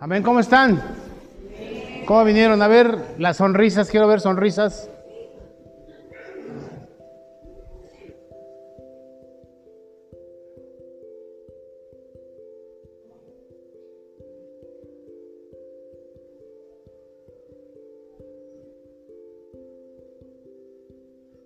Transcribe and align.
Amén, 0.00 0.22
¿cómo 0.22 0.40
están? 0.40 0.80
¿Cómo 2.06 2.24
vinieron? 2.24 2.62
A 2.62 2.68
ver 2.68 2.96
las 3.18 3.36
sonrisas, 3.36 3.90
quiero 3.90 4.08
ver 4.08 4.20
sonrisas. 4.20 4.88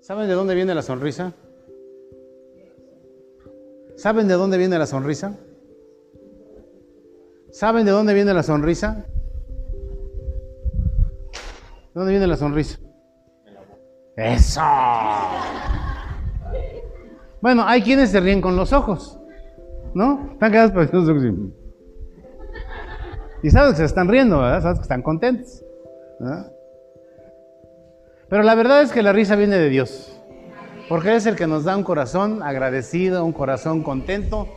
¿Saben 0.01 0.29
de 0.29 0.35
dónde 0.35 0.55
viene 0.55 0.75
la 0.75 0.83
sonrisa? 0.83 1.33
¿Saben 4.03 4.27
de 4.27 4.35
dónde 4.35 4.59
viene 4.59 4.77
la 4.81 4.87
sonrisa? 4.87 5.39
¿Saben 7.53 7.85
de 7.85 7.93
dónde 7.93 8.13
viene 8.15 8.35
la 8.35 8.43
sonrisa? 8.43 9.07
¿De 11.31 11.95
dónde 11.95 12.11
viene 12.11 12.27
la 12.27 12.37
sonrisa? 12.37 12.81
Eso. 14.17 14.61
Bueno, 17.41 17.63
hay 17.65 17.81
quienes 17.83 18.11
se 18.11 18.19
ríen 18.19 18.41
con 18.41 18.57
los 18.57 18.73
ojos, 18.73 19.21
¿no? 19.95 20.31
Están 20.33 20.51
quedados 20.51 20.73
por 20.73 20.93
los 20.93 21.09
ojos. 21.09 21.23
Y 23.45 23.51
sabes 23.51 23.71
que 23.71 23.77
se 23.77 23.85
están 23.85 24.09
riendo, 24.09 24.41
¿verdad? 24.41 24.63
Sabes 24.63 24.79
que 24.81 24.83
están 24.83 25.03
contentos. 25.03 25.65
Pero 28.29 28.43
la 28.43 28.57
verdad 28.57 28.83
es 28.83 28.91
que 28.91 29.01
la 29.01 29.13
risa 29.13 29.37
viene 29.37 29.59
de 29.59 29.69
Dios. 29.69 30.12
Porque 30.89 31.17
es 31.17 31.27
el 31.27 31.37
que 31.37 31.47
nos 31.47 31.65
da 31.65 31.77
un 31.77 31.85
corazón 31.85 32.43
agradecido, 32.43 33.25
un 33.25 33.33
corazón 33.33 33.83
contento. 33.83 34.49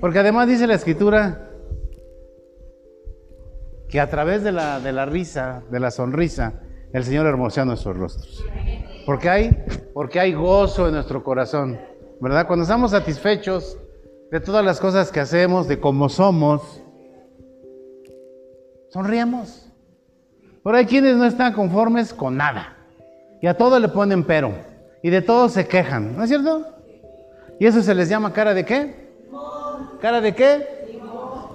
Porque 0.00 0.18
además 0.18 0.48
dice 0.48 0.66
la 0.66 0.74
escritura 0.74 1.50
que 3.88 4.00
a 4.00 4.10
través 4.10 4.42
de 4.42 4.52
la, 4.52 4.80
de 4.80 4.92
la 4.92 5.06
risa, 5.06 5.62
de 5.70 5.80
la 5.80 5.90
sonrisa, 5.90 6.60
el 6.92 7.04
Señor 7.04 7.26
hermosea 7.26 7.64
nuestros 7.64 7.96
rostros. 7.96 8.44
Porque 9.04 9.28
hay, 9.28 9.64
porque 9.92 10.20
hay 10.20 10.32
gozo 10.32 10.88
en 10.88 10.94
nuestro 10.94 11.22
corazón, 11.22 11.78
¿verdad? 12.20 12.46
Cuando 12.46 12.62
estamos 12.62 12.92
satisfechos 12.92 13.78
de 14.30 14.40
todas 14.40 14.64
las 14.64 14.80
cosas 14.80 15.12
que 15.12 15.20
hacemos, 15.20 15.68
de 15.68 15.78
cómo 15.78 16.08
somos, 16.08 16.82
sonríamos. 18.90 19.70
Pero 20.62 20.76
hay 20.76 20.86
quienes 20.86 21.16
no 21.16 21.26
están 21.26 21.52
conformes 21.52 22.14
con 22.14 22.36
nada. 22.36 22.76
Y 23.42 23.46
a 23.46 23.56
todo 23.56 23.78
le 23.78 23.88
ponen 23.88 24.24
pero. 24.24 24.54
Y 25.04 25.10
de 25.10 25.20
todo 25.20 25.50
se 25.50 25.68
quejan, 25.68 26.16
¿no 26.16 26.22
es 26.22 26.30
cierto? 26.30 26.64
Y 27.60 27.66
eso 27.66 27.82
se 27.82 27.94
les 27.94 28.08
llama 28.08 28.32
cara 28.32 28.54
de 28.54 28.64
qué? 28.64 29.12
¿Cara 30.00 30.22
de 30.22 30.34
qué? 30.34 30.66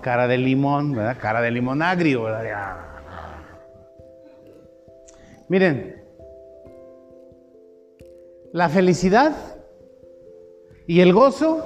cara 0.04 0.28
de 0.28 0.38
limón, 0.38 0.94
¿verdad? 0.94 1.18
Cara 1.20 1.42
de 1.42 1.50
limón 1.50 1.82
agrio, 1.82 2.26
¿verdad? 2.26 2.78
Miren, 5.48 6.00
la 8.54 8.70
felicidad 8.70 9.36
y 10.86 11.00
el 11.00 11.12
gozo 11.12 11.66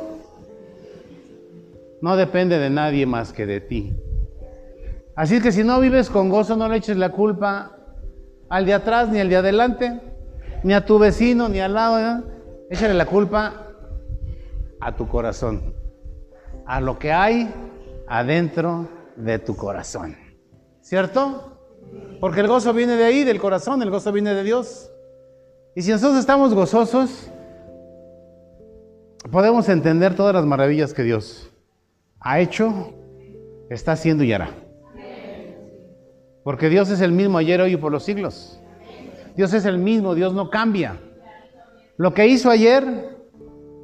no 2.01 2.15
depende 2.15 2.59
de 2.59 2.69
nadie 2.69 3.05
más 3.05 3.33
que 3.33 3.45
de 3.45 3.59
ti. 3.59 3.93
Así 5.17 5.41
que 5.41 5.51
si 5.51 5.65
no 5.65 5.81
vives 5.81 6.09
con 6.09 6.29
gozo, 6.29 6.55
no 6.55 6.69
le 6.69 6.77
eches 6.77 6.95
la 6.95 7.09
culpa 7.09 7.77
al 8.47 8.65
de 8.65 8.73
atrás, 8.73 9.09
ni 9.09 9.19
al 9.19 9.27
de 9.27 9.35
adelante, 9.35 10.12
ni 10.63 10.73
a 10.73 10.85
tu 10.85 10.97
vecino, 10.97 11.49
ni 11.49 11.59
al 11.59 11.73
lado. 11.73 11.95
¿verdad? 11.95 12.23
Échale 12.69 12.93
la 12.93 13.05
culpa 13.05 13.67
a 14.79 14.95
tu 14.95 15.07
corazón, 15.07 15.73
a 16.65 16.81
lo 16.81 16.97
que 16.97 17.11
hay 17.11 17.53
adentro 18.07 18.87
de 19.15 19.39
tu 19.39 19.55
corazón. 19.55 20.17
¿Cierto? 20.81 21.57
Porque 22.19 22.41
el 22.41 22.47
gozo 22.47 22.73
viene 22.73 22.95
de 22.95 23.03
ahí, 23.03 23.23
del 23.23 23.39
corazón, 23.39 23.81
el 23.81 23.89
gozo 23.89 24.11
viene 24.11 24.33
de 24.33 24.43
Dios. 24.43 24.91
Y 25.75 25.81
si 25.81 25.91
nosotros 25.91 26.19
estamos 26.19 26.53
gozosos, 26.53 27.29
podemos 29.31 29.69
entender 29.69 30.15
todas 30.15 30.33
las 30.33 30.45
maravillas 30.45 30.93
que 30.93 31.03
Dios 31.03 31.49
ha 32.19 32.39
hecho, 32.39 32.93
está 33.69 33.93
haciendo 33.93 34.23
y 34.23 34.33
hará. 34.33 34.49
Porque 36.43 36.69
Dios 36.69 36.89
es 36.89 37.01
el 37.01 37.11
mismo 37.11 37.37
ayer, 37.37 37.61
hoy 37.61 37.73
y 37.73 37.77
por 37.77 37.91
los 37.91 38.03
siglos. 38.03 38.59
Dios 39.35 39.53
es 39.53 39.65
el 39.65 39.77
mismo, 39.77 40.15
Dios 40.15 40.33
no 40.33 40.49
cambia. 40.49 40.99
Lo 41.97 42.13
que 42.13 42.27
hizo 42.27 42.49
ayer, 42.49 42.83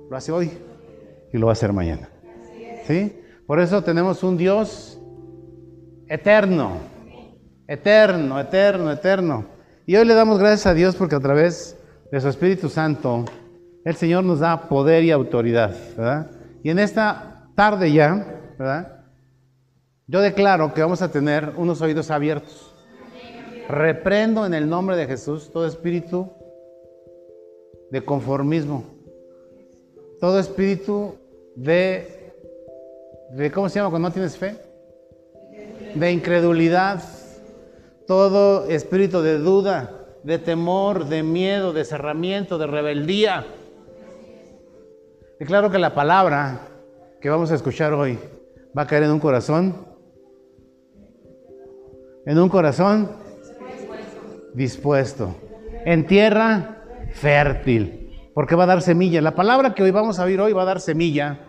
lo 0.10 0.16
hace 0.16 0.32
hoy 0.32 0.52
y 1.32 1.38
lo 1.38 1.48
va 1.48 1.52
a 1.52 1.54
hacer 1.54 1.74
mañana. 1.74 2.10
¿Sí? 2.86 3.20
Por 3.46 3.60
eso 3.60 3.84
tenemos 3.84 4.24
un 4.24 4.38
Dios 4.38 5.00
eterno, 6.08 6.78
eterno, 7.68 8.40
eterno, 8.40 8.92
eterno. 8.92 9.46
Y 9.86 9.96
hoy 9.96 10.06
le 10.06 10.14
damos 10.14 10.40
gracias 10.40 10.68
a 10.68 10.74
Dios 10.74 10.96
porque 10.96 11.16
a 11.16 11.20
través 11.20 11.78
de 12.12 12.22
su 12.22 12.28
Espíritu 12.28 12.70
Santo, 12.70 13.26
el 13.86 13.96
Señor 13.96 14.24
nos 14.24 14.40
da 14.40 14.68
poder 14.68 15.04
y 15.04 15.12
autoridad, 15.12 15.76
¿verdad? 15.96 16.32
Y 16.64 16.70
en 16.70 16.80
esta 16.80 17.50
tarde 17.56 17.92
ya, 17.92 18.26
¿verdad? 18.58 19.06
Yo 20.08 20.22
declaro 20.22 20.74
que 20.74 20.82
vamos 20.82 21.02
a 21.02 21.12
tener 21.12 21.54
unos 21.58 21.82
oídos 21.82 22.10
abiertos. 22.10 22.69
Reprendo 23.70 24.48
en 24.48 24.56
el 24.56 24.68
nombre 24.68 24.96
de 24.96 25.06
Jesús 25.06 25.52
todo 25.52 25.68
espíritu 25.68 26.28
de 27.92 28.04
conformismo, 28.04 28.84
todo 30.20 30.40
espíritu 30.40 31.14
de 31.56 32.08
¿cómo 33.54 33.70
se 33.70 33.76
llama 33.76 33.92
cuando 33.92 34.10
no 34.10 34.14
tienes 34.14 34.36
fe? 34.38 34.56
De 35.94 36.12
incredulidad, 36.12 37.04
todo 38.08 38.66
espíritu 38.66 39.22
de 39.22 39.38
duda, 39.38 40.08
de 40.24 40.40
temor, 40.40 41.06
de 41.06 41.22
miedo, 41.22 41.72
de 41.72 41.86
cerramiento, 41.86 42.58
de 42.58 42.66
rebeldía. 42.66 43.46
Y 45.40 45.46
claro 45.46 45.70
que 45.70 45.78
la 45.78 45.94
palabra 45.94 46.62
que 47.22 47.30
vamos 47.30 47.52
a 47.52 47.56
escuchar 47.56 47.94
hoy 47.94 48.18
va 48.76 48.82
a 48.82 48.88
caer 48.88 49.04
en 49.04 49.12
un 49.12 49.20
corazón, 49.20 49.76
en 52.26 52.40
un 52.40 52.50
corazón 52.50 53.29
dispuesto, 54.54 55.36
en 55.86 56.06
tierra 56.06 56.84
fértil, 57.14 58.32
porque 58.34 58.56
va 58.56 58.64
a 58.64 58.68
dar 58.68 58.82
semilla. 58.82 59.22
La 59.22 59.36
palabra 59.36 59.74
que 59.74 59.84
hoy 59.84 59.92
vamos 59.92 60.20
a 60.20 60.24
oír 60.24 60.40
hoy 60.42 60.54
va 60.54 60.64
a 60.64 60.66
dar 60.66 60.82
semilla 60.82 61.40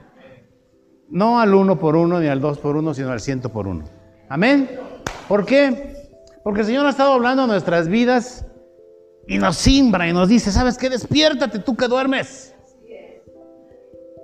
no 1.11 1.41
al 1.41 1.55
uno 1.55 1.79
por 1.79 1.97
uno 1.97 2.21
ni 2.21 2.29
al 2.29 2.41
dos 2.41 2.59
por 2.59 2.77
uno, 2.77 2.95
sino 2.95 3.11
al 3.11 3.21
ciento 3.21 3.51
por 3.51 3.67
uno. 3.67 3.85
Amén. 4.29 4.71
¿Por 5.29 5.45
qué? 5.45 6.09
Porque 6.43 6.61
el 6.61 6.67
Señor 6.67 6.87
ha 6.87 6.91
estado 6.91 7.13
hablando 7.13 7.43
de 7.43 7.49
nuestras 7.49 7.89
vidas 7.89 8.47
y 9.27 9.39
nos 9.39 9.57
simbra 9.57 10.09
y 10.09 10.13
nos 10.13 10.29
dice, 10.29 10.51
¿sabes 10.51 10.79
qué? 10.79 10.89
Despiértate 10.89 11.59
tú 11.59 11.77
que 11.77 11.89
duermes. 11.89 12.55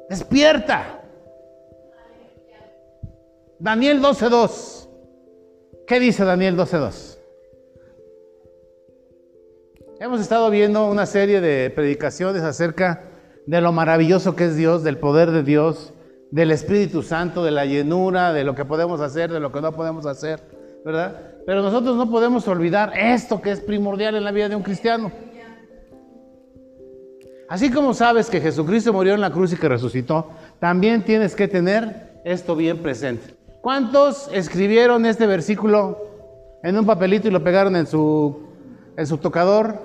Despierta. 0.08 1.02
Daniel 3.58 4.00
12.2. 4.00 4.88
¿Qué 5.86 6.00
dice 6.00 6.24
Daniel 6.24 6.56
12.2? 6.56 7.15
Hemos 9.98 10.20
estado 10.20 10.50
viendo 10.50 10.90
una 10.90 11.06
serie 11.06 11.40
de 11.40 11.70
predicaciones 11.70 12.42
acerca 12.42 13.04
de 13.46 13.62
lo 13.62 13.72
maravilloso 13.72 14.36
que 14.36 14.44
es 14.44 14.54
Dios, 14.54 14.84
del 14.84 14.98
poder 14.98 15.30
de 15.30 15.42
Dios, 15.42 15.94
del 16.30 16.50
Espíritu 16.50 17.02
Santo, 17.02 17.42
de 17.42 17.50
la 17.50 17.64
llenura, 17.64 18.34
de 18.34 18.44
lo 18.44 18.54
que 18.54 18.66
podemos 18.66 19.00
hacer, 19.00 19.32
de 19.32 19.40
lo 19.40 19.52
que 19.52 19.62
no 19.62 19.72
podemos 19.72 20.04
hacer, 20.04 20.42
¿verdad? 20.84 21.18
Pero 21.46 21.62
nosotros 21.62 21.96
no 21.96 22.10
podemos 22.10 22.46
olvidar 22.46 22.92
esto 22.94 23.40
que 23.40 23.52
es 23.52 23.60
primordial 23.60 24.16
en 24.16 24.24
la 24.24 24.32
vida 24.32 24.50
de 24.50 24.56
un 24.56 24.62
cristiano. 24.62 25.10
Así 27.48 27.70
como 27.70 27.94
sabes 27.94 28.28
que 28.28 28.42
Jesucristo 28.42 28.92
murió 28.92 29.14
en 29.14 29.22
la 29.22 29.30
cruz 29.30 29.54
y 29.54 29.56
que 29.56 29.68
resucitó, 29.68 30.30
también 30.58 31.04
tienes 31.04 31.34
que 31.34 31.48
tener 31.48 32.20
esto 32.22 32.54
bien 32.54 32.82
presente. 32.82 33.34
¿Cuántos 33.62 34.28
escribieron 34.30 35.06
este 35.06 35.26
versículo 35.26 35.96
en 36.62 36.76
un 36.76 36.84
papelito 36.84 37.28
y 37.28 37.30
lo 37.30 37.42
pegaron 37.42 37.76
en 37.76 37.86
su, 37.86 38.45
en 38.96 39.06
su 39.06 39.18
tocador, 39.18 39.78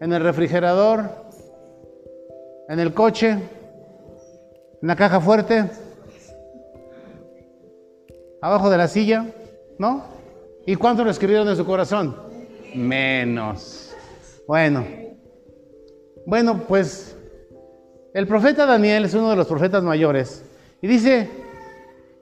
en 0.00 0.12
el 0.12 0.22
refrigerador, 0.22 1.10
en 2.68 2.80
el 2.80 2.92
coche? 2.92 3.38
¿Una 4.82 4.96
caja 4.96 5.20
fuerte? 5.20 5.70
¿Abajo 8.42 8.68
de 8.70 8.76
la 8.76 8.88
silla? 8.88 9.26
¿No? 9.78 10.04
¿Y 10.66 10.76
cuánto 10.76 11.04
lo 11.04 11.10
escribieron 11.10 11.48
en 11.48 11.56
su 11.56 11.64
corazón? 11.64 12.16
Menos. 12.74 13.94
Bueno. 14.46 14.84
Bueno, 16.26 16.62
pues 16.66 17.16
el 18.14 18.26
profeta 18.26 18.66
Daniel 18.66 19.04
es 19.04 19.14
uno 19.14 19.30
de 19.30 19.36
los 19.36 19.46
profetas 19.46 19.82
mayores. 19.82 20.44
Y 20.82 20.86
dice, 20.86 21.30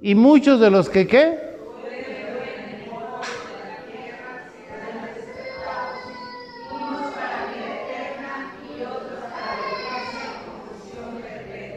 y 0.00 0.14
muchos 0.14 0.60
de 0.60 0.70
los 0.70 0.88
que 0.88 1.06
qué? 1.06 1.51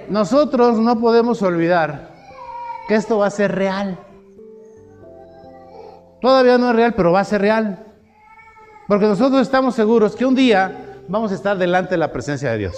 Nosotros 0.09 0.79
no 0.79 0.99
podemos 0.99 1.41
olvidar 1.41 2.13
que 2.87 2.95
esto 2.95 3.17
va 3.17 3.27
a 3.27 3.31
ser 3.31 3.53
real. 3.53 3.99
Todavía 6.21 6.57
no 6.57 6.69
es 6.69 6.75
real, 6.75 6.93
pero 6.95 7.11
va 7.11 7.21
a 7.21 7.25
ser 7.25 7.41
real. 7.41 7.85
Porque 8.87 9.05
nosotros 9.05 9.41
estamos 9.41 9.75
seguros 9.75 10.15
que 10.15 10.25
un 10.25 10.35
día 10.35 11.01
vamos 11.07 11.31
a 11.31 11.35
estar 11.35 11.57
delante 11.57 11.91
de 11.91 11.97
la 11.97 12.11
presencia 12.11 12.51
de 12.51 12.57
Dios. 12.57 12.75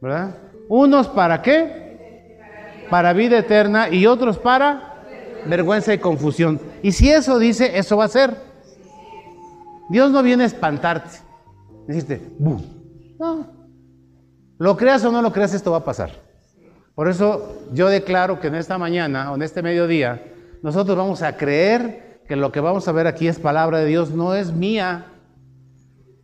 ¿Verdad? 0.00 0.36
Unos 0.68 1.08
para 1.08 1.42
qué? 1.42 2.38
Para 2.90 3.12
vida 3.12 3.38
eterna 3.38 3.88
y 3.88 4.06
otros 4.06 4.38
para 4.38 5.04
vergüenza 5.46 5.92
y 5.94 5.98
confusión. 5.98 6.60
Y 6.82 6.92
si 6.92 7.10
eso 7.10 7.38
dice, 7.38 7.78
eso 7.78 7.96
va 7.96 8.04
a 8.04 8.08
ser. 8.08 8.36
Dios 9.88 10.10
no 10.10 10.22
viene 10.22 10.44
a 10.44 10.46
espantarte. 10.46 11.18
Decirte, 11.86 12.30
No. 12.38 13.57
Lo 14.58 14.76
creas 14.76 15.04
o 15.04 15.12
no 15.12 15.22
lo 15.22 15.32
creas, 15.32 15.54
esto 15.54 15.70
va 15.70 15.78
a 15.78 15.84
pasar. 15.84 16.10
Por 16.94 17.08
eso 17.08 17.62
yo 17.72 17.88
declaro 17.88 18.40
que 18.40 18.48
en 18.48 18.56
esta 18.56 18.76
mañana 18.76 19.30
o 19.30 19.36
en 19.36 19.42
este 19.42 19.62
mediodía, 19.62 20.22
nosotros 20.62 20.96
vamos 20.96 21.22
a 21.22 21.36
creer 21.36 22.20
que 22.26 22.34
lo 22.34 22.50
que 22.50 22.60
vamos 22.60 22.88
a 22.88 22.92
ver 22.92 23.06
aquí 23.06 23.28
es 23.28 23.38
palabra 23.38 23.78
de 23.78 23.86
Dios, 23.86 24.10
no 24.10 24.34
es 24.34 24.52
mía. 24.52 25.06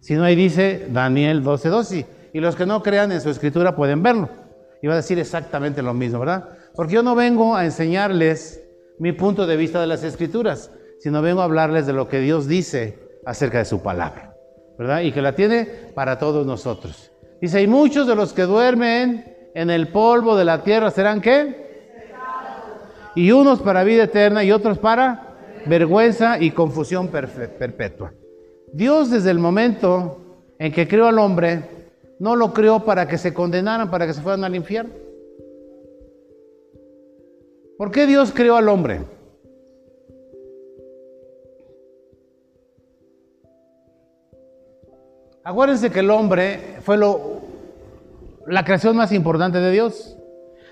Sino 0.01 0.25
ahí 0.25 0.35
dice 0.35 0.89
Daniel 0.91 1.43
12:12. 1.45 1.71
12, 1.71 2.07
y 2.33 2.41
los 2.41 2.57
que 2.57 2.67
no 2.67 2.83
crean 2.83 3.13
en 3.13 3.21
su 3.21 3.31
escritura 3.31 3.77
pueden 3.77 4.03
verlo. 4.03 4.29
Y 4.83 4.89
va 4.89 4.95
a 4.95 4.97
decir 4.97 5.19
exactamente 5.19 5.81
lo 5.81 5.95
mismo, 5.95 6.19
¿verdad? 6.19 6.49
Porque 6.75 6.95
yo 6.95 7.03
no 7.03 7.15
vengo 7.15 7.55
a 7.55 7.65
enseñarles 7.65 8.61
mi 8.99 9.13
punto 9.13 9.47
de 9.47 9.57
vista 9.57 9.81
de 9.81 9.87
las 9.87 10.03
escrituras, 10.03 10.73
sino 10.99 11.23
vengo 11.23 11.41
a 11.41 11.45
hablarles 11.45 11.87
de 11.87 11.93
lo 11.93 12.09
que 12.09 12.19
Dios 12.19 12.49
dice 12.49 12.99
acerca 13.25 13.59
de 13.59 13.65
su 13.65 13.81
palabra, 13.81 14.35
¿verdad? 14.77 15.03
Y 15.03 15.13
que 15.13 15.23
la 15.23 15.35
tiene 15.35 15.67
para 15.95 16.19
todos 16.19 16.45
nosotros. 16.45 17.13
Dice, 17.45 17.61
y 17.61 17.67
muchos 17.67 18.07
de 18.07 18.15
los 18.15 18.33
que 18.33 18.45
duermen 18.45 19.51
en 19.53 19.69
el 19.69 19.89
polvo 19.89 20.35
de 20.35 20.47
la 20.47 20.63
tierra 20.63 20.91
serán 20.91 21.21
qué? 21.21 22.09
Y 23.15 23.33
unos 23.33 23.61
para 23.61 23.85
vida 23.85 24.05
eterna 24.05 24.43
y 24.43 24.51
otros 24.51 24.79
para 24.79 25.37
vergüenza 25.67 26.41
y 26.41 26.53
confusión 26.53 27.09
perpetua. 27.09 28.15
Dios 28.73 29.11
desde 29.11 29.31
el 29.31 29.39
momento 29.41 30.21
en 30.59 30.73
que 30.73 30.89
creó 30.89 31.07
al 31.07 31.19
hombre, 31.19 31.65
no 32.19 32.35
lo 32.35 32.55
creó 32.55 32.83
para 32.83 33.07
que 33.07 33.19
se 33.19 33.35
condenaran, 33.35 33.91
para 33.91 34.07
que 34.07 34.15
se 34.15 34.23
fueran 34.23 34.43
al 34.45 34.57
infierno. 34.57 34.95
¿Por 37.77 37.91
qué 37.91 38.07
Dios 38.07 38.33
creó 38.35 38.57
al 38.57 38.71
hombre? 38.71 39.03
Acuérdense 45.47 45.91
que 45.91 46.01
el 46.01 46.11
hombre 46.11 46.79
fue 46.81 46.97
lo, 46.97 47.34
la 48.47 48.65
creación 48.65 48.97
más 48.97 49.13
importante 49.13 49.59
de 49.59 49.71
Dios. 49.71 50.17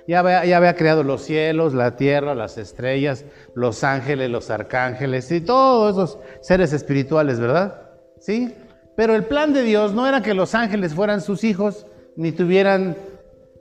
Ya 0.08 0.18
había, 0.18 0.74
creado 0.74 1.04
los 1.04 1.22
cielos, 1.22 1.74
la 1.74 1.94
tierra, 1.96 2.34
las 2.34 2.58
estrellas, 2.58 3.24
los 3.54 3.84
ángeles, 3.84 4.30
los 4.30 4.50
arcángeles 4.50 5.30
y 5.30 5.40
todos 5.40 5.92
esos 5.92 6.18
seres 6.40 6.72
espirituales, 6.72 7.38
¿verdad? 7.38 7.82
¿Sí? 8.18 8.52
Pero 8.96 9.14
el 9.14 9.24
plan 9.24 9.52
de 9.52 9.62
Dios 9.62 9.94
no 9.94 10.06
era 10.06 10.20
que 10.20 10.34
los 10.34 10.56
ángeles 10.56 10.94
fueran 10.94 11.20
sus 11.20 11.44
hijos 11.44 11.86
ni 12.16 12.32
tuvieran 12.32 12.96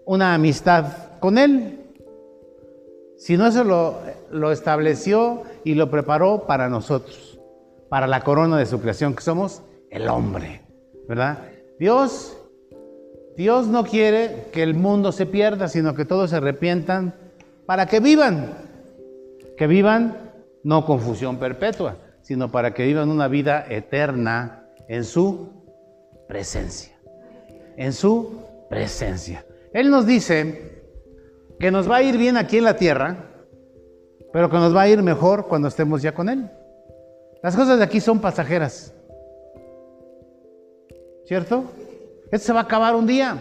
una 0.05 0.33
amistad 0.33 0.85
con 1.19 1.37
Él, 1.37 1.79
sino 3.17 3.45
eso 3.45 3.63
lo 3.63 4.51
estableció 4.51 5.43
y 5.63 5.75
lo 5.75 5.91
preparó 5.91 6.47
para 6.47 6.69
nosotros, 6.69 7.39
para 7.87 8.07
la 8.07 8.21
corona 8.21 8.57
de 8.57 8.65
su 8.65 8.81
creación, 8.81 9.13
que 9.13 9.21
somos 9.21 9.61
el 9.91 10.07
hombre, 10.09 10.61
¿verdad? 11.07 11.39
Dios, 11.79 12.37
Dios 13.37 13.67
no 13.67 13.83
quiere 13.83 14.47
que 14.51 14.63
el 14.63 14.73
mundo 14.73 15.11
se 15.11 15.25
pierda, 15.25 15.67
sino 15.67 15.95
que 15.95 16.05
todos 16.05 16.29
se 16.31 16.37
arrepientan 16.37 17.13
para 17.65 17.85
que 17.85 17.99
vivan, 17.99 18.53
que 19.57 19.67
vivan 19.67 20.31
no 20.63 20.85
confusión 20.85 21.37
perpetua, 21.37 21.97
sino 22.21 22.51
para 22.51 22.73
que 22.73 22.85
vivan 22.85 23.09
una 23.09 23.27
vida 23.27 23.65
eterna 23.69 24.67
en 24.87 25.03
su 25.03 25.49
presencia. 26.27 26.93
En 27.77 27.93
su 27.93 28.41
presencia. 28.69 29.45
Él 29.73 29.89
nos 29.89 30.05
dice 30.05 30.83
que 31.59 31.71
nos 31.71 31.89
va 31.89 31.97
a 31.97 32.03
ir 32.03 32.17
bien 32.17 32.37
aquí 32.37 32.57
en 32.57 32.65
la 32.65 32.75
tierra, 32.75 33.25
pero 34.33 34.49
que 34.49 34.57
nos 34.57 34.75
va 34.75 34.81
a 34.81 34.89
ir 34.89 35.01
mejor 35.01 35.47
cuando 35.47 35.67
estemos 35.67 36.01
ya 36.01 36.13
con 36.13 36.29
Él. 36.29 36.49
Las 37.41 37.55
cosas 37.55 37.77
de 37.79 37.83
aquí 37.83 37.99
son 37.99 38.19
pasajeras. 38.19 38.93
¿Cierto? 41.25 41.63
Esto 42.31 42.47
se 42.47 42.53
va 42.53 42.61
a 42.61 42.63
acabar 42.63 42.95
un 42.95 43.05
día. 43.05 43.37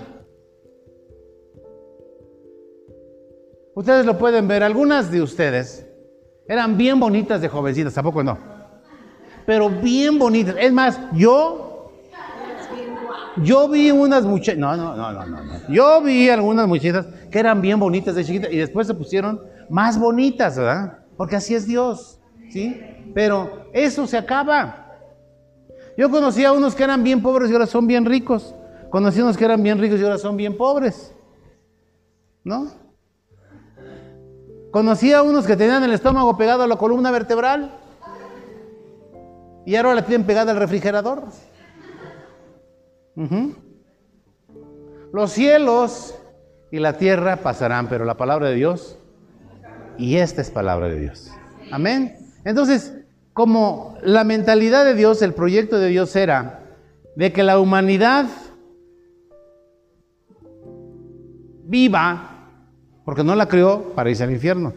Ustedes 3.75 4.04
lo 4.04 4.19
pueden 4.19 4.48
ver, 4.48 4.62
algunas 4.62 5.10
de 5.10 5.22
ustedes 5.22 5.87
eran 6.48 6.76
bien 6.76 6.98
bonitas 6.98 7.40
de 7.40 7.48
jovencitas, 7.48 7.94
tampoco 7.94 8.22
no? 8.22 8.50
pero 9.50 9.69
bien 9.69 10.16
bonitas. 10.16 10.54
Es 10.60 10.72
más, 10.72 11.00
yo, 11.12 11.90
yo 13.42 13.69
vi 13.69 13.90
unas 13.90 14.25
muchachas, 14.25 14.58
no, 14.58 14.76
no, 14.76 14.94
no, 14.94 15.12
no, 15.12 15.26
no, 15.26 15.69
yo 15.69 16.00
vi 16.02 16.28
algunas 16.28 16.69
muchachas 16.69 17.06
que 17.32 17.40
eran 17.40 17.60
bien 17.60 17.81
bonitas 17.81 18.14
de 18.14 18.25
chiquitas 18.25 18.52
y 18.52 18.58
después 18.58 18.86
se 18.86 18.94
pusieron 18.94 19.40
más 19.69 19.98
bonitas, 19.98 20.56
¿verdad? 20.56 20.98
Porque 21.16 21.34
así 21.34 21.56
es 21.56 21.66
Dios, 21.66 22.20
¿sí? 22.50 22.81
Pero 23.12 23.66
eso 23.72 24.06
se 24.06 24.16
acaba. 24.16 24.86
Yo 25.96 26.08
conocí 26.10 26.44
a 26.44 26.52
unos 26.52 26.76
que 26.76 26.84
eran 26.84 27.02
bien 27.02 27.20
pobres 27.20 27.50
y 27.50 27.52
ahora 27.52 27.66
son 27.66 27.88
bien 27.88 28.04
ricos. 28.04 28.54
Conocí 28.90 29.20
unos 29.20 29.37
que 29.37 29.44
eran 29.44 29.62
bien 29.62 29.78
ricos 29.78 30.00
y 30.00 30.04
ahora 30.04 30.19
son 30.19 30.37
bien 30.37 30.56
pobres. 30.56 31.12
¿No? 32.44 32.69
Conocí 34.70 35.12
a 35.12 35.22
unos 35.22 35.46
que 35.46 35.56
tenían 35.56 35.82
el 35.82 35.92
estómago 35.92 36.37
pegado 36.37 36.62
a 36.62 36.66
la 36.66 36.76
columna 36.76 37.10
vertebral 37.10 37.72
y 39.64 39.76
ahora 39.76 39.94
la 39.94 40.04
tienen 40.04 40.26
pegada 40.26 40.52
al 40.52 40.58
refrigerador. 40.58 41.25
Los 45.12 45.32
cielos 45.32 46.14
y 46.70 46.78
la 46.78 46.96
tierra 46.96 47.36
pasarán, 47.36 47.88
pero 47.88 48.04
la 48.04 48.16
palabra 48.16 48.48
de 48.48 48.54
Dios, 48.54 48.96
y 49.98 50.16
esta 50.16 50.40
es 50.40 50.50
palabra 50.50 50.88
de 50.88 51.00
Dios. 51.00 51.31
Amén. 51.70 52.16
Entonces, 52.44 52.94
como 53.32 53.96
la 54.02 54.25
mentalidad 54.25 54.84
de 54.84 54.94
Dios, 54.94 55.20
el 55.22 55.34
proyecto 55.34 55.78
de 55.78 55.88
Dios 55.88 56.14
era 56.16 56.60
de 57.16 57.32
que 57.32 57.43
la 57.43 57.58
humanidad 57.58 58.26
viva, 61.70 62.48
porque 63.05 63.22
no 63.22 63.34
la 63.36 63.46
creó 63.46 63.94
para 63.94 64.10
irse 64.10 64.24
al 64.24 64.32
infierno, 64.32 64.74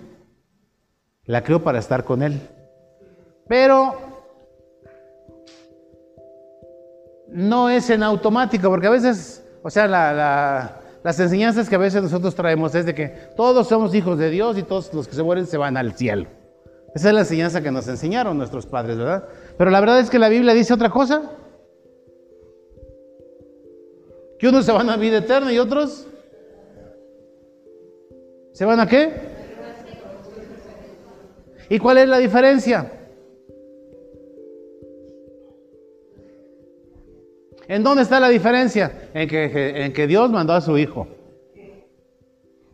la 1.26 1.44
creó 1.44 1.64
para 1.64 1.80
estar 1.80 2.04
con 2.04 2.22
Él. 2.22 2.40
Pero 3.48 3.96
no 7.28 7.70
es 7.70 7.90
en 7.90 8.04
automático, 8.04 8.70
porque 8.70 8.88
a 8.88 8.92
veces, 8.92 9.44
o 9.64 9.70
sea, 9.70 9.88
las 9.88 11.20
enseñanzas 11.20 11.68
que 11.68 11.76
a 11.76 11.80
veces 11.80 12.04
nosotros 12.04 12.36
traemos 12.36 12.76
es 12.76 12.86
de 12.86 12.94
que 12.94 13.08
todos 13.36 13.68
somos 13.68 13.94
hijos 13.96 14.20
de 14.20 14.30
Dios 14.30 14.58
y 14.58 14.64
todos 14.64 14.94
los 14.94 15.08
que 15.08 15.16
se 15.16 15.24
mueren 15.24 15.48
se 15.48 15.58
van 15.58 15.76
al 15.76 15.94
cielo. 15.94 16.28
Esa 16.94 17.08
es 17.08 17.14
la 17.16 17.22
enseñanza 17.22 17.64
que 17.64 17.72
nos 17.72 17.88
enseñaron 17.88 18.38
nuestros 18.38 18.68
padres, 18.68 19.00
¿verdad? 19.00 19.28
Pero 19.58 19.72
la 19.72 19.80
verdad 19.80 20.00
es 20.00 20.12
que 20.12 20.20
la 20.20 20.30
Biblia 20.30 20.54
dice 20.54 20.76
otra 20.76 20.92
cosa. 20.92 21.24
Que 24.38 24.48
unos 24.48 24.64
se 24.64 24.72
van 24.72 24.92
a 24.92 24.98
vida 24.98 25.18
eterna 25.18 25.52
y 25.52 25.58
otros 25.58 26.06
se 28.54 28.66
van 28.66 28.80
a 28.80 28.88
qué? 28.88 29.12
¿Y 31.70 31.80
cuál 31.80 31.98
es 31.98 32.08
la 32.08 32.20
diferencia? 32.20 32.92
¿En 37.68 37.84
dónde 37.84 38.04
está 38.04 38.20
la 38.20 38.30
diferencia? 38.30 39.10
En 39.14 39.28
que, 39.28 39.86
en 39.86 39.94
que 39.94 40.06
Dios 40.06 40.30
mandó 40.30 40.54
a 40.54 40.62
su 40.62 40.78
Hijo. 40.78 41.08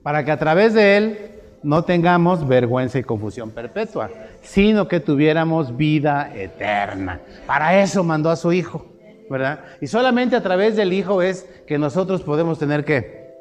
Para 0.03 0.25
que 0.25 0.31
a 0.31 0.38
través 0.38 0.74
de 0.74 0.98
Él 0.98 1.17
no 1.63 1.83
tengamos 1.83 2.45
vergüenza 2.48 3.00
y 3.00 3.03
confusión 3.03 3.51
perpetua, 3.51 4.09
sino 4.41 4.88
que 4.88 5.00
tuviéramos 5.00 5.77
vida 5.77 6.33
eterna. 6.36 7.21
Para 7.45 7.81
eso 7.81 8.03
mandó 8.03 8.29
a 8.29 8.36
su 8.36 8.51
Hijo, 8.51 8.86
¿verdad? 9.29 9.63
Y 9.79 9.88
solamente 9.88 10.36
a 10.36 10.43
través 10.43 10.75
del 10.75 10.91
Hijo 10.91 11.21
es 11.21 11.48
que 11.67 11.77
nosotros 11.77 12.21
podemos 12.24 12.59
tener 12.59 12.83
que 12.83 13.33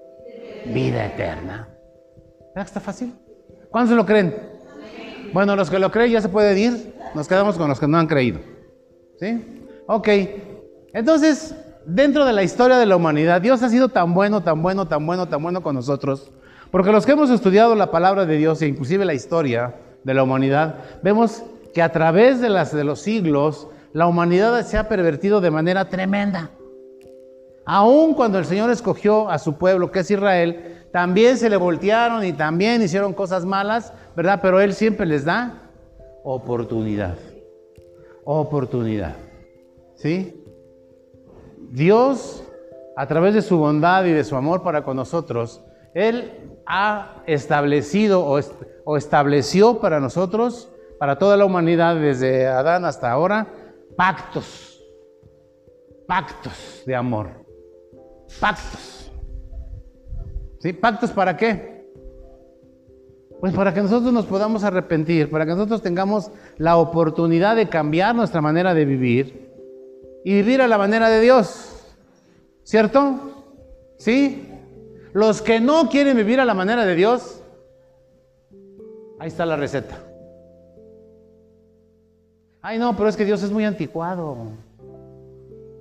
vida 0.67 1.07
eterna. 1.07 1.69
¿Verdad 2.55 2.63
que 2.63 2.79
está 2.79 2.81
fácil? 2.81 3.15
¿Cuántos 3.71 3.97
lo 3.97 4.07
creen? 4.07 4.35
Bueno, 5.33 5.55
los 5.57 5.71
que 5.71 5.79
lo 5.79 5.91
creen 5.91 6.13
ya 6.13 6.21
se 6.21 6.29
pueden 6.29 6.59
ir. 6.59 6.95
Nos 7.15 7.29
quedamos 7.29 7.57
con 7.57 7.69
los 7.69 7.79
que 7.79 7.87
no 7.87 7.99
han 7.99 8.07
creído. 8.07 8.41
¿Sí? 9.21 9.67
Ok. 9.87 10.09
Entonces, 10.93 11.55
dentro 11.85 12.25
de 12.25 12.33
la 12.33 12.43
historia 12.43 12.77
de 12.77 12.87
la 12.87 12.97
humanidad, 12.97 13.41
Dios 13.41 13.63
ha 13.63 13.69
sido 13.69 13.89
tan 13.89 14.15
bueno, 14.15 14.43
tan 14.43 14.63
bueno, 14.63 14.87
tan 14.87 15.07
bueno, 15.07 15.27
tan 15.27 15.43
bueno 15.43 15.63
con 15.63 15.75
nosotros, 15.75 16.31
porque 16.71 16.93
los 16.93 17.07
que 17.07 17.13
hemos 17.13 17.31
estudiado 17.31 17.75
la 17.75 17.91
palabra 17.91 18.27
de 18.27 18.37
Dios 18.37 18.61
e 18.63 18.67
inclusive 18.67 19.05
la 19.05 19.15
historia 19.15 19.75
de 20.05 20.15
la 20.15 20.23
humanidad, 20.23 20.77
vemos 21.03 21.43
que 21.73 21.83
a 21.83 21.91
través 21.93 22.41
de, 22.41 22.49
las, 22.49 22.75
de 22.75 22.85
los 22.85 23.01
siglos, 23.01 23.69
la 23.93 24.07
humanidad 24.07 24.65
se 24.65 24.77
ha 24.77 24.89
pervertido 24.89 25.41
de 25.41 25.51
manera 25.51 25.89
tremenda. 25.89 26.51
Aun 27.65 28.15
cuando 28.15 28.39
el 28.39 28.45
Señor 28.45 28.71
escogió 28.71 29.31
a 29.31 29.39
su 29.39 29.57
pueblo, 29.57 29.91
que 29.91 30.01
es 30.01 30.11
Israel, 30.11 30.78
también 30.93 31.37
se 31.37 31.51
le 31.51 31.57
voltearon 31.57 32.25
y 32.25 32.33
también 32.33 32.83
hicieron 32.83 33.13
cosas 33.13 33.45
malas, 33.45 33.93
¿verdad? 34.17 34.41
Pero 34.43 34.61
Él 34.61 34.73
siempre 34.75 35.07
les 35.07 35.25
da 35.25 35.71
oportunidad. 36.25 37.17
Oportunidad. 38.25 39.17
¿Sí? 39.95 40.45
Dios, 41.71 42.45
a 42.97 43.07
través 43.07 43.35
de 43.35 43.43
su 43.43 43.59
bondad 43.59 44.05
y 44.05 44.13
de 44.13 44.25
su 44.25 44.37
amor 44.37 44.63
para 44.63 44.83
con 44.83 44.97
nosotros, 44.97 45.63
Él 45.95 46.33
ha 46.67 47.23
establecido 47.27 48.25
o, 48.25 48.97
estableció 48.97 49.81
para 49.81 50.01
nosotros, 50.01 50.71
para 50.99 51.19
toda 51.19 51.37
la 51.37 51.45
humanidad, 51.45 51.97
desde 51.97 52.47
Adán 52.47 52.85
hasta 52.85 53.11
ahora, 53.11 53.47
pactos. 53.97 54.83
Pactos 56.07 56.83
de 56.87 56.95
amor. 56.95 57.29
Pactos. 58.41 59.08
¿Sí? 60.59 60.73
¿Pactos 60.73 61.11
para 61.11 61.37
qué? 61.37 61.79
Pues 63.41 63.55
para 63.55 63.73
que 63.73 63.81
nosotros 63.81 64.13
nos 64.13 64.27
podamos 64.27 64.65
arrepentir, 64.65 65.31
para 65.31 65.47
que 65.47 65.53
nosotros 65.53 65.81
tengamos 65.81 66.31
la 66.57 66.77
oportunidad 66.77 67.55
de 67.55 67.69
cambiar 67.69 68.15
nuestra 68.15 68.41
manera 68.41 68.75
de 68.75 68.85
vivir 68.85 69.53
y 70.25 70.35
vivir 70.35 70.61
a 70.61 70.67
la 70.67 70.77
manera 70.77 71.09
de 71.09 71.21
Dios. 71.21 71.75
¿Cierto? 72.65 73.47
¿Sí? 73.97 74.49
Los 75.13 75.41
que 75.41 75.61
no 75.61 75.89
quieren 75.89 76.17
vivir 76.17 76.41
a 76.41 76.45
la 76.45 76.55
manera 76.55 76.85
de 76.85 76.95
Dios, 76.97 77.43
ahí 79.21 79.29
está 79.29 79.47
la 79.47 79.57
receta. 79.57 80.03
Ay, 82.61 82.79
no, 82.79 82.97
pero 82.97 83.09
es 83.09 83.17
que 83.17 83.25
Dios 83.25 83.43
es 83.45 83.53
muy 83.53 83.65
anticuado. 83.65 84.37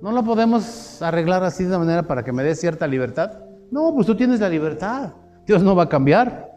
¿No 0.00 0.12
lo 0.12 0.22
podemos 0.22 1.02
arreglar 1.02 1.42
así 1.42 1.64
de 1.64 1.76
manera 1.76 2.04
para 2.04 2.22
que 2.22 2.32
me 2.32 2.44
dé 2.44 2.54
cierta 2.54 2.86
libertad? 2.86 3.47
No, 3.70 3.94
pues 3.94 4.06
tú 4.06 4.16
tienes 4.16 4.40
la 4.40 4.48
libertad. 4.48 5.12
Dios 5.46 5.62
no 5.62 5.74
va 5.74 5.84
a 5.84 5.88
cambiar. 5.88 6.48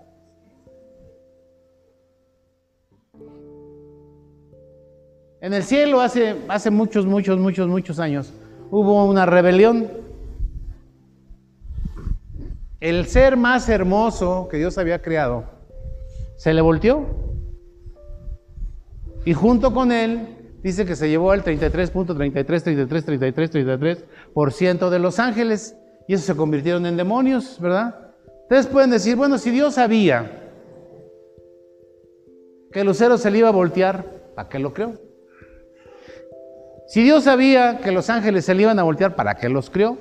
En 5.41 5.53
el 5.53 5.63
cielo 5.63 6.01
hace, 6.01 6.35
hace 6.47 6.69
muchos, 6.69 7.05
muchos, 7.05 7.39
muchos, 7.39 7.67
muchos 7.67 7.99
años 7.99 8.31
hubo 8.69 9.05
una 9.05 9.25
rebelión. 9.25 9.89
El 12.79 13.05
ser 13.05 13.37
más 13.37 13.69
hermoso 13.69 14.47
que 14.49 14.57
Dios 14.57 14.77
había 14.77 15.01
creado 15.01 15.45
se 16.37 16.53
le 16.53 16.61
volteó. 16.61 17.05
Y 19.25 19.33
junto 19.33 19.73
con 19.73 19.91
él 19.91 20.57
dice 20.63 20.85
que 20.85 20.95
se 20.95 21.09
llevó 21.09 21.31
al 21.31 21.43
33.33, 21.43 22.63
33, 22.63 23.05
33, 23.05 23.51
33% 23.53 24.89
de 24.89 24.99
los 24.99 25.19
ángeles. 25.19 25.77
Y 26.11 26.15
esos 26.15 26.25
se 26.25 26.35
convirtieron 26.35 26.85
en 26.85 26.97
demonios, 26.97 27.57
¿verdad? 27.57 28.11
Ustedes 28.41 28.67
pueden 28.67 28.89
decir, 28.89 29.15
bueno, 29.15 29.37
si 29.37 29.49
Dios 29.49 29.75
sabía 29.75 30.29
que 32.69 32.83
Lucero 32.83 33.17
se 33.17 33.31
le 33.31 33.37
iba 33.37 33.47
a 33.47 33.53
voltear, 33.53 34.03
¿para 34.35 34.49
qué 34.49 34.59
lo 34.59 34.73
creó? 34.73 34.99
Si 36.85 37.01
Dios 37.01 37.23
sabía 37.23 37.77
que 37.77 37.93
los 37.93 38.09
ángeles 38.09 38.43
se 38.43 38.53
le 38.53 38.63
iban 38.63 38.77
a 38.77 38.83
voltear, 38.83 39.15
¿para 39.15 39.35
qué 39.35 39.47
los 39.47 39.69
crió? 39.69 39.97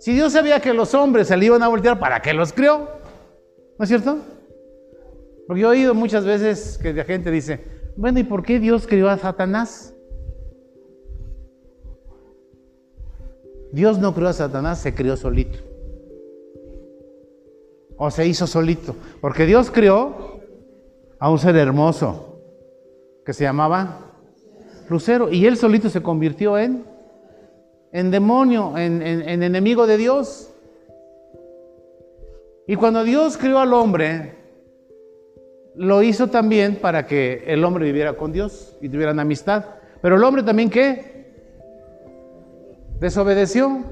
Si 0.00 0.12
Dios 0.12 0.32
sabía 0.32 0.58
que 0.58 0.74
los 0.74 0.92
hombres 0.92 1.28
se 1.28 1.36
le 1.36 1.46
iban 1.46 1.62
a 1.62 1.68
voltear, 1.68 2.00
¿para 2.00 2.20
qué 2.20 2.34
los 2.34 2.52
crió? 2.52 2.88
¿No 3.78 3.84
es 3.84 3.88
cierto? 3.88 4.18
Porque 5.46 5.62
yo 5.62 5.68
he 5.68 5.76
oído 5.78 5.94
muchas 5.94 6.24
veces 6.24 6.78
que 6.82 6.92
la 6.92 7.04
gente 7.04 7.30
dice, 7.30 7.64
bueno, 7.96 8.18
¿y 8.18 8.24
por 8.24 8.42
qué 8.42 8.58
Dios 8.58 8.88
crió 8.88 9.08
a 9.08 9.18
Satanás? 9.18 9.94
Dios 13.72 13.98
no 13.98 14.14
creó 14.14 14.28
a 14.28 14.32
Satanás, 14.34 14.80
se 14.80 14.94
crió 14.94 15.16
solito. 15.16 15.58
O 17.96 18.10
se 18.10 18.26
hizo 18.26 18.46
solito. 18.46 18.94
Porque 19.20 19.46
Dios 19.46 19.70
crió 19.70 20.40
a 21.18 21.30
un 21.30 21.38
ser 21.38 21.56
hermoso 21.56 22.38
que 23.24 23.32
se 23.32 23.44
llamaba 23.44 24.12
Lucero. 24.90 25.30
Y 25.30 25.46
él 25.46 25.56
solito 25.56 25.88
se 25.88 26.02
convirtió 26.02 26.58
en, 26.58 26.84
en 27.92 28.10
demonio, 28.10 28.76
en, 28.76 29.00
en 29.02 29.42
enemigo 29.42 29.86
de 29.86 29.96
Dios. 29.96 30.52
Y 32.66 32.76
cuando 32.76 33.04
Dios 33.04 33.38
creó 33.38 33.58
al 33.58 33.72
hombre, 33.72 34.34
lo 35.74 36.02
hizo 36.02 36.28
también 36.28 36.76
para 36.76 37.06
que 37.06 37.44
el 37.46 37.64
hombre 37.64 37.86
viviera 37.86 38.14
con 38.14 38.32
Dios 38.32 38.76
y 38.82 38.88
tuvieran 38.90 39.18
amistad. 39.18 39.64
Pero 40.02 40.16
el 40.16 40.24
hombre 40.24 40.42
también 40.42 40.68
qué? 40.68 41.21
Desobedeció. 43.02 43.82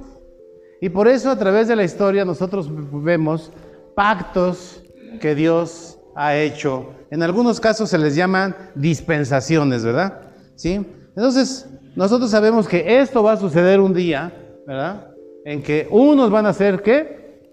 Y 0.81 0.89
por 0.89 1.09
eso 1.09 1.33
a 1.33 1.37
través 1.37 1.67
de 1.67 1.75
la 1.75 1.83
historia 1.83 2.25
nosotros 2.25 2.71
vemos 2.71 3.51
pactos 3.97 4.85
que 5.21 5.35
Dios 5.35 5.99
ha 6.15 6.37
hecho. 6.37 6.95
En 7.11 7.25
algunos 7.25 7.59
casos 7.59 7.91
se 7.91 7.99
les 7.99 8.15
llaman 8.15 8.55
dispensaciones, 8.77 9.85
¿verdad? 9.85 10.21
¿Sí? 10.55 10.87
Entonces, 11.17 11.69
nosotros 11.97 12.31
sabemos 12.31 12.69
que 12.69 13.01
esto 13.01 13.25
va 13.25 13.33
a 13.33 13.37
suceder 13.37 13.81
un 13.81 13.93
día, 13.93 14.33
¿verdad? 14.65 15.09
En 15.45 15.61
que 15.61 15.89
unos 15.91 16.31
van 16.31 16.47
a 16.47 16.53
ser, 16.53 16.81
¿qué? 16.81 17.51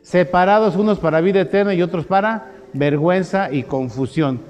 Separados 0.00 0.74
unos 0.74 0.98
para 0.98 1.20
vida 1.20 1.42
eterna 1.42 1.74
y 1.74 1.82
otros 1.82 2.06
para 2.06 2.50
vergüenza 2.72 3.52
y 3.52 3.62
confusión. 3.62 4.40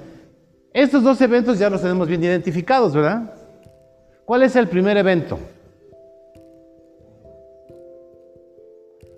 Estos 0.71 1.03
dos 1.03 1.19
eventos 1.19 1.59
ya 1.59 1.69
los 1.69 1.81
tenemos 1.81 2.07
bien 2.07 2.23
identificados, 2.23 2.95
¿verdad? 2.95 3.33
¿Cuál 4.23 4.43
es 4.43 4.55
el 4.55 4.69
primer 4.69 4.95
evento? 4.95 5.37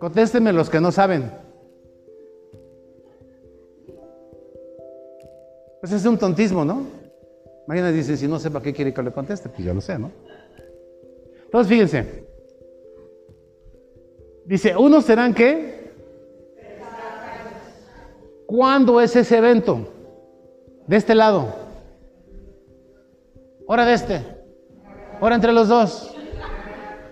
Contéstenme 0.01 0.51
los 0.51 0.67
que 0.67 0.81
no 0.81 0.91
saben. 0.91 1.31
Pues 5.79 5.93
es 5.93 6.03
un 6.07 6.17
tontismo, 6.17 6.65
¿no? 6.65 6.87
Imagínense, 7.67 7.97
dice, 7.97 8.17
si 8.17 8.27
no 8.27 8.39
sé 8.39 8.49
para 8.49 8.63
qué 8.63 8.73
quiere 8.73 8.95
que 8.95 9.03
le 9.03 9.11
conteste, 9.11 9.47
pues 9.47 9.63
yo 9.63 9.75
lo 9.75 9.79
sé, 9.79 9.99
¿no? 9.99 10.11
Entonces, 11.45 11.69
fíjense. 11.69 12.27
Dice, 14.43 14.75
unos 14.75 15.05
serán 15.05 15.35
qué? 15.35 15.91
¿Cuándo 18.47 18.99
es 19.01 19.15
ese 19.15 19.37
evento? 19.37 19.87
De 20.87 20.97
este 20.97 21.13
lado. 21.13 21.53
Hora 23.67 23.85
de 23.85 23.93
este. 23.93 24.25
Hora 25.19 25.35
entre 25.35 25.53
los 25.53 25.67
dos. 25.67 26.15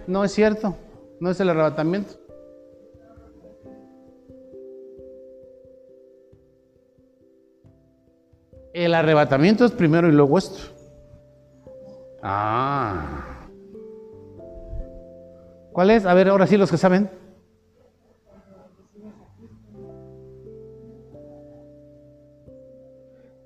No 0.08 0.24
es 0.24 0.31
cierto. 0.31 0.75
No 1.19 1.29
es 1.29 1.39
el 1.39 1.50
arrebatamiento. 1.50 2.28
El 8.79 8.93
arrebatamiento 8.93 9.65
es 9.65 9.74
primero 9.74 10.07
y 10.07 10.13
luego 10.13 10.38
esto. 10.38 10.74
Ah. 12.24 13.36
¿Cuál 15.74 15.89
es? 15.89 16.05
A 16.05 16.13
ver, 16.13 16.29
ahora 16.29 16.48
sí 16.48 16.55
los 16.55 16.71
que 16.71 16.77
saben. 16.77 17.09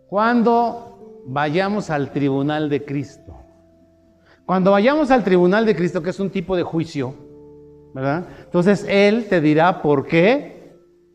Cuando 0.08 1.24
vayamos 1.25 1.90
al 1.90 2.12
tribunal 2.12 2.70
de 2.70 2.86
Cristo. 2.86 3.36
Cuando 4.46 4.70
vayamos 4.70 5.10
al 5.10 5.24
tribunal 5.24 5.66
de 5.66 5.75
Cristo, 5.75 6.04
que 6.04 6.12
es 6.12 6.20
un 6.20 6.30
tipo 6.30 6.56
de 6.56 6.62
juicio, 6.62 7.16
¿verdad? 7.96 8.28
Entonces 8.44 8.86
Él 8.88 9.25
te 9.28 9.42
dirá 9.42 9.82
por 9.82 10.06
qué 10.06 10.54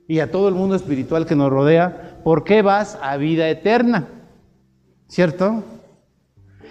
y 0.08 0.18
a 0.18 0.30
todo 0.30 0.48
el 0.48 0.56
mundo 0.56 0.74
espiritual 0.74 1.24
que 1.24 1.36
nos 1.36 1.50
rodea, 1.50 2.07
¿por 2.22 2.44
qué 2.44 2.62
vas 2.62 2.98
a 3.00 3.16
vida 3.16 3.48
eterna? 3.48 4.08
¿Cierto? 5.08 5.62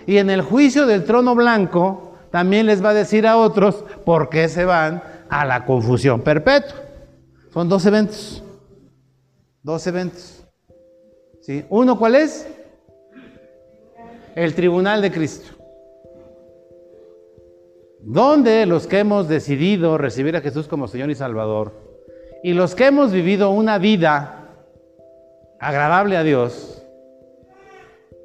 Y 0.06 0.18
en 0.18 0.30
el 0.30 0.42
juicio 0.42 0.86
del 0.86 1.04
trono 1.04 1.36
blanco 1.36 2.14
también 2.32 2.66
les 2.66 2.84
va 2.84 2.90
a 2.90 2.94
decir 2.94 3.26
a 3.28 3.38
otros 3.38 3.84
por 4.06 4.30
qué 4.30 4.48
se 4.50 4.66
van 4.66 5.02
a 5.30 5.46
la 5.46 5.66
confusión 5.66 6.22
perpetua. 6.22 6.76
Son 7.54 7.68
dos 7.68 7.86
eventos. 7.86 8.44
Dos 9.64 9.86
eventos. 9.88 10.46
¿Sí? 11.42 11.66
Uno, 11.70 11.98
¿cuál 11.98 12.16
es? 12.16 12.48
El 14.36 14.54
tribunal 14.54 15.02
de 15.02 15.12
Cristo. 15.12 15.56
Donde 18.02 18.66
los 18.66 18.88
que 18.88 19.00
hemos 19.00 19.28
decidido 19.28 19.98
recibir 19.98 20.36
a 20.38 20.42
Jesús 20.42 20.68
como 20.68 20.88
Señor 20.88 21.10
y 21.10 21.16
Salvador 21.16 21.88
y 22.44 22.54
los 22.54 22.76
que 22.76 22.86
hemos 22.86 23.12
vivido 23.12 23.50
una 23.50 23.78
vida 23.78 24.37
agradable 25.60 26.18
a 26.18 26.24
Dios, 26.24 26.84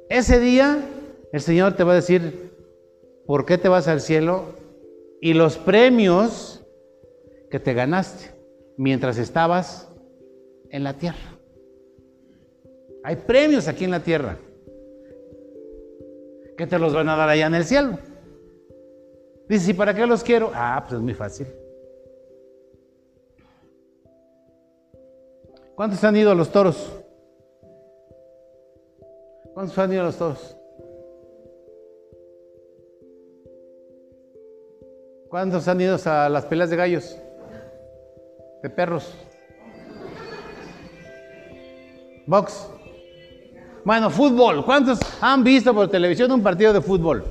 ese 0.09 0.39
día 0.39 0.79
el 1.31 1.41
Señor 1.41 1.75
te 1.75 1.83
va 1.83 1.93
a 1.93 1.95
decir 1.95 2.53
por 3.25 3.45
qué 3.45 3.57
te 3.57 3.69
vas 3.69 3.87
al 3.87 4.01
cielo 4.01 4.45
y 5.21 5.33
los 5.33 5.57
premios 5.57 6.63
que 7.49 7.59
te 7.59 7.73
ganaste 7.73 8.31
mientras 8.77 9.17
estabas 9.17 9.89
en 10.69 10.83
la 10.83 10.93
tierra. 10.93 11.37
Hay 13.03 13.15
premios 13.17 13.67
aquí 13.67 13.85
en 13.85 13.91
la 13.91 14.01
tierra 14.01 14.37
que 16.57 16.67
te 16.67 16.79
los 16.79 16.93
van 16.93 17.09
a 17.09 17.15
dar 17.15 17.29
allá 17.29 17.47
en 17.47 17.55
el 17.55 17.65
cielo. 17.65 17.97
Dice, 19.49 19.71
¿y 19.71 19.73
para 19.73 19.93
qué 19.93 20.05
los 20.05 20.23
quiero? 20.23 20.51
Ah, 20.53 20.83
pues 20.83 20.93
es 20.93 21.01
muy 21.01 21.13
fácil. 21.13 21.47
¿Cuántos 25.75 26.03
han 26.03 26.15
ido 26.15 26.31
a 26.31 26.35
los 26.35 26.51
toros? 26.51 27.02
¿Cuántos 29.53 29.77
han 29.77 29.93
ido 29.93 30.03
los 30.03 30.17
toros? 30.17 30.57
¿Cuántos 35.29 35.67
han 35.67 35.81
ido 35.81 35.97
a 36.05 36.29
las 36.29 36.45
peleas 36.45 36.69
de 36.69 36.75
gallos? 36.75 37.17
De 38.61 38.69
perros. 38.69 39.15
Box. 42.25 42.69
Bueno, 43.85 44.09
fútbol. 44.09 44.65
¿Cuántos 44.65 44.99
han 45.21 45.43
visto 45.43 45.73
por 45.73 45.89
televisión 45.89 46.31
un 46.31 46.41
partido 46.41 46.73
de 46.73 46.81
fútbol? 46.81 47.23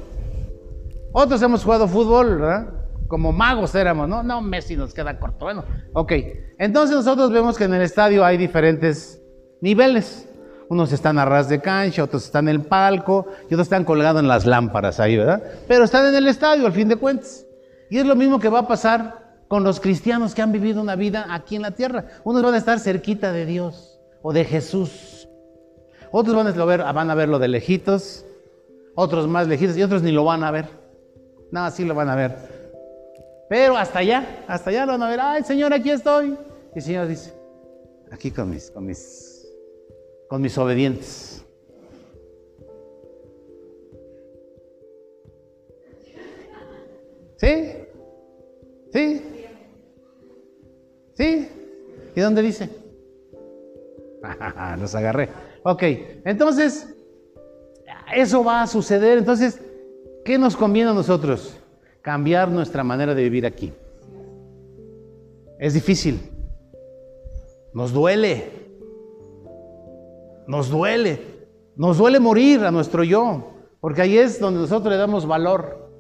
Otros 1.13 1.41
hemos 1.43 1.65
jugado 1.65 1.89
fútbol, 1.89 2.39
¿verdad? 2.39 2.69
Como 3.09 3.33
magos 3.33 3.75
éramos, 3.75 4.09
¿no? 4.09 4.23
No, 4.23 4.41
Messi 4.41 4.77
nos 4.77 4.95
queda 4.95 5.19
corto. 5.19 5.45
Bueno, 5.45 5.65
ok. 5.93 6.13
Entonces 6.59 6.97
nosotros 6.97 7.31
vemos 7.33 7.59
que 7.59 7.65
en 7.65 7.75
el 7.75 7.83
estadio 7.83 8.25
hay 8.25 8.37
diferentes 8.37 9.21
niveles. 9.61 10.29
Unos 10.73 10.91
están 10.91 11.19
a 11.19 11.27
ras 11.27 11.51
de 11.51 11.61
cancha, 11.61 12.03
otros 12.03 12.25
están 12.25 12.49
en 12.49 12.55
el 12.55 12.63
palco 12.63 13.27
y 13.43 13.53
otros 13.53 13.67
están 13.67 13.85
colgados 13.85 14.23
en 14.23 14.27
las 14.27 14.47
lámparas 14.47 15.01
ahí, 15.01 15.19
¿verdad? 15.19 15.43
Pero 15.69 15.85
están 15.85 16.07
en 16.07 16.15
el 16.15 16.27
estadio 16.27 16.65
al 16.65 16.73
fin 16.73 16.89
de 16.89 16.97
cuentas. 16.97 17.45
Y 17.91 17.99
es 17.99 18.07
lo 18.07 18.17
mismo 18.17 18.41
que 18.41 18.49
va 18.49 18.61
a 18.61 18.67
pasar 18.67 19.35
con 19.49 19.65
los 19.65 19.81
cristianos 19.81 20.35
que 20.35 20.41
han 20.41 20.51
vivido 20.51 20.81
una 20.81 20.97
vida 20.97 21.27
aquí 21.29 21.57
en 21.57 21.61
la 21.61 21.73
tierra. 21.73 22.07
Unos 22.25 22.43
van 22.43 22.55
a 22.55 22.57
estar 22.57 22.81
cerquita 22.81 23.33
de 23.33 23.45
Dios 23.45 24.01
o 24.23 24.33
de 24.33 24.47
Jesús. 24.47 25.29
Otros 26.11 26.35
van 26.35 26.47
a, 26.47 26.65
ver, 26.65 26.81
van 26.81 27.11
a 27.11 27.15
verlo 27.15 27.39
de 27.39 27.49
lejitos, 27.49 28.25
otros 28.95 29.29
más 29.29 29.49
lejitos 29.49 29.77
y 29.77 29.83
otros 29.83 30.03
ni 30.03 30.11
lo 30.11 30.25
van 30.25 30.43
a 30.43 30.51
ver. 30.51 30.71
No, 31.51 31.71
sí 31.71 31.85
lo 31.85 31.95
van 31.95 32.09
a 32.09 32.15
ver. 32.15 32.35
Pero 33.51 33.77
hasta 33.77 33.99
allá, 33.99 34.43
hasta 34.49 34.71
allá 34.71 34.87
lo 34.87 34.93
van 34.93 35.03
a 35.03 35.11
ver. 35.11 35.21
Ay, 35.21 35.43
Señor, 35.43 35.75
aquí 35.75 35.91
estoy. 35.91 36.35
Y 36.75 36.79
el 36.79 36.83
Señor 36.83 37.09
dice, 37.09 37.35
aquí 38.11 38.31
con 38.31 38.49
mis, 38.49 38.71
con 38.71 38.87
mis, 38.87 39.32
con 40.33 40.41
mis 40.41 40.57
obedientes. 40.57 41.45
¿Sí? 47.37 47.73
¿Sí? 48.95 49.23
¿Sí? 51.13 51.49
¿Y 52.17 52.21
dónde 52.23 52.41
dice? 52.41 52.71
Los 54.81 54.95
agarré. 54.95 55.29
Ok, 55.65 55.83
entonces, 56.25 56.89
eso 58.17 58.43
va 58.43 58.63
a 58.63 58.67
suceder. 58.67 59.19
Entonces, 59.19 59.61
¿qué 60.25 60.39
nos 60.39 60.57
conviene 60.57 60.93
a 60.93 60.95
nosotros? 60.95 61.59
Cambiar 62.01 62.49
nuestra 62.49 62.83
manera 62.83 63.15
de 63.15 63.23
vivir 63.23 63.45
aquí. 63.45 63.71
Es 65.59 65.75
difícil. 65.75 66.19
Nos 67.75 67.93
duele. 67.93 68.62
Nos 70.47 70.71
duele. 70.71 71.21
Nos 71.77 71.99
duele 71.99 72.21
morir 72.21 72.65
a 72.65 72.71
nuestro 72.71 73.05
yo. 73.05 73.53
Porque 73.81 74.03
ahí 74.03 74.19
es 74.19 74.39
donde 74.39 74.61
nosotros 74.61 74.93
le 74.93 74.99
damos 74.99 75.27
valor 75.27 75.91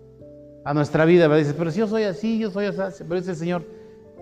a 0.64 0.74
nuestra 0.74 1.04
vida. 1.04 1.28
Me 1.28 1.38
dices, 1.38 1.54
pero 1.56 1.70
si 1.70 1.80
yo 1.80 1.88
soy 1.88 2.04
así, 2.04 2.38
yo 2.38 2.50
soy 2.50 2.66
así. 2.66 3.04
Pero 3.04 3.20
dice 3.20 3.32
el 3.32 3.36
Señor, 3.36 3.64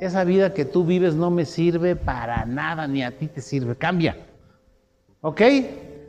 esa 0.01 0.25
vida 0.25 0.55
que 0.55 0.65
tú 0.65 0.85
vives 0.85 1.15
no 1.15 1.31
me 1.31 1.45
sirve 1.45 1.95
para 1.95 2.45
nada, 2.47 2.87
ni 2.87 3.03
a 3.03 3.17
ti 3.17 3.27
te 3.27 3.41
sirve. 3.41 3.77
Cambia. 3.77 4.17
¿Ok? 5.21 5.41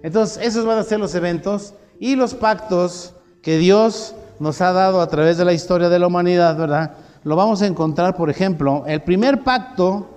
Entonces, 0.03 0.46
esos 0.46 0.65
van 0.65 0.77
a 0.77 0.84
ser 0.84 1.00
los 1.00 1.13
eventos 1.13 1.74
y 2.00 2.15
los 2.15 2.34
pactos 2.34 3.13
que 3.41 3.58
Dios 3.58 4.15
nos 4.39 4.62
ha 4.62 4.72
dado 4.72 5.01
a 5.01 5.08
través 5.08 5.38
de 5.38 5.46
la 5.46 5.53
historia 5.53 5.89
de 5.89 6.00
la 6.00 6.08
humanidad, 6.08 6.58
¿verdad? 6.58 6.96
Lo 7.24 7.36
vamos 7.36 7.62
a 7.62 7.68
encontrar, 7.68 8.15
por 8.15 8.30
ejemplo, 8.30 8.84
el 8.88 9.01
primer 9.03 9.44
pacto 9.44 10.08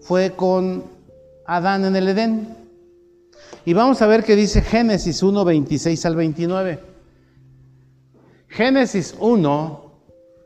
fue 0.00 0.32
con 0.32 0.84
Adán 1.46 1.84
en 1.84 1.96
el 1.96 2.08
Edén. 2.08 2.61
Y 3.64 3.74
vamos 3.74 4.02
a 4.02 4.06
ver 4.06 4.24
qué 4.24 4.36
dice 4.36 4.62
Génesis 4.62 5.22
1, 5.22 5.44
26 5.44 6.06
al 6.06 6.16
29. 6.16 6.78
Génesis 8.48 9.14
1, 9.18 9.92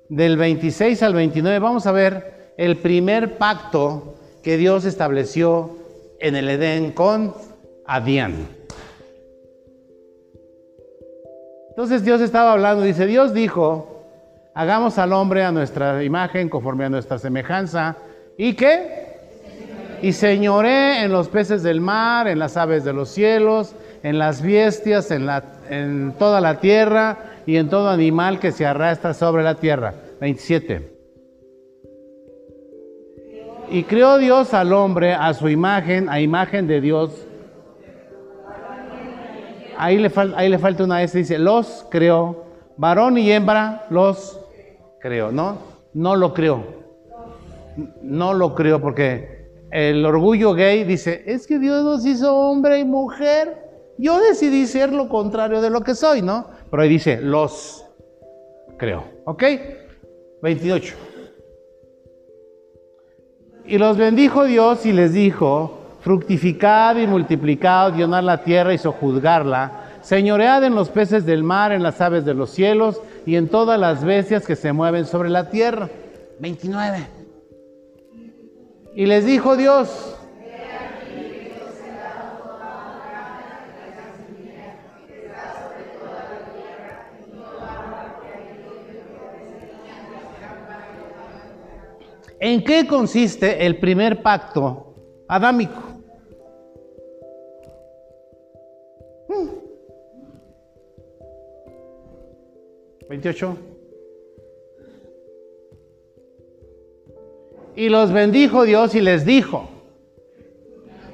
del 0.09 0.37
26 0.37 1.03
al 1.03 1.15
29, 1.15 1.59
vamos 1.59 1.87
a 1.87 1.93
ver 1.93 2.53
el 2.57 2.77
primer 2.77 3.39
pacto 3.39 4.15
que 4.43 4.57
Dios 4.57 4.85
estableció 4.85 5.77
en 6.21 6.37
el 6.37 6.49
Edén 6.49 6.93
con 6.93 7.35
Adán. 7.87 8.49
Entonces 11.71 12.05
Dios 12.05 12.21
estaba 12.21 12.53
hablando, 12.53 12.85
dice, 12.85 13.07
Dios 13.07 13.35
dijo, 13.35 14.05
hagamos 14.55 14.99
al 14.99 15.13
hombre 15.13 15.45
a 15.45 15.53
nuestra 15.53 16.03
imagen, 16.05 16.49
conforme 16.49 16.85
a 16.87 16.89
nuestra 16.89 17.19
semejanza, 17.19 17.97
¿y 18.39 18.55
qué? 18.55 19.06
Y 20.03 20.13
señoré 20.13 21.03
en 21.03 21.13
los 21.13 21.29
peces 21.29 21.63
del 21.63 21.81
mar, 21.81 22.29
en 22.29 22.39
las 22.39 22.57
aves 22.57 22.85
de 22.85 22.93
los 22.93 23.09
cielos, 23.09 23.75
en 24.03 24.19
las 24.19 24.43
bestias, 24.43 25.11
en, 25.11 25.27
la, 25.27 25.43
en 25.71 26.15
toda 26.19 26.41
la 26.41 26.61
tierra 26.61 27.19
y 27.47 27.57
en 27.57 27.69
todo 27.69 27.89
animal 27.89 28.39
que 28.39 28.53
se 28.53 28.67
arrastra 28.67 29.15
sobre 29.15 29.43
la 29.43 29.55
tierra. 29.55 29.95
27. 30.21 30.97
Y 33.71 33.83
creó 33.85 34.19
Dios 34.19 34.55
al 34.55 34.73
hombre 34.73 35.13
a 35.13 35.35
su 35.35 35.49
imagen, 35.49 36.09
a 36.09 36.21
imagen 36.21 36.67
de 36.67 36.81
Dios. 36.81 37.27
Ahí 39.79 39.99
le, 39.99 40.11
ahí 40.37 40.49
le 40.49 40.59
falta 40.59 40.85
una 40.85 41.03
S, 41.03 41.17
dice, 41.19 41.39
los 41.39 41.87
creó. 41.91 42.45
Varón 42.77 43.19
y 43.19 43.33
hembra 43.33 43.87
los 43.91 44.39
creó, 45.01 45.33
¿no? 45.33 45.59
No 45.95 46.15
lo 46.15 46.33
creó. 46.33 46.65
No 48.03 48.35
lo 48.35 48.55
creó 48.55 48.81
porque 48.81 49.36
el 49.77 50.07
orgullo 50.07 50.55
gay 50.55 50.85
dice, 50.85 51.23
es 51.27 51.47
que 51.47 51.59
Dios 51.59 51.85
nos 51.85 52.07
hizo 52.07 52.35
hombre 52.35 52.79
y 52.79 52.85
mujer. 52.85 53.59
Yo 53.99 54.19
decidí 54.19 54.67
ser 54.67 54.91
lo 54.91 55.07
contrario 55.11 55.61
de 55.61 55.69
lo 55.69 55.83
que 55.83 55.95
soy, 55.95 56.23
¿no? 56.23 56.47
Pero 56.71 56.83
ahí 56.83 56.89
dice, 56.89 57.21
los 57.21 57.85
creó. 58.79 59.05
¿Ok? 59.27 59.45
28. 60.41 60.95
Y 63.67 63.77
los 63.77 63.99
bendijo 63.99 64.45
Dios 64.45 64.87
y 64.87 64.95
les 64.95 65.13
dijo, 65.13 65.79
fructificad 66.01 66.97
y 66.97 67.07
multiplicad, 67.07 67.93
llenad 67.93 68.23
la 68.23 68.43
tierra 68.43 68.73
y 68.73 68.79
sojuzgarla, 68.79 69.99
señoread 70.01 70.65
en 70.65 70.75
los 70.75 70.89
peces 70.89 71.27
del 71.27 71.43
mar, 71.43 71.73
en 71.73 71.83
las 71.83 72.01
aves 72.01 72.25
de 72.25 72.33
los 72.33 72.49
cielos 72.49 73.03
y 73.27 73.37
en 73.37 73.49
todas 73.49 73.79
las 73.79 74.03
bestias 74.03 74.47
que 74.47 74.57
se 74.57 74.73
mueven 74.73 75.05
sobre 75.05 75.29
la 75.29 75.51
tierra. 75.51 75.91
29. 76.39 77.16
Y 78.97 79.05
les 79.05 79.27
dijo 79.27 79.57
Dios, 79.57 80.15
¿En 92.39 92.63
qué 92.65 92.87
consiste 92.87 93.67
el 93.67 93.79
primer 93.79 94.23
pacto 94.23 94.95
adámico? 95.29 95.83
28. 103.09 103.76
Y 107.77 107.91
los 107.91 108.11
bendijo 108.11 108.65
Dios 108.65 108.95
y 108.95 109.03
les 109.03 109.27
dijo, 109.27 109.69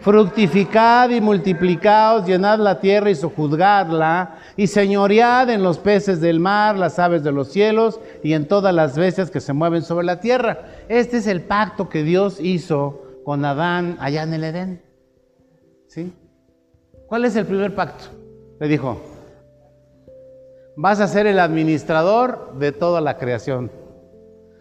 fructificad 0.00 1.10
y 1.10 1.20
multiplicaos, 1.20 2.24
llenad 2.24 2.60
la 2.60 2.80
tierra 2.80 3.10
y 3.10 3.16
sojuzgadla, 3.16 4.38
y 4.56 4.68
señoread 4.68 5.50
en 5.50 5.64
los 5.64 5.78
peces 5.78 6.20
del 6.20 6.38
mar, 6.38 6.78
las 6.78 7.00
aves 7.00 7.24
de 7.24 7.32
los 7.32 7.48
cielos 7.48 8.00
y 8.22 8.34
en 8.34 8.46
todas 8.46 8.72
las 8.72 8.96
bestias 8.96 9.30
que 9.30 9.40
se 9.40 9.52
mueven 9.52 9.82
sobre 9.82 10.06
la 10.06 10.20
tierra. 10.20 10.66
Este 10.88 11.16
es 11.16 11.26
el 11.26 11.42
pacto 11.42 11.88
que 11.88 12.04
Dios 12.04 12.38
hizo 12.40 13.02
con 13.24 13.44
Adán 13.44 13.96
allá 14.00 14.22
en 14.22 14.34
el 14.34 14.44
Edén. 14.44 14.82
¿Sí? 15.88 16.12
¿Cuál 17.08 17.24
es 17.24 17.34
el 17.36 17.44
primer 17.44 17.74
pacto? 17.74 18.04
Le 18.60 18.68
dijo, 18.68 19.00
vas 20.76 21.00
a 21.00 21.08
ser 21.08 21.26
el 21.26 21.38
administrador 21.38 22.54
de 22.58 22.72
toda 22.72 23.00
la 23.00 23.18
creación. 23.18 23.70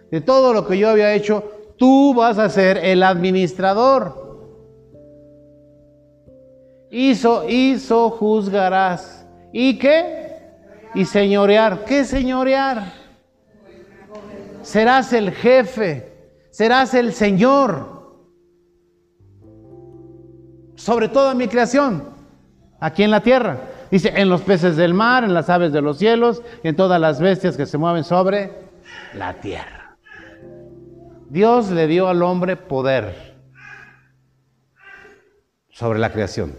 De 0.09 0.19
todo 0.19 0.53
lo 0.53 0.67
que 0.67 0.77
yo 0.77 0.89
había 0.89 1.13
hecho, 1.13 1.60
tú 1.81 2.13
vas 2.13 2.37
a 2.37 2.47
ser 2.47 2.77
el 2.77 3.01
administrador. 3.01 4.37
Hizo, 6.91 7.49
hizo, 7.49 8.11
juzgarás. 8.11 9.25
¿Y 9.51 9.79
qué? 9.79 10.37
Y 10.93 11.05
señorear. 11.05 11.83
¿Qué 11.85 12.05
señorear? 12.05 12.83
Serás 14.61 15.11
el 15.11 15.31
jefe, 15.31 16.35
serás 16.51 16.93
el 16.93 17.13
Señor 17.13 18.21
sobre 20.75 21.09
toda 21.09 21.33
mi 21.33 21.47
creación, 21.47 22.03
aquí 22.79 23.01
en 23.01 23.09
la 23.09 23.23
tierra. 23.23 23.57
Dice, 23.89 24.13
en 24.15 24.29
los 24.29 24.41
peces 24.41 24.77
del 24.77 24.93
mar, 24.93 25.23
en 25.23 25.33
las 25.33 25.49
aves 25.49 25.73
de 25.73 25.81
los 25.81 25.97
cielos, 25.97 26.43
en 26.61 26.75
todas 26.75 27.01
las 27.01 27.19
bestias 27.19 27.57
que 27.57 27.65
se 27.65 27.79
mueven 27.79 28.03
sobre 28.03 28.51
la 29.15 29.33
tierra. 29.33 29.80
Dios 31.31 31.71
le 31.71 31.87
dio 31.87 32.09
al 32.09 32.21
hombre 32.23 32.57
poder 32.57 33.15
sobre 35.69 35.97
la 35.97 36.11
creación. 36.11 36.53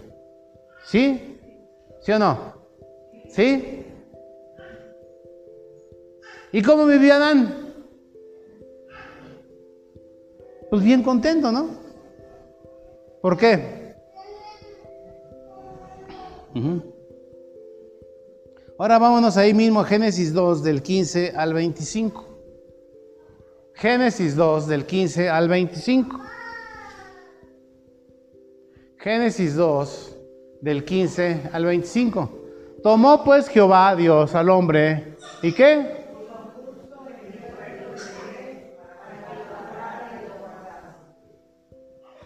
¿Sí? 0.83 1.37
¿Sí 2.01 2.11
o 2.11 2.17
no? 2.17 2.55
¿Sí? 3.29 3.85
¿Y 6.51 6.63
cómo 6.63 6.87
vivía 6.87 7.17
Adán? 7.17 7.71
Pues 10.71 10.81
bien 10.81 11.03
contento, 11.03 11.51
¿no? 11.51 11.69
¿Por 13.21 13.37
qué? 13.37 13.93
Ahora 18.79 18.97
vámonos 18.97 19.37
ahí 19.37 19.53
mismo 19.53 19.81
a 19.81 19.85
Génesis 19.85 20.33
2 20.33 20.63
del 20.63 20.81
15 20.81 21.33
al 21.35 21.53
25. 21.53 22.32
Génesis 23.75 24.35
2 24.35 24.67
del 24.67 24.85
15 24.85 25.29
al 25.29 25.47
25. 25.49 26.19
Génesis 28.97 29.55
2 29.55 30.17
del 30.61 30.85
15 30.85 31.49
al 31.51 31.65
25. 31.65 32.39
Tomó 32.81 33.23
pues 33.23 33.47
Jehová 33.47 33.95
Dios 33.95 34.35
al 34.35 34.49
hombre. 34.49 35.15
¿Y 35.41 35.53
qué? 35.53 36.03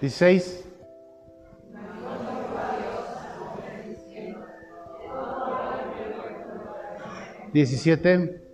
16. 0.02 0.64
17. 7.54 8.47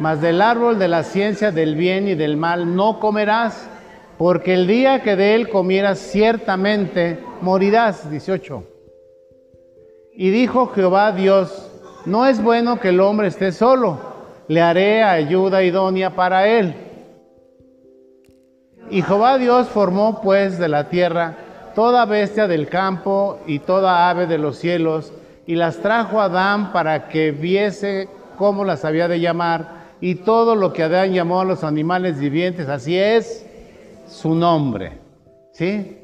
Mas 0.00 0.22
del 0.22 0.40
árbol 0.40 0.78
de 0.78 0.88
la 0.88 1.02
ciencia 1.02 1.52
del 1.52 1.76
bien 1.76 2.08
y 2.08 2.14
del 2.14 2.38
mal 2.38 2.74
no 2.74 2.98
comerás, 2.98 3.68
porque 4.16 4.54
el 4.54 4.66
día 4.66 5.02
que 5.02 5.14
de 5.14 5.34
él 5.34 5.50
comieras 5.50 5.98
ciertamente 5.98 7.22
morirás. 7.42 8.10
18. 8.10 8.64
Y 10.14 10.30
dijo 10.30 10.68
Jehová 10.68 11.12
Dios, 11.12 11.70
no 12.06 12.24
es 12.24 12.42
bueno 12.42 12.80
que 12.80 12.88
el 12.88 13.00
hombre 13.00 13.28
esté 13.28 13.52
solo, 13.52 14.00
le 14.48 14.62
haré 14.62 15.02
ayuda 15.02 15.62
idónea 15.62 16.16
para 16.16 16.48
él. 16.48 16.74
Y 18.88 19.02
Jehová 19.02 19.36
Dios 19.36 19.68
formó 19.68 20.22
pues 20.22 20.58
de 20.58 20.68
la 20.68 20.88
tierra 20.88 21.36
toda 21.74 22.06
bestia 22.06 22.48
del 22.48 22.68
campo 22.68 23.38
y 23.46 23.58
toda 23.58 24.08
ave 24.08 24.26
de 24.26 24.38
los 24.38 24.56
cielos, 24.56 25.12
y 25.46 25.56
las 25.56 25.76
trajo 25.76 26.20
a 26.20 26.24
Adán 26.24 26.72
para 26.72 27.08
que 27.08 27.32
viese 27.32 28.08
cómo 28.38 28.64
las 28.64 28.86
había 28.86 29.06
de 29.06 29.20
llamar, 29.20 29.79
y 30.00 30.16
todo 30.16 30.54
lo 30.54 30.72
que 30.72 30.82
Adán 30.82 31.12
llamó 31.12 31.40
a 31.40 31.44
los 31.44 31.62
animales 31.62 32.18
vivientes, 32.18 32.68
así 32.68 32.98
es 32.98 33.46
su 34.08 34.34
nombre. 34.34 34.98
¿Sí? 35.52 35.96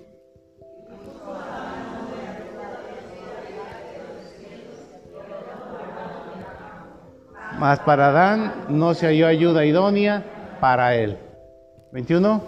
Mas 7.59 7.81
para 7.81 8.09
Adán 8.09 8.53
no 8.69 8.93
se 8.93 9.07
halló 9.07 9.27
ayuda 9.27 9.65
idónea 9.65 10.23
para 10.61 10.95
él. 10.95 11.17
21. 11.93 12.43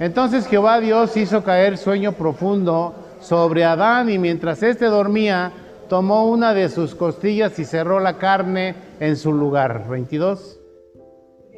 Entonces 0.00 0.46
Jehová 0.46 0.80
Dios 0.80 1.16
hizo 1.18 1.44
caer 1.44 1.76
sueño 1.76 2.12
profundo 2.12 2.94
sobre 3.20 3.64
Adán 3.64 4.08
y 4.08 4.18
mientras 4.18 4.62
éste 4.62 4.86
dormía, 4.86 5.52
tomó 5.88 6.26
una 6.26 6.54
de 6.54 6.70
sus 6.70 6.94
costillas 6.94 7.58
y 7.58 7.64
cerró 7.64 8.00
la 8.00 8.16
carne 8.16 8.74
en 9.00 9.16
su 9.16 9.32
lugar. 9.32 9.86
22. 9.88 10.63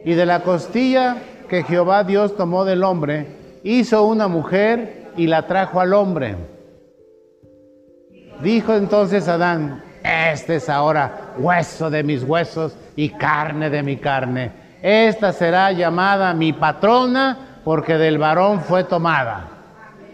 Y 0.06 0.14
de 0.14 0.24
la 0.24 0.42
costilla 0.42 1.16
que 1.48 1.64
Jehová 1.64 2.04
Dios 2.04 2.36
tomó 2.36 2.64
del 2.64 2.84
hombre, 2.84 3.26
hizo 3.64 4.06
una 4.06 4.28
mujer 4.28 5.10
y 5.16 5.26
la 5.26 5.48
trajo 5.48 5.80
al 5.80 5.92
hombre. 5.92 6.36
Dijo 8.40 8.74
entonces 8.74 9.26
Adán, 9.26 9.82
este 10.04 10.56
es 10.56 10.68
ahora 10.68 11.32
hueso 11.38 11.90
de 11.90 12.04
mis 12.04 12.22
huesos 12.22 12.76
y 12.94 13.08
carne 13.08 13.68
de 13.68 13.82
mi 13.82 13.96
carne. 13.96 14.52
Esta 14.80 15.32
será 15.32 15.72
llamada 15.72 16.32
mi 16.34 16.52
patrona 16.52 17.60
porque 17.64 17.98
del 17.98 18.18
varón 18.18 18.60
fue 18.60 18.84
tomada. 18.84 19.48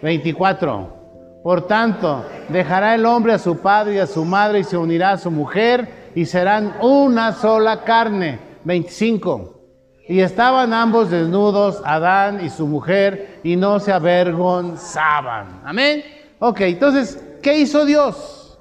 24. 0.00 1.40
Por 1.44 1.66
tanto, 1.66 2.24
dejará 2.48 2.94
el 2.94 3.04
hombre 3.04 3.34
a 3.34 3.38
su 3.38 3.58
padre 3.58 3.96
y 3.96 3.98
a 3.98 4.06
su 4.06 4.24
madre 4.24 4.60
y 4.60 4.64
se 4.64 4.78
unirá 4.78 5.10
a 5.10 5.18
su 5.18 5.30
mujer 5.30 6.10
y 6.14 6.24
serán 6.24 6.76
una 6.80 7.32
sola 7.32 7.84
carne. 7.84 8.38
25. 8.64 9.61
Y 10.08 10.20
estaban 10.20 10.72
ambos 10.72 11.10
desnudos, 11.10 11.80
Adán 11.84 12.44
y 12.44 12.50
su 12.50 12.66
mujer, 12.66 13.40
y 13.42 13.56
no 13.56 13.78
se 13.78 13.92
avergonzaban. 13.92 15.62
Amén. 15.64 16.02
Ok, 16.38 16.60
entonces, 16.62 17.22
¿qué 17.40 17.58
hizo 17.58 17.84
Dios? 17.84 18.58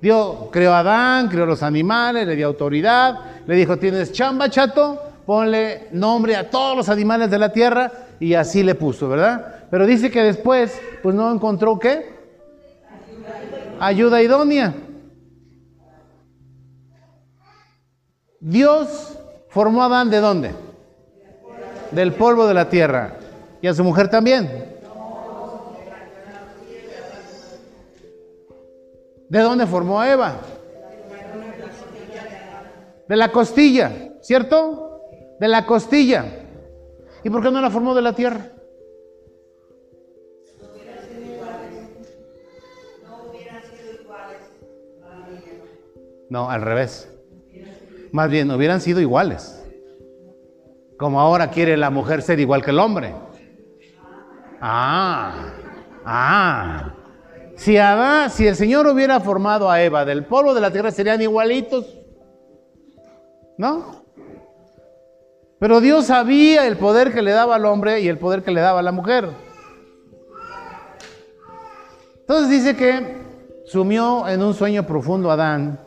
Dios 0.00 0.48
creó 0.52 0.72
a 0.72 0.80
Adán, 0.80 1.28
creó 1.28 1.46
los 1.46 1.62
animales, 1.62 2.26
le 2.26 2.36
dio 2.36 2.46
autoridad, 2.46 3.18
le 3.46 3.56
dijo, 3.56 3.76
tienes 3.76 4.12
chamba, 4.12 4.48
chato, 4.48 5.02
ponle 5.26 5.88
nombre 5.90 6.36
a 6.36 6.48
todos 6.48 6.76
los 6.76 6.88
animales 6.88 7.30
de 7.30 7.38
la 7.38 7.52
tierra 7.52 7.90
y 8.20 8.34
así 8.34 8.62
le 8.62 8.76
puso, 8.76 9.08
¿verdad? 9.08 9.66
Pero 9.70 9.84
dice 9.84 10.10
que 10.10 10.22
después, 10.22 10.80
pues 11.02 11.14
no 11.14 11.32
encontró 11.32 11.78
qué? 11.78 12.16
Ayuda 13.80 14.22
idónea. 14.22 14.74
Dios 18.40 19.18
formó 19.48 19.82
a 19.82 19.86
Adán 19.86 20.10
de 20.10 20.20
dónde? 20.20 20.67
Del 21.90 22.12
polvo 22.14 22.46
de 22.46 22.54
la 22.54 22.68
tierra. 22.68 23.18
Y 23.60 23.66
a 23.66 23.74
su 23.74 23.82
mujer 23.82 24.08
también. 24.08 24.76
¿De 29.28 29.40
dónde 29.40 29.66
formó 29.66 30.00
a 30.00 30.10
Eva? 30.10 30.36
De 33.06 33.16
la 33.16 33.30
costilla, 33.30 34.12
¿cierto? 34.20 35.02
De 35.38 35.48
la 35.48 35.66
costilla. 35.66 36.24
¿Y 37.24 37.30
por 37.30 37.42
qué 37.42 37.50
no 37.50 37.60
la 37.60 37.70
formó 37.70 37.94
de 37.94 38.02
la 38.02 38.14
tierra? 38.14 38.52
No, 46.30 46.50
al 46.50 46.62
revés. 46.62 47.10
Más 48.12 48.30
bien, 48.30 48.50
hubieran 48.50 48.80
sido 48.80 49.00
iguales. 49.00 49.57
Como 50.98 51.20
ahora 51.20 51.50
quiere 51.50 51.76
la 51.76 51.90
mujer 51.90 52.22
ser 52.22 52.40
igual 52.40 52.64
que 52.64 52.72
el 52.72 52.80
hombre. 52.80 53.14
Ah, 54.60 55.52
ah. 56.04 56.92
Si, 57.56 57.76
Adán, 57.76 58.30
si 58.30 58.46
el 58.46 58.56
Señor 58.56 58.86
hubiera 58.88 59.20
formado 59.20 59.70
a 59.70 59.80
Eva 59.80 60.04
del 60.04 60.24
polvo 60.24 60.54
de 60.54 60.60
la 60.60 60.72
tierra, 60.72 60.90
serían 60.90 61.22
igualitos. 61.22 61.86
¿No? 63.56 64.04
Pero 65.60 65.80
Dios 65.80 66.06
sabía 66.06 66.66
el 66.66 66.76
poder 66.76 67.12
que 67.12 67.22
le 67.22 67.30
daba 67.30 67.56
al 67.56 67.64
hombre 67.64 68.00
y 68.00 68.08
el 68.08 68.18
poder 68.18 68.42
que 68.42 68.50
le 68.50 68.60
daba 68.60 68.80
a 68.80 68.82
la 68.82 68.92
mujer. 68.92 69.28
Entonces 72.20 72.50
dice 72.50 72.76
que 72.76 73.16
sumió 73.66 74.28
en 74.28 74.42
un 74.42 74.52
sueño 74.52 74.84
profundo 74.84 75.30
a 75.30 75.34
Adán, 75.34 75.80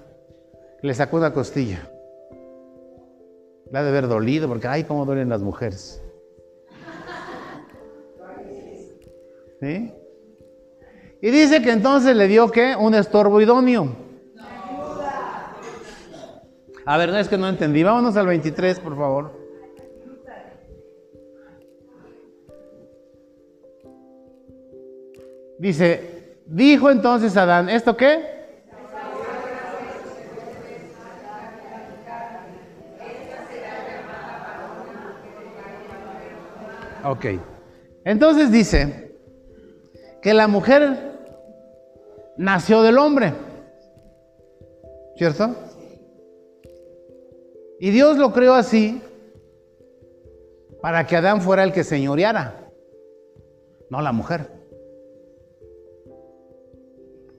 le 0.81 0.93
sacó 0.93 1.17
una 1.17 1.33
costilla. 1.33 1.90
Le 3.71 3.79
ha 3.79 3.83
de 3.83 3.89
haber 3.89 4.07
dolido, 4.07 4.47
porque 4.47 4.67
ay, 4.67 4.83
cómo 4.83 5.05
duelen 5.05 5.29
las 5.29 5.41
mujeres. 5.41 6.03
¿Sí? 9.61 9.93
Y 11.21 11.29
dice 11.29 11.61
que 11.61 11.71
entonces 11.71 12.15
le 12.15 12.27
dio 12.27 12.51
que 12.51 12.75
un 12.75 12.95
estorbo 12.95 13.39
idóneo. 13.39 13.95
A 16.83 16.97
ver, 16.97 17.09
no 17.09 17.17
es 17.17 17.29
que 17.29 17.37
no 17.37 17.47
entendí. 17.47 17.83
Vámonos 17.83 18.17
al 18.17 18.25
23, 18.27 18.79
por 18.79 18.97
favor. 18.97 19.39
Dice, 25.59 26.35
dijo 26.47 26.89
entonces 26.89 27.37
Adán, 27.37 27.69
¿esto 27.69 27.95
qué? 27.95 28.40
Ok. 37.05 37.25
Entonces 38.05 38.51
dice 38.51 39.15
que 40.21 40.33
la 40.33 40.47
mujer 40.47 41.11
nació 42.37 42.81
del 42.81 42.97
hombre. 42.97 43.33
¿Cierto? 45.15 45.55
Y 47.79 47.89
Dios 47.91 48.17
lo 48.17 48.31
creó 48.31 48.53
así 48.53 49.01
para 50.81 51.05
que 51.05 51.15
Adán 51.15 51.41
fuera 51.41 51.63
el 51.63 51.71
que 51.71 51.83
señoreara, 51.83 52.69
no 53.89 54.01
la 54.01 54.11
mujer. 54.11 54.51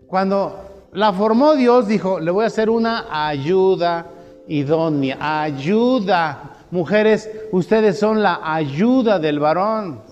Cuando 0.07 0.89
la 0.93 1.13
formó 1.13 1.55
Dios, 1.55 1.89
dijo, 1.89 2.21
le 2.21 2.31
voy 2.31 2.45
a 2.45 2.49
hacer 2.49 2.71
una 2.71 3.29
ayuda 3.29 4.07
idónea, 4.47 5.43
ayuda 5.43 6.62
mujeres, 6.73 7.31
ustedes 7.53 7.99
son 7.99 8.23
la 8.23 8.41
ayuda 8.43 9.19
del 9.19 9.39
varón. 9.39 10.03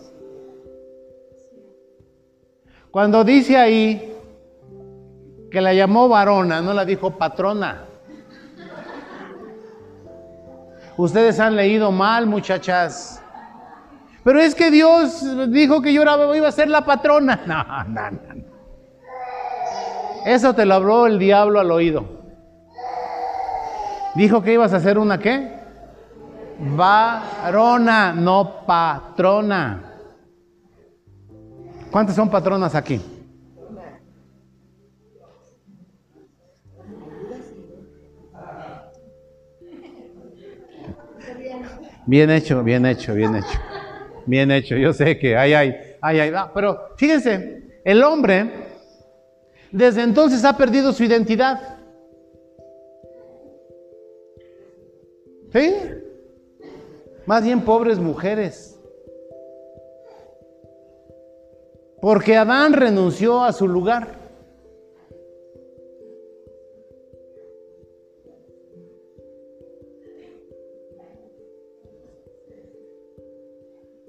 Cuando 2.90 3.24
dice 3.24 3.56
ahí 3.56 4.14
que 5.50 5.60
la 5.60 5.72
llamó 5.72 6.08
varona, 6.08 6.60
no 6.60 6.74
la 6.74 6.84
dijo 6.84 7.12
patrona. 7.12 7.86
Ustedes 10.96 11.40
han 11.40 11.56
leído 11.56 11.90
mal, 11.90 12.26
muchachas. 12.26 13.22
Pero 14.22 14.38
es 14.38 14.54
que 14.54 14.70
Dios 14.70 15.24
dijo 15.50 15.80
que 15.80 15.94
yo 15.94 16.02
iba 16.34 16.48
a 16.48 16.52
ser 16.52 16.68
la 16.68 16.84
patrona. 16.84 17.40
No, 17.46 17.64
no, 17.84 18.10
no. 18.10 18.40
Eso 20.26 20.54
te 20.54 20.66
lo 20.66 20.74
habló 20.74 21.06
el 21.06 21.18
diablo 21.18 21.58
al 21.58 21.70
oído. 21.70 22.04
Dijo 24.14 24.42
que 24.42 24.52
ibas 24.52 24.74
a 24.74 24.80
ser 24.80 24.98
una 24.98 25.18
qué? 25.18 25.59
Varona, 26.60 28.12
no 28.12 28.64
patrona. 28.66 29.82
¿Cuántas 31.90 32.14
son 32.14 32.30
patronas 32.30 32.74
aquí? 32.74 33.00
Bien 42.06 42.30
hecho, 42.30 42.62
bien 42.62 42.84
hecho, 42.86 43.14
bien 43.14 43.36
hecho. 43.36 43.58
Bien 44.26 44.50
hecho. 44.50 44.76
Yo 44.76 44.92
sé 44.92 45.18
que 45.18 45.36
ay, 45.36 45.54
ay, 45.54 45.76
ay, 46.00 46.20
ay. 46.20 46.32
Pero 46.54 46.90
fíjense, 46.96 47.80
el 47.84 48.02
hombre 48.02 48.50
desde 49.72 50.02
entonces 50.02 50.44
ha 50.44 50.56
perdido 50.56 50.92
su 50.92 51.04
identidad. 51.04 51.78
¿Sí? 55.52 55.74
Más 57.30 57.44
bien 57.44 57.64
pobres 57.64 58.00
mujeres. 58.00 58.76
Porque 62.02 62.36
Adán 62.36 62.72
renunció 62.72 63.44
a 63.44 63.52
su 63.52 63.68
lugar. 63.68 64.08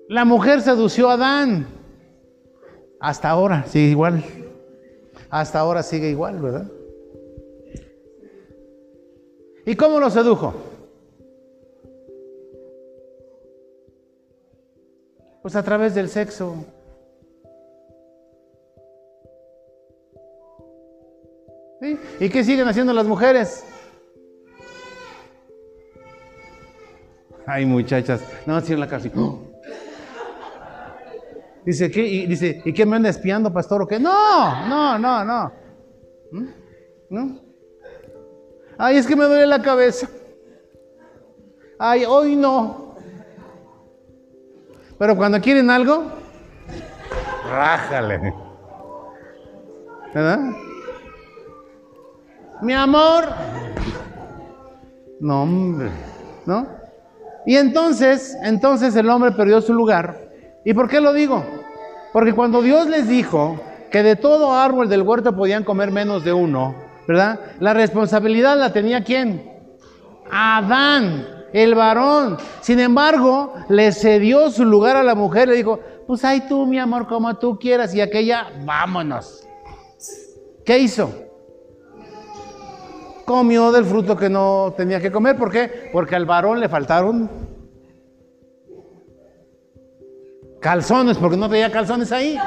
La 0.09 0.25
mujer 0.25 0.61
sedució 0.61 1.11
a 1.11 1.13
Adán. 1.13 1.67
Hasta 2.99 3.29
ahora 3.29 3.65
sigue 3.67 3.91
igual. 3.91 4.23
Hasta 5.29 5.59
ahora 5.59 5.83
sigue 5.83 6.09
igual, 6.09 6.41
¿verdad? 6.41 6.71
¿Y 9.63 9.75
cómo 9.75 9.99
lo 9.99 10.09
sedujo? 10.09 10.70
Pues 15.41 15.55
a 15.55 15.63
través 15.63 15.95
del 15.95 16.09
sexo. 16.09 16.65
¿Y 22.19 22.29
qué 22.29 22.43
siguen 22.43 22.67
haciendo 22.67 22.93
las 22.93 23.07
mujeres? 23.07 23.63
Ay, 27.47 27.65
muchachas, 27.65 28.21
no, 28.45 28.59
en 28.59 28.79
la 28.79 28.87
casa. 28.87 29.09
Dice, 31.65 31.91
¿qué? 31.91 32.05
Y, 32.05 32.27
dice, 32.27 32.61
¿y 32.63 32.73
qué 32.73 32.85
me 32.85 32.95
anda 32.95 33.09
espiando, 33.09 33.51
pastor? 33.51 33.81
¿O 33.81 33.87
qué? 33.87 33.99
No, 33.99 34.67
no, 34.67 34.97
no, 34.99 35.25
no. 35.25 35.51
¿Mm? 36.31 36.47
¿No? 37.09 37.41
Ay, 38.77 38.97
es 38.97 39.07
que 39.07 39.15
me 39.15 39.25
duele 39.25 39.47
la 39.47 39.61
cabeza. 39.61 40.07
Ay, 41.77 42.05
hoy 42.05 42.35
no. 42.35 42.90
Pero 45.01 45.15
cuando 45.15 45.41
quieren 45.41 45.67
algo, 45.71 46.03
rájale. 47.49 48.35
¿Verdad? 50.13 50.39
Mi 52.61 52.73
amor. 52.73 53.25
No, 55.19 55.41
hombre. 55.41 55.89
¿No? 56.45 56.67
Y 57.47 57.55
entonces, 57.55 58.37
entonces 58.43 58.95
el 58.95 59.09
hombre 59.09 59.31
perdió 59.31 59.59
su 59.61 59.73
lugar. 59.73 60.29
¿Y 60.63 60.75
por 60.75 60.87
qué 60.87 61.01
lo 61.01 61.13
digo? 61.13 61.43
Porque 62.13 62.33
cuando 62.33 62.61
Dios 62.61 62.85
les 62.85 63.07
dijo 63.07 63.59
que 63.89 64.03
de 64.03 64.15
todo 64.15 64.53
árbol 64.53 64.87
del 64.87 65.01
huerto 65.01 65.35
podían 65.35 65.63
comer 65.63 65.89
menos 65.89 66.23
de 66.23 66.33
uno, 66.33 66.75
¿verdad? 67.07 67.39
La 67.59 67.73
responsabilidad 67.73 68.55
la 68.55 68.71
tenía 68.71 69.03
quién? 69.03 69.51
Adán, 70.29 71.25
el 71.53 71.75
varón. 71.75 72.37
Sin 72.61 72.79
embargo, 72.79 73.53
le 73.69 73.91
cedió 73.91 74.49
su 74.49 74.65
lugar 74.65 74.95
a 74.95 75.03
la 75.03 75.15
mujer, 75.15 75.49
le 75.49 75.55
dijo, 75.55 75.79
pues 76.07 76.23
ay 76.25 76.47
tú, 76.47 76.65
mi 76.65 76.79
amor, 76.79 77.07
como 77.07 77.35
tú 77.37 77.57
quieras, 77.59 77.93
y 77.93 78.01
aquella, 78.01 78.47
vámonos. 78.65 79.47
¿Qué 80.65 80.79
hizo? 80.79 81.11
comió 83.31 83.71
del 83.71 83.85
fruto 83.85 84.17
que 84.17 84.29
no 84.29 84.73
tenía 84.75 84.99
que 84.99 85.09
comer. 85.09 85.37
¿Por 85.37 85.49
qué? 85.49 85.89
Porque 85.93 86.17
al 86.17 86.25
varón 86.25 86.59
le 86.59 86.67
faltaron 86.67 87.29
calzones, 90.59 91.17
porque 91.17 91.37
no 91.37 91.49
tenía 91.49 91.71
calzones 91.71 92.11
ahí. 92.11 92.37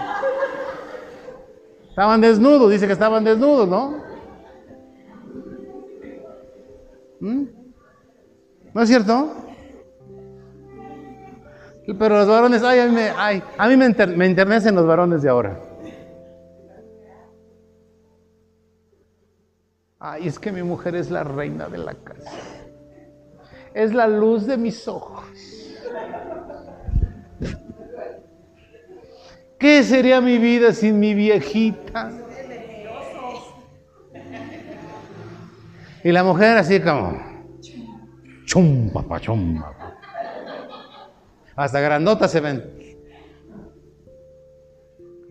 Estaban 1.89 2.21
desnudos, 2.21 2.71
dice 2.71 2.87
que 2.87 2.93
estaban 2.93 3.25
desnudos, 3.25 3.67
¿no? 3.67 4.05
¿Mm? 7.21 7.64
¿No 8.75 8.83
es 8.83 8.89
cierto? 8.89 9.33
Pero 11.87 12.19
los 12.19 12.27
varones, 12.27 12.63
ay, 12.63 12.81
a 12.81 12.87
mí 12.87 12.93
me, 12.93 13.11
ay, 13.17 13.43
a 13.57 13.69
mí 13.69 13.77
me, 13.77 13.89
me 13.89 14.73
los 14.73 14.87
varones 14.87 15.23
de 15.23 15.29
ahora. 15.29 15.61
Ay, 20.01 20.27
es 20.27 20.39
que 20.39 20.51
mi 20.51 20.63
mujer 20.63 20.97
es 20.97 21.11
la 21.11 21.23
reina 21.23 21.69
de 21.69 21.79
la 21.79 21.95
casa. 21.95 22.33
Es 23.75 23.95
la 23.95 24.09
luz 24.09 24.47
de 24.47 24.57
mis 24.57 24.89
ojos. 24.89 25.25
¿Qué 29.59 29.83
sería 29.83 30.21
mi 30.21 30.39
vida 30.39 30.73
sin 30.73 30.99
mi 30.99 31.15
viejita? 31.15 32.11
Y 36.03 36.13
la 36.13 36.25
mujer 36.25 36.59
así 36.59 36.81
como, 36.81 37.34
chumpa, 38.45 39.03
pa, 39.03 39.21
chumpa. 39.21 39.75
Hasta 41.57 41.81
grandotas 41.81 42.31
se 42.31 42.41
ven. 42.41 42.85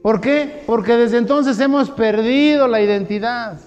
¿Por 0.02 0.19
qué? 0.19 0.63
Porque 0.65 0.95
desde 0.95 1.17
entonces 1.17 1.60
hemos 1.60 1.89
perdido 1.89 2.67
la 2.67 2.82
identidad. 2.82 3.58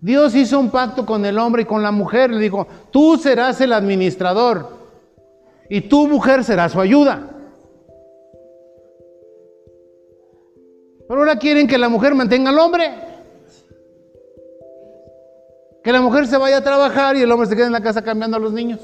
Dios 0.00 0.34
hizo 0.36 0.60
un 0.60 0.70
pacto 0.70 1.04
con 1.04 1.24
el 1.26 1.38
hombre 1.38 1.62
y 1.62 1.64
con 1.66 1.82
la 1.82 1.90
mujer. 1.90 2.30
Le 2.30 2.40
dijo, 2.40 2.66
tú 2.92 3.16
serás 3.16 3.60
el 3.60 3.72
administrador 3.72 4.76
y 5.68 5.80
tu 5.82 6.06
mujer 6.06 6.44
será 6.44 6.68
su 6.68 6.80
ayuda. 6.80 7.30
Pero 11.08 11.20
ahora 11.20 11.36
quieren 11.38 11.66
que 11.66 11.78
la 11.78 11.88
mujer 11.88 12.14
mantenga 12.14 12.50
al 12.50 12.58
hombre. 12.58 12.92
Que 15.86 15.92
la 15.92 16.00
mujer 16.00 16.26
se 16.26 16.36
vaya 16.36 16.56
a 16.56 16.64
trabajar 16.64 17.14
y 17.14 17.20
el 17.20 17.30
hombre 17.30 17.46
se 17.46 17.54
quede 17.54 17.66
en 17.66 17.72
la 17.72 17.80
casa 17.80 18.02
cambiando 18.02 18.36
a 18.36 18.40
los 18.40 18.52
niños. 18.52 18.80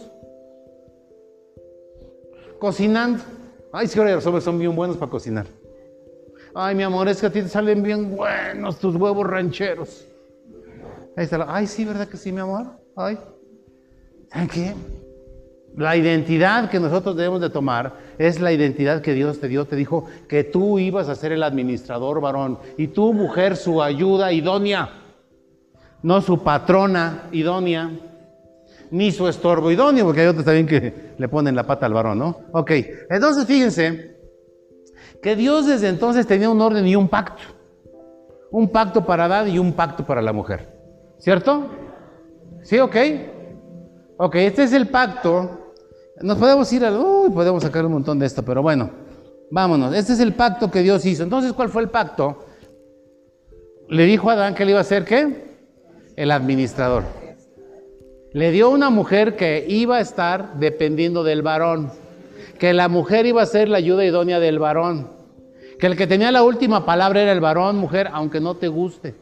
Cocinando. 2.60 3.24
Ay, 3.72 3.88
sí, 3.88 3.98
ahora 3.98 4.14
los 4.14 4.24
hombres 4.24 4.44
son 4.44 4.56
bien 4.56 4.76
buenos 4.76 4.96
para 4.96 5.10
cocinar. 5.10 5.46
Ay, 6.54 6.76
mi 6.76 6.84
amor, 6.84 7.08
es 7.08 7.20
que 7.20 7.26
a 7.26 7.32
ti 7.32 7.42
te 7.42 7.48
salen 7.48 7.82
bien 7.82 8.14
buenos 8.14 8.78
tus 8.78 8.94
huevos 8.94 9.26
rancheros. 9.26 10.06
Ahí 11.16 11.24
está 11.24 11.44
Ay, 11.48 11.66
sí, 11.66 11.84
¿verdad 11.84 12.06
que 12.06 12.16
sí, 12.16 12.30
mi 12.30 12.38
amor? 12.38 12.66
Ay. 12.94 13.18
¿Saben 14.30 14.46
qué? 14.46 14.72
La 15.76 15.96
identidad 15.96 16.70
que 16.70 16.78
nosotros 16.78 17.16
debemos 17.16 17.40
de 17.40 17.50
tomar 17.50 17.94
es 18.16 18.40
la 18.40 18.52
identidad 18.52 19.02
que 19.02 19.12
Dios 19.12 19.40
te 19.40 19.48
dio. 19.48 19.64
Te 19.64 19.74
dijo 19.74 20.04
que 20.28 20.44
tú 20.44 20.78
ibas 20.78 21.08
a 21.08 21.16
ser 21.16 21.32
el 21.32 21.42
administrador 21.42 22.20
varón 22.20 22.60
y 22.78 22.86
tu 22.86 23.12
mujer 23.12 23.56
su 23.56 23.82
ayuda 23.82 24.32
idónea, 24.32 25.01
no 26.02 26.20
su 26.20 26.42
patrona 26.42 27.28
idónea, 27.32 27.90
ni 28.90 29.10
su 29.10 29.26
estorbo 29.26 29.70
idóneo, 29.70 30.04
porque 30.04 30.20
hay 30.20 30.26
otros 30.26 30.44
también 30.44 30.66
que 30.66 31.14
le 31.16 31.28
ponen 31.28 31.56
la 31.56 31.66
pata 31.66 31.86
al 31.86 31.94
varón, 31.94 32.18
¿no? 32.18 32.40
Ok, 32.52 32.70
entonces 33.08 33.46
fíjense 33.46 34.16
que 35.22 35.36
Dios 35.36 35.66
desde 35.66 35.88
entonces 35.88 36.26
tenía 36.26 36.50
un 36.50 36.60
orden 36.60 36.86
y 36.86 36.96
un 36.96 37.08
pacto. 37.08 37.42
Un 38.50 38.68
pacto 38.68 39.06
para 39.06 39.24
Adán 39.24 39.48
y 39.48 39.58
un 39.58 39.72
pacto 39.72 40.04
para 40.04 40.20
la 40.20 40.32
mujer. 40.32 40.68
¿Cierto? 41.18 41.68
¿Sí? 42.62 42.78
¿Ok? 42.78 42.96
Ok, 44.18 44.34
este 44.34 44.64
es 44.64 44.72
el 44.72 44.88
pacto. 44.88 45.72
Nos 46.20 46.36
podemos 46.36 46.70
ir 46.72 46.84
a... 46.84 46.92
Uy, 46.92 47.30
podemos 47.30 47.62
sacar 47.62 47.86
un 47.86 47.92
montón 47.92 48.18
de 48.18 48.26
esto, 48.26 48.42
pero 48.44 48.60
bueno, 48.60 48.90
vámonos. 49.50 49.94
Este 49.94 50.12
es 50.12 50.20
el 50.20 50.34
pacto 50.34 50.70
que 50.70 50.82
Dios 50.82 51.06
hizo. 51.06 51.22
Entonces, 51.22 51.52
¿cuál 51.54 51.70
fue 51.70 51.82
el 51.82 51.88
pacto? 51.88 52.44
Le 53.88 54.04
dijo 54.04 54.28
a 54.28 54.34
Adán 54.34 54.54
que 54.54 54.64
le 54.64 54.72
iba 54.72 54.80
a 54.80 54.84
ser 54.84 55.04
qué? 55.04 55.51
El 56.16 56.30
administrador. 56.30 57.04
Le 58.32 58.50
dio 58.50 58.70
una 58.70 58.90
mujer 58.90 59.36
que 59.36 59.64
iba 59.68 59.96
a 59.96 60.00
estar 60.00 60.58
dependiendo 60.58 61.22
del 61.22 61.42
varón, 61.42 61.90
que 62.58 62.72
la 62.72 62.88
mujer 62.88 63.26
iba 63.26 63.42
a 63.42 63.46
ser 63.46 63.68
la 63.68 63.78
ayuda 63.78 64.04
idónea 64.04 64.40
del 64.40 64.58
varón, 64.58 65.10
que 65.78 65.86
el 65.86 65.96
que 65.96 66.06
tenía 66.06 66.32
la 66.32 66.42
última 66.42 66.86
palabra 66.86 67.22
era 67.22 67.32
el 67.32 67.40
varón, 67.40 67.76
mujer, 67.76 68.08
aunque 68.12 68.40
no 68.40 68.56
te 68.56 68.68
guste. 68.68 69.14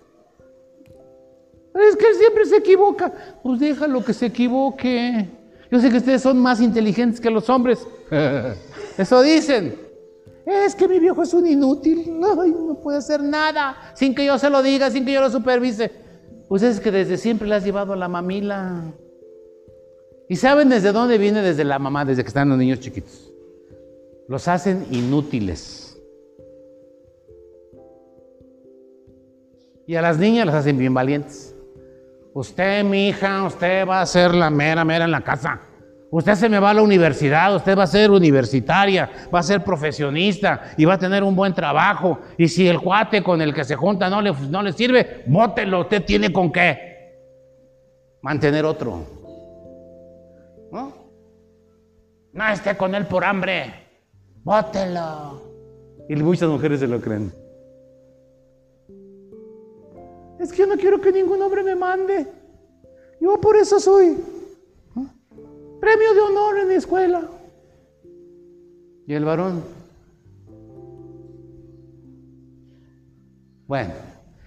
Es 1.75 1.97
que 1.97 2.07
él 2.07 2.15
siempre 2.19 2.45
se 2.47 2.57
equivoca. 2.57 3.13
Pues 3.43 3.61
déjalo 3.61 4.05
que 4.05 4.13
se 4.13 4.27
equivoque. 4.27 5.29
Yo 5.71 5.81
sé 5.81 5.91
que 5.91 5.99
ustedes 5.99 6.23
son 6.23 6.39
más 6.39 6.61
inteligentes 6.61 7.21
que 7.21 7.31
los 7.31 7.49
hombres. 7.49 7.87
Eso 8.99 9.23
dicen. 9.23 9.77
Es 10.45 10.75
que 10.75 10.89
mi 10.89 10.99
viejo 10.99 11.23
es 11.23 11.33
un 11.33 11.47
inútil. 11.47 12.19
no 12.19 12.79
puede 12.83 12.99
hacer 12.99 13.23
nada 13.23 13.93
sin 13.95 14.15
que 14.15 14.25
yo 14.25 14.37
se 14.39 14.51
lo 14.51 14.63
diga, 14.63 14.91
sin 14.91 15.05
que 15.05 15.13
yo 15.13 15.21
lo 15.21 15.31
supervise. 15.31 16.10
Pues 16.51 16.65
es 16.65 16.81
que 16.81 16.91
desde 16.91 17.17
siempre 17.17 17.47
le 17.47 17.55
has 17.55 17.63
llevado 17.63 17.93
a 17.93 17.97
la 17.97 18.09
mamila. 18.09 18.93
¿Y 20.29 20.35
saben 20.35 20.69
desde 20.69 20.91
dónde 20.91 21.17
viene? 21.17 21.43
Desde 21.43 21.63
la 21.63 21.79
mamá, 21.79 22.05
desde 22.05 22.25
que 22.25 22.27
están 22.27 22.49
los 22.49 22.59
niños 22.59 22.81
chiquitos. 22.81 23.33
Los 24.27 24.49
hacen 24.49 24.85
inútiles. 24.91 25.97
Y 29.87 29.95
a 29.95 30.03
las 30.03 30.19
niñas 30.19 30.45
las 30.45 30.57
hacen 30.57 30.77
bien 30.77 30.93
valientes. 30.93 31.55
Usted, 32.35 32.83
mi 32.83 33.11
hija, 33.11 33.45
usted 33.45 33.87
va 33.87 34.01
a 34.01 34.07
ser 34.07 34.35
la 34.35 34.51
mera, 34.51 34.85
mera 34.85 35.05
en 35.05 35.13
la 35.13 35.23
casa. 35.23 35.61
Usted 36.13 36.35
se 36.35 36.49
me 36.49 36.59
va 36.59 36.71
a 36.71 36.75
la 36.75 36.83
universidad, 36.83 37.55
usted 37.55 37.79
va 37.79 37.85
a 37.85 37.87
ser 37.87 38.11
universitaria, 38.11 39.09
va 39.33 39.39
a 39.39 39.45
ser 39.45 39.63
profesionista 39.63 40.73
y 40.77 40.85
va 40.85 40.95
a 40.95 40.99
tener 40.99 41.23
un 41.23 41.37
buen 41.37 41.55
trabajo. 41.55 42.19
Y 42.37 42.49
si 42.49 42.67
el 42.67 42.81
cuate 42.81 43.23
con 43.23 43.41
el 43.41 43.55
que 43.55 43.63
se 43.63 43.77
junta 43.77 44.11
no 44.11 44.21
le, 44.21 44.33
no 44.33 44.61
le 44.63 44.73
sirve, 44.73 45.23
bótelo, 45.27 45.83
usted 45.83 46.05
tiene 46.05 46.33
con 46.33 46.51
qué 46.51 47.15
mantener 48.23 48.65
otro. 48.65 49.05
¿No? 50.73 50.93
No 52.33 52.49
esté 52.49 52.77
con 52.77 52.93
él 52.97 53.07
por 53.07 53.25
hambre, 53.25 53.73
bótelo. 54.43 55.43
Y 56.09 56.17
muchas 56.17 56.49
mujeres 56.49 56.81
se 56.81 56.89
lo 56.89 57.01
creen. 57.01 57.33
Es 60.41 60.51
que 60.51 60.59
yo 60.59 60.67
no 60.67 60.77
quiero 60.77 61.01
que 61.01 61.13
ningún 61.13 61.41
hombre 61.41 61.63
me 61.63 61.77
mande. 61.77 62.27
Yo 63.21 63.41
por 63.41 63.57
eso 63.57 63.79
soy 63.79 64.17
Premio 65.81 66.15
de 66.15 66.21
honor 66.21 66.59
en 66.59 66.69
la 66.69 66.75
escuela. 66.75 67.23
¿Y 69.07 69.15
el 69.15 69.25
varón? 69.25 69.65
Bueno, 73.67 73.93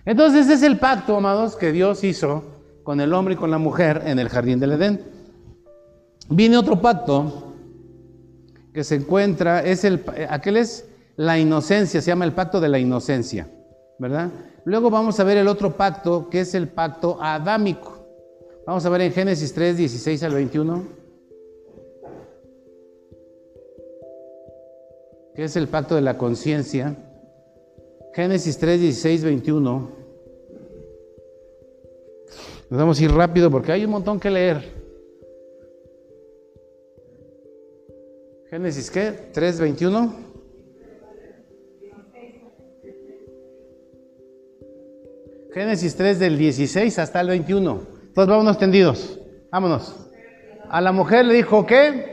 entonces 0.05 0.49
es 0.49 0.63
el 0.63 0.77
pacto, 0.77 1.15
amados, 1.17 1.55
que 1.55 1.71
Dios 1.71 2.03
hizo 2.03 2.43
con 2.83 3.01
el 3.01 3.13
hombre 3.13 3.33
y 3.33 3.37
con 3.37 3.51
la 3.51 3.57
mujer 3.57 4.03
en 4.05 4.19
el 4.19 4.29
jardín 4.29 4.59
del 4.59 4.73
Edén. 4.73 5.01
Viene 6.29 6.57
otro 6.57 6.81
pacto 6.81 7.53
que 8.73 8.83
se 8.83 8.95
encuentra, 8.95 9.63
es 9.63 9.83
el, 9.83 10.03
aquel 10.29 10.57
es 10.57 10.85
la 11.15 11.39
inocencia, 11.39 12.01
se 12.01 12.07
llama 12.07 12.25
el 12.25 12.33
pacto 12.33 12.59
de 12.59 12.69
la 12.69 12.79
inocencia, 12.79 13.47
¿verdad? 13.99 14.29
Luego 14.65 14.89
vamos 14.89 15.19
a 15.19 15.23
ver 15.23 15.37
el 15.37 15.47
otro 15.47 15.75
pacto, 15.75 16.29
que 16.29 16.41
es 16.41 16.53
el 16.55 16.67
pacto 16.67 17.17
adámico. 17.21 18.05
Vamos 18.65 18.85
a 18.85 18.89
ver 18.89 19.01
en 19.01 19.11
Génesis 19.11 19.53
3, 19.53 19.77
16 19.77 20.23
al 20.23 20.33
21. 20.33 21.02
Que 25.35 25.43
es 25.45 25.55
el 25.55 25.67
pacto 25.67 25.95
de 25.95 26.01
la 26.01 26.17
conciencia. 26.17 26.95
Génesis 28.13 28.57
3, 28.57 28.79
16, 28.79 29.23
21. 29.23 29.91
Nos 32.69 32.79
vamos 32.79 32.99
a 32.99 33.03
ir 33.03 33.11
rápido 33.11 33.49
porque 33.49 33.71
hay 33.71 33.85
un 33.85 33.91
montón 33.91 34.19
que 34.19 34.29
leer. 34.29 34.63
Génesis 38.49 38.91
qué? 38.91 39.29
3, 39.33 39.59
21. 39.59 40.33
Génesis 45.53 45.95
3 45.95 46.19
del 46.19 46.37
16 46.37 46.99
hasta 46.99 47.21
el 47.21 47.27
21. 47.29 47.81
Entonces 48.07 48.29
vámonos 48.29 48.57
tendidos. 48.57 49.19
Vámonos. 49.51 49.95
A 50.69 50.81
la 50.81 50.91
mujer 50.91 51.25
le 51.25 51.35
dijo, 51.35 51.65
¿qué? 51.65 52.12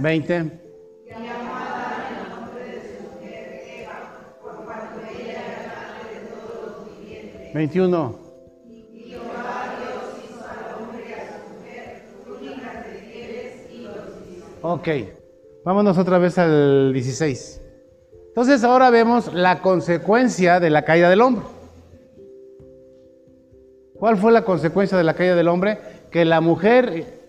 20. 0.00 0.60
21. 7.52 8.30
Ok, 14.62 14.88
vámonos 15.64 15.98
otra 15.98 16.18
vez 16.18 16.38
al 16.38 16.92
16. 16.92 17.62
Entonces 18.28 18.62
ahora 18.62 18.90
vemos 18.90 19.32
la 19.32 19.62
consecuencia 19.62 20.60
de 20.60 20.70
la 20.70 20.84
caída 20.84 21.08
del 21.08 21.22
hombre. 21.22 21.44
¿Cuál 23.94 24.16
fue 24.16 24.32
la 24.32 24.44
consecuencia 24.44 24.96
de 24.96 25.04
la 25.04 25.14
caída 25.14 25.34
del 25.34 25.48
hombre? 25.48 25.78
Que 26.10 26.24
la 26.24 26.40
mujer 26.40 27.19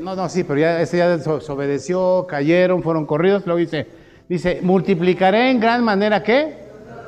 no, 0.00 0.14
no, 0.14 0.28
sí, 0.28 0.44
pero 0.44 0.60
ya 0.60 0.80
ese 0.80 0.98
ya 0.98 1.16
desobedeció, 1.16 2.26
cayeron, 2.28 2.82
fueron 2.82 3.06
corridos. 3.06 3.44
Luego 3.46 3.58
dice, 3.58 3.86
dice, 4.28 4.60
multiplicaré 4.62 5.50
en 5.50 5.60
gran 5.60 5.82
manera 5.82 6.22
¿qué? 6.22 6.56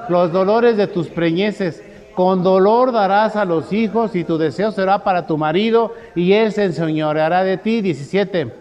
Los 0.08 0.32
dolores 0.32 0.76
de 0.76 0.86
tus 0.86 1.08
preñeces. 1.08 1.82
Con 2.14 2.42
dolor 2.44 2.92
darás 2.92 3.34
a 3.34 3.44
los 3.44 3.72
hijos 3.72 4.14
y 4.14 4.22
tu 4.22 4.38
deseo 4.38 4.70
será 4.70 5.02
para 5.02 5.26
tu 5.26 5.36
marido 5.36 5.92
y 6.14 6.32
él 6.32 6.52
se 6.52 6.64
enseñoreará 6.64 7.42
de 7.42 7.58
ti. 7.58 7.80
17. 7.80 8.52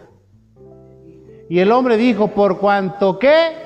Y 1.49 1.59
el 1.59 1.71
hombre 1.71 1.97
dijo, 1.97 2.29
por 2.29 2.57
cuanto 2.57 3.19
que 3.19 3.62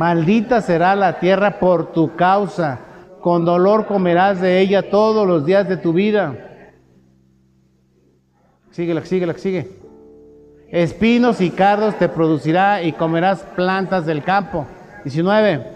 Maldita 0.00 0.62
será 0.62 0.96
la 0.96 1.18
tierra 1.18 1.58
por 1.58 1.92
tu 1.92 2.16
causa. 2.16 2.78
Con 3.20 3.44
dolor 3.44 3.84
comerás 3.84 4.40
de 4.40 4.58
ella 4.58 4.88
todos 4.88 5.28
los 5.28 5.44
días 5.44 5.68
de 5.68 5.76
tu 5.76 5.92
vida. 5.92 6.32
Síguela, 8.70 9.04
síguela, 9.04 9.34
sigue. 9.34 9.68
Espinos 10.70 11.42
y 11.42 11.50
cardos 11.50 11.98
te 11.98 12.08
producirá 12.08 12.82
y 12.82 12.92
comerás 12.92 13.42
plantas 13.54 14.06
del 14.06 14.24
campo. 14.24 14.66
19. 15.04 15.66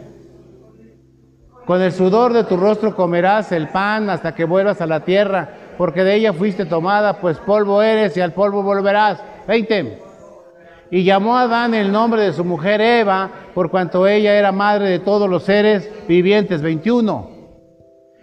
Con 1.67 1.83
el 1.83 1.93
sudor 1.93 2.33
de 2.33 2.45
tu 2.45 2.57
rostro 2.57 2.97
comerás 2.97 3.53
el 3.53 3.69
pan 3.69 4.09
hasta 4.09 4.35
que 4.35 4.47
vuelvas 4.47 4.81
a 4.81 4.87
la 4.87 5.01
tierra, 5.01 5.51
porque 5.77 6.03
de 6.03 6.15
ella 6.15 6.33
fuiste 6.33 6.65
tomada, 6.65 7.21
pues 7.21 7.37
polvo 7.41 7.83
eres 7.83 8.17
y 8.17 8.23
al 8.23 8.33
polvo 8.33 8.63
volverás. 8.63 9.23
20. 9.47 10.04
Y 10.91 11.05
llamó 11.05 11.37
a 11.37 11.43
Adán 11.43 11.75
el 11.75 11.91
nombre 11.91 12.23
de 12.23 12.33
su 12.33 12.45
mujer 12.45 12.81
Eva, 12.81 13.31
por 13.55 13.71
cuanto 13.71 14.07
ella 14.07 14.35
era 14.35 14.53
madre 14.53 14.89
de 14.89 14.99
todos 14.99 15.29
los 15.29 15.45
seres 15.45 15.89
vivientes. 16.07 16.63
21. 16.63 17.31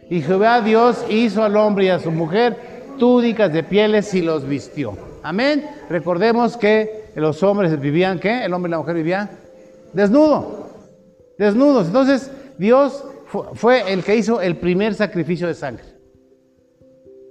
Y 0.10 0.22
Jehová 0.22 0.62
Dios 0.62 1.06
hizo 1.10 1.44
al 1.44 1.56
hombre 1.56 1.86
y 1.86 1.90
a 1.90 2.00
su 2.00 2.12
mujer 2.12 2.82
túnicas 3.00 3.52
de 3.52 3.64
pieles 3.64 4.14
y 4.14 4.22
los 4.22 4.48
vistió. 4.48 4.98
Amén. 5.24 5.66
Recordemos 5.90 6.58
que 6.58 7.12
los 7.16 7.42
hombres 7.44 7.80
vivían, 7.80 8.20
¿qué? 8.20 8.44
El 8.44 8.54
hombre 8.54 8.70
y 8.70 8.72
la 8.72 8.78
mujer 8.78 8.96
vivían 8.96 9.30
desnudo. 9.94 10.70
Desnudos. 11.38 11.88
Entonces, 11.88 12.32
Dios 12.58 13.04
fue 13.56 13.92
el 13.92 14.04
que 14.04 14.16
hizo 14.16 14.42
el 14.42 14.58
primer 14.58 14.94
sacrificio 14.94 15.48
de 15.48 15.54
sangre. 15.54 15.86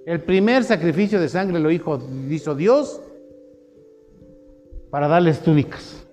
El 0.06 0.22
primer 0.22 0.64
sacrificio 0.64 1.20
de 1.20 1.28
sangre 1.28 1.60
lo 1.60 1.70
hizo, 1.70 2.00
hizo 2.28 2.54
Dios 2.54 3.00
para 4.90 5.08
darles 5.08 5.40
túnicas. 5.40 6.06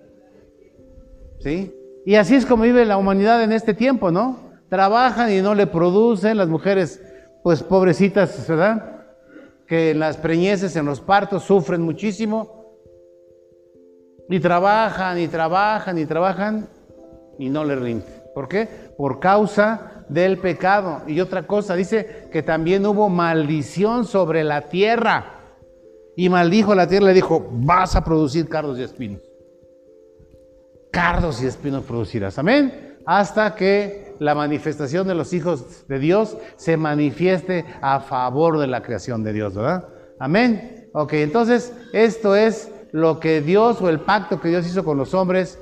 ¿Sí? 1.40 1.74
Y 2.04 2.14
así 2.14 2.34
es 2.34 2.46
como 2.46 2.62
vive 2.62 2.84
la 2.84 2.96
humanidad 2.96 3.42
en 3.42 3.52
este 3.52 3.74
tiempo, 3.74 4.10
¿no? 4.10 4.48
Trabajan 4.68 5.32
y 5.32 5.40
no 5.40 5.54
le 5.54 5.66
producen, 5.66 6.36
las 6.36 6.48
mujeres, 6.48 7.02
pues 7.42 7.62
pobrecitas, 7.62 8.46
¿verdad? 8.48 9.04
Que 9.66 9.90
en 9.90 9.98
las 9.98 10.16
preñeces, 10.16 10.74
en 10.76 10.86
los 10.86 11.00
partos, 11.00 11.44
sufren 11.44 11.82
muchísimo. 11.82 12.58
Y 14.30 14.40
trabajan 14.40 15.18
y 15.18 15.28
trabajan 15.28 15.98
y 15.98 16.06
trabajan 16.06 16.68
y 17.38 17.48
no 17.48 17.64
le 17.64 17.76
rinden. 17.76 18.18
¿Por 18.34 18.48
qué? 18.48 18.68
Por 18.96 19.20
causa 19.20 20.04
del 20.08 20.38
pecado. 20.38 21.02
Y 21.06 21.20
otra 21.20 21.46
cosa, 21.46 21.74
dice 21.74 22.28
que 22.30 22.42
también 22.42 22.84
hubo 22.86 23.08
maldición 23.08 24.04
sobre 24.04 24.44
la 24.44 24.62
tierra. 24.62 25.37
Y 26.18 26.28
maldijo 26.28 26.74
la 26.74 26.88
tierra, 26.88 27.06
le 27.06 27.14
dijo, 27.14 27.46
vas 27.48 27.94
a 27.94 28.02
producir 28.02 28.48
cardos 28.48 28.76
y 28.76 28.82
espinos. 28.82 29.22
Cardos 30.90 31.40
y 31.40 31.46
espinos 31.46 31.84
producirás. 31.84 32.40
Amén. 32.40 32.96
Hasta 33.06 33.54
que 33.54 34.16
la 34.18 34.34
manifestación 34.34 35.06
de 35.06 35.14
los 35.14 35.32
hijos 35.32 35.86
de 35.86 36.00
Dios 36.00 36.36
se 36.56 36.76
manifieste 36.76 37.64
a 37.80 38.00
favor 38.00 38.58
de 38.58 38.66
la 38.66 38.82
creación 38.82 39.22
de 39.22 39.32
Dios, 39.32 39.54
¿verdad? 39.54 39.86
Amén. 40.18 40.90
Ok, 40.92 41.12
entonces 41.12 41.72
esto 41.92 42.34
es 42.34 42.68
lo 42.90 43.20
que 43.20 43.40
Dios 43.40 43.80
o 43.80 43.88
el 43.88 44.00
pacto 44.00 44.40
que 44.40 44.48
Dios 44.48 44.66
hizo 44.66 44.82
con 44.84 44.98
los 44.98 45.14
hombres 45.14 45.60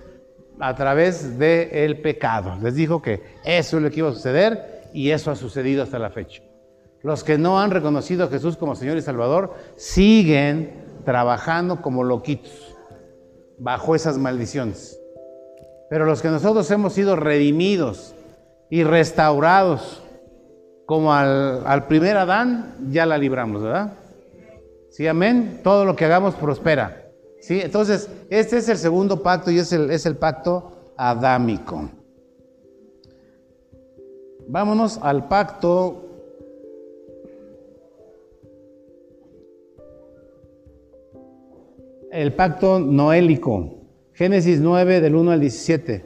a 0.59 0.75
través 0.75 1.39
del 1.39 2.01
pecado. 2.01 2.57
Les 2.63 2.75
dijo 2.77 3.03
que 3.03 3.23
eso 3.45 3.77
es 3.77 3.83
lo 3.83 3.91
que 3.91 3.99
iba 3.99 4.09
a 4.09 4.15
suceder 4.15 4.89
y 4.95 5.11
eso 5.11 5.31
ha 5.31 5.37
sucedido 5.37 5.83
hasta 5.83 5.99
la 5.99 6.09
fecha. 6.09 6.45
Los 7.07 7.23
que 7.23 7.39
no 7.39 7.61
han 7.61 7.71
reconocido 7.71 8.25
a 8.25 8.29
Jesús 8.29 8.57
como 8.57 8.75
Señor 8.75 8.97
y 8.97 9.01
Salvador 9.01 9.55
siguen 9.77 10.73
trabajando 11.05 11.81
como 11.81 12.03
loquitos 12.03 12.77
bajo 13.59 13.95
esas 13.95 14.19
maldiciones. 14.19 14.99
Pero 15.89 16.05
los 16.05 16.21
que 16.21 16.31
nosotros 16.31 16.69
hemos 16.73 16.95
sido 16.95 17.15
redimidos 17.15 18.13
y 18.71 18.83
restaurados 18.83 20.03
como 20.85 21.15
al, 21.15 21.87
primer 21.87 22.17
Adán, 22.17 22.75
ya 22.91 23.07
la 23.07 23.19
libramos, 23.19 23.63
¿verdad? 23.63 23.93
Sí, 24.91 25.07
amén. 25.07 25.61
Todo 25.63 25.85
lo 25.85 25.95
que 25.95 26.07
hagamos 26.07 26.35
prospera. 26.35 27.07
Sí, 27.41 27.61
entonces, 27.61 28.11
este 28.31 28.57
es 28.57 28.69
el 28.69 28.79
segundo 28.79 29.23
pacto 29.23 29.53
y 29.53 29.61
es 29.61 29.73
el, 29.73 29.93
es 29.93 30.07
el 30.07 30.17
pacto 30.17 30.93
adámico. 30.97 31.89
Vámonos 34.49 34.99
al 35.01 35.29
pacto 35.29 36.06
el 42.11 42.33
pacto 42.35 42.79
noélico. 42.79 43.75
Génesis 44.15 44.61
9 44.61 45.01
del 45.01 45.15
1 45.15 45.31
al 45.33 45.41
17. 45.41 46.05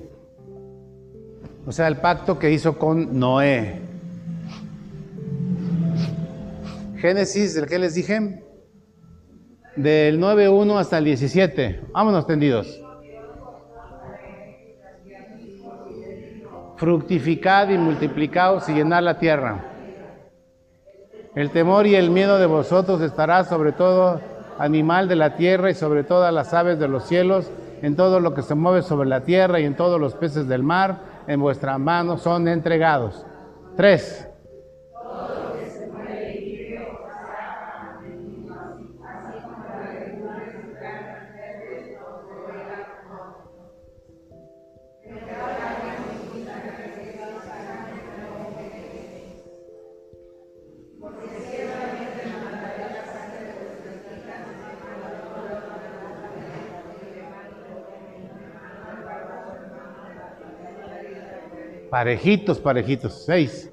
O 1.66 1.72
sea, 1.72 1.86
el 1.88 1.98
pacto 1.98 2.38
que 2.38 2.50
hizo 2.50 2.78
con 2.78 3.18
Noé. 3.18 3.80
Génesis, 6.96 7.54
¿del 7.54 7.66
que 7.66 7.78
les 7.78 7.94
dije? 7.94 8.44
Del 9.76 10.20
9.1 10.20 10.78
hasta 10.78 10.98
el 10.98 11.04
17. 11.04 11.80
Vámonos 11.92 12.26
tendidos. 12.26 12.82
Fructificad 16.76 17.68
y 17.68 17.78
multiplicaos 17.78 18.68
y 18.68 18.74
llenad 18.74 19.02
la 19.02 19.18
tierra. 19.18 19.66
El 21.34 21.50
temor 21.50 21.86
y 21.86 21.94
el 21.94 22.10
miedo 22.10 22.38
de 22.38 22.46
vosotros 22.46 23.00
estará 23.02 23.44
sobre 23.44 23.72
todo 23.72 24.20
animal 24.60 25.08
de 25.08 25.16
la 25.16 25.36
tierra 25.36 25.70
y 25.70 25.74
sobre 25.74 26.04
todas 26.04 26.32
las 26.32 26.52
aves 26.52 26.78
de 26.78 26.86
los 26.86 27.04
cielos, 27.04 27.50
en 27.82 27.96
todo 27.96 28.20
lo 28.20 28.34
que 28.34 28.42
se 28.42 28.54
mueve 28.54 28.82
sobre 28.82 29.08
la 29.08 29.22
tierra 29.22 29.58
y 29.58 29.64
en 29.64 29.74
todos 29.74 29.98
los 29.98 30.14
peces 30.14 30.46
del 30.46 30.62
mar, 30.62 30.98
en 31.26 31.40
vuestra 31.40 31.78
mano 31.78 32.18
son 32.18 32.46
entregados. 32.46 33.24
Tres. 33.76 34.29
Parejitos, 61.90 62.58
parejitos. 62.60 63.24
Seis. 63.24 63.70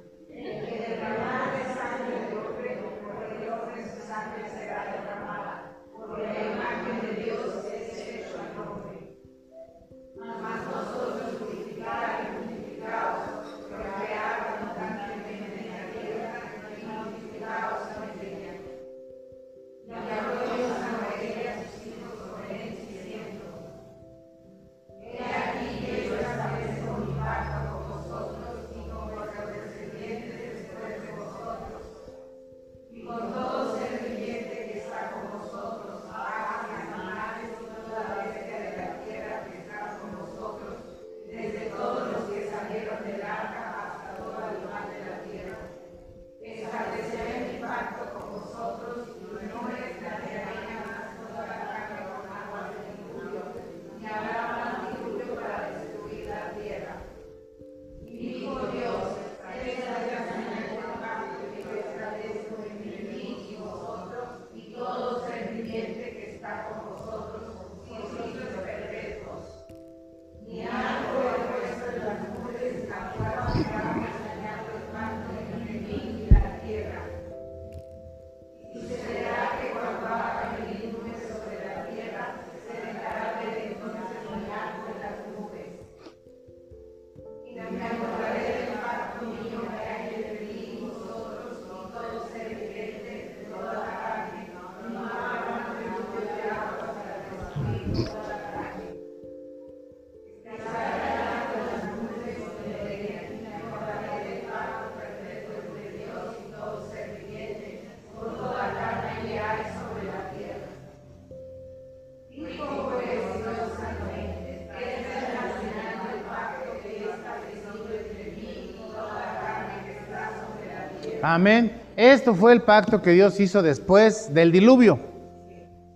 Amén. 121.29 121.73
Esto 121.97 122.33
fue 122.33 122.53
el 122.53 122.61
pacto 122.61 123.01
que 123.01 123.11
Dios 123.11 123.37
hizo 123.41 123.61
después 123.61 124.33
del 124.33 124.49
diluvio. 124.49 124.97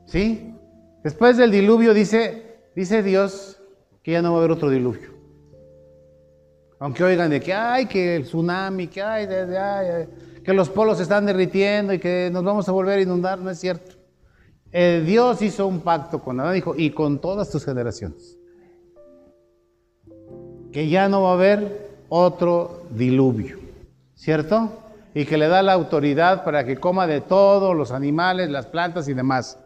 ¿Sí? 0.06 0.54
Después 1.06 1.38
del 1.38 1.52
diluvio 1.52 1.94
dice, 1.94 2.58
dice 2.76 3.02
Dios 3.02 3.58
que 4.04 4.12
ya 4.12 4.22
no 4.22 4.32
va 4.32 4.36
a 4.36 4.40
haber 4.40 4.52
otro 4.52 4.70
diluvio. 4.70 5.12
Aunque 6.80 7.06
oigan 7.06 7.30
de 7.30 7.40
que 7.40 7.54
hay 7.54 7.86
que 7.86 8.18
el 8.18 8.24
tsunami, 8.24 8.88
que 8.88 9.02
hay, 9.02 9.26
que 10.44 10.54
los 10.54 10.68
polos 10.68 10.98
se 10.98 11.04
están 11.04 11.26
derritiendo 11.26 11.94
y 11.94 12.00
que 12.00 12.30
nos 12.30 12.44
vamos 12.44 12.68
a 12.68 12.74
volver 12.74 13.00
a 13.00 13.02
inundar, 13.02 13.40
no 13.40 13.52
es 13.52 13.58
cierto. 13.58 13.96
Eh, 14.74 15.02
Dios 15.06 15.42
hizo 15.42 15.66
un 15.66 15.80
pacto 15.80 16.20
con 16.20 16.42
Adán, 16.42 16.56
dijo, 16.56 16.76
y 16.76 16.92
con 16.92 17.22
todas 17.22 17.50
tus 17.50 17.64
generaciones. 17.64 18.38
Que 20.74 20.90
ya 20.90 21.08
no 21.08 21.22
va 21.22 21.30
a 21.30 21.34
haber 21.36 21.90
otro 22.10 22.84
diluvio, 22.90 23.60
¿cierto? 24.14 24.82
Y 25.14 25.26
que 25.26 25.38
le 25.38 25.48
da 25.48 25.62
la 25.62 25.74
autoridad 25.74 26.44
para 26.44 26.66
que 26.66 26.78
coma 26.78 27.08
de 27.08 27.22
todos 27.22 27.76
los 27.76 27.92
animales, 27.92 28.50
las 28.50 28.66
plantas 28.66 29.08
y 29.08 29.14
demás. 29.14 29.60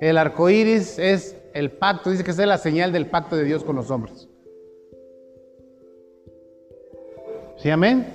El 0.00 0.18
arco 0.18 0.48
iris 0.48 0.98
es 0.98 1.36
el 1.54 1.70
pacto, 1.70 2.10
dice 2.10 2.24
que 2.24 2.30
es 2.30 2.38
la 2.38 2.58
señal 2.58 2.92
del 2.92 3.06
pacto 3.06 3.36
de 3.36 3.44
Dios 3.44 3.64
con 3.64 3.76
los 3.76 3.90
hombres. 3.90 4.28
¿Sí, 7.58 7.70
amén? 7.70 8.06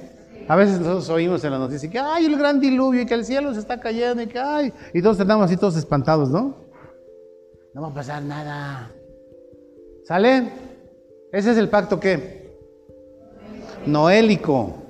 A 0.47 0.55
veces 0.55 0.79
nosotros 0.79 1.09
oímos 1.09 1.43
en 1.43 1.51
la 1.51 1.59
noticia 1.59 1.89
que 1.89 1.99
hay 1.99 2.25
el 2.25 2.37
gran 2.37 2.59
diluvio 2.59 3.01
y 3.01 3.05
que 3.05 3.13
el 3.13 3.25
cielo 3.25 3.53
se 3.53 3.59
está 3.59 3.79
cayendo 3.79 4.21
y 4.21 4.27
que 4.27 4.39
hay. 4.39 4.73
Y 4.93 5.01
todos 5.01 5.19
estamos 5.19 5.45
así 5.45 5.57
todos 5.57 5.77
espantados, 5.77 6.29
¿no? 6.29 6.55
No 7.73 7.81
va 7.81 7.87
a 7.87 7.93
pasar 7.93 8.21
nada. 8.21 8.91
¿Sale? 10.03 10.51
Ese 11.31 11.51
es 11.51 11.57
el 11.57 11.69
pacto 11.69 11.99
que 11.99 12.57
noélico. 13.85 14.80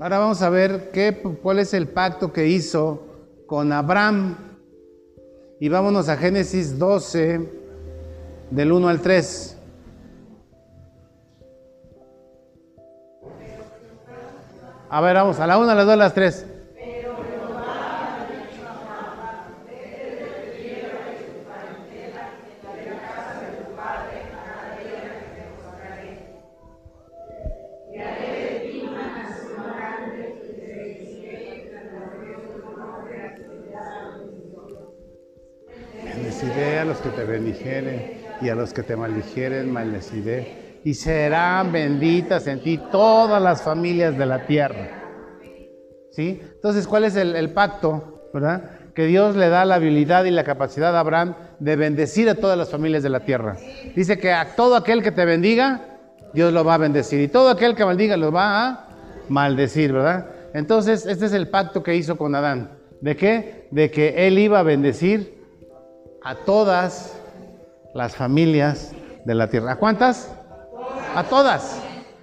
Ahora 0.00 0.18
vamos 0.18 0.42
a 0.42 0.50
ver 0.50 0.90
qué, 0.92 1.22
cuál 1.42 1.60
es 1.60 1.72
el 1.72 1.86
pacto 1.86 2.32
que 2.32 2.48
hizo 2.48 3.06
con 3.46 3.72
Abraham. 3.72 4.36
Y 5.60 5.68
vámonos 5.68 6.08
a 6.08 6.16
Génesis 6.16 6.78
12, 6.78 7.48
del 8.50 8.72
1 8.72 8.88
al 8.88 9.00
3. 9.00 9.56
A 14.90 15.00
ver, 15.00 15.14
vamos, 15.14 15.40
a 15.40 15.46
la 15.46 15.58
una, 15.58 15.72
a 15.72 15.74
las 15.74 15.86
dos, 15.86 15.94
a 15.94 15.96
las 15.96 16.14
tres. 16.14 16.46
Bendeciré 36.54 36.78
a 36.78 36.84
los 36.84 36.98
que 36.98 37.08
te 37.08 37.24
bendijeren 37.24 38.12
y 38.40 38.48
a 38.48 38.54
los 38.54 38.72
que 38.72 38.84
te 38.84 38.94
maldijeren, 38.94 39.72
maldeciré 39.72 40.80
y 40.84 40.94
serán 40.94 41.72
benditas 41.72 42.46
en 42.46 42.62
ti 42.62 42.78
todas 42.92 43.42
las 43.42 43.62
familias 43.62 44.16
de 44.16 44.24
la 44.24 44.46
tierra. 44.46 45.02
¿Sí? 46.12 46.40
Entonces, 46.42 46.86
¿cuál 46.86 47.04
es 47.04 47.16
el, 47.16 47.50
pacto? 47.50 48.30
¿Verdad? 48.32 48.70
Que 48.94 49.06
Dios 49.06 49.34
le 49.34 49.48
da 49.48 49.64
la 49.64 49.76
habilidad 49.76 50.26
y 50.26 50.30
la 50.30 50.44
capacidad 50.44 50.94
a 50.96 51.00
Abraham 51.00 51.34
de 51.58 51.74
bendecir 51.74 52.28
a 52.28 52.36
todas 52.36 52.56
las 52.56 52.70
familias 52.70 53.02
de 53.02 53.10
la 53.10 53.24
tierra. 53.24 53.56
Dice 53.96 54.18
que 54.18 54.32
a 54.32 54.54
todo 54.54 54.76
aquel 54.76 55.02
que 55.02 55.10
te 55.10 55.24
bendiga, 55.24 55.80
Dios 56.34 56.52
lo 56.52 56.62
va 56.62 56.74
a 56.74 56.78
bendecir. 56.78 57.20
Y 57.20 57.26
todo 57.26 57.48
aquel 57.48 57.74
que 57.74 57.84
maldiga, 57.84 58.16
lo 58.16 58.30
va 58.30 58.68
a 58.68 58.88
maldecir, 59.28 59.92
¿verdad? 59.92 60.26
Entonces, 60.52 61.04
este 61.04 61.26
es 61.26 61.32
el 61.32 61.48
pacto 61.48 61.82
que 61.82 61.96
hizo 61.96 62.16
con 62.16 62.36
Adán. 62.36 62.78
¿De 63.00 63.16
qué? 63.16 63.66
De 63.72 63.90
que 63.90 64.28
él 64.28 64.38
iba 64.38 64.60
a 64.60 64.62
bendecir 64.62 65.33
a 66.24 66.34
todas 66.36 67.14
las 67.94 68.16
familias 68.16 68.92
de 69.24 69.34
la 69.34 69.48
tierra. 69.48 69.72
¿A 69.72 69.76
cuántas? 69.76 70.32
A 71.14 71.24
todas, 71.24 71.80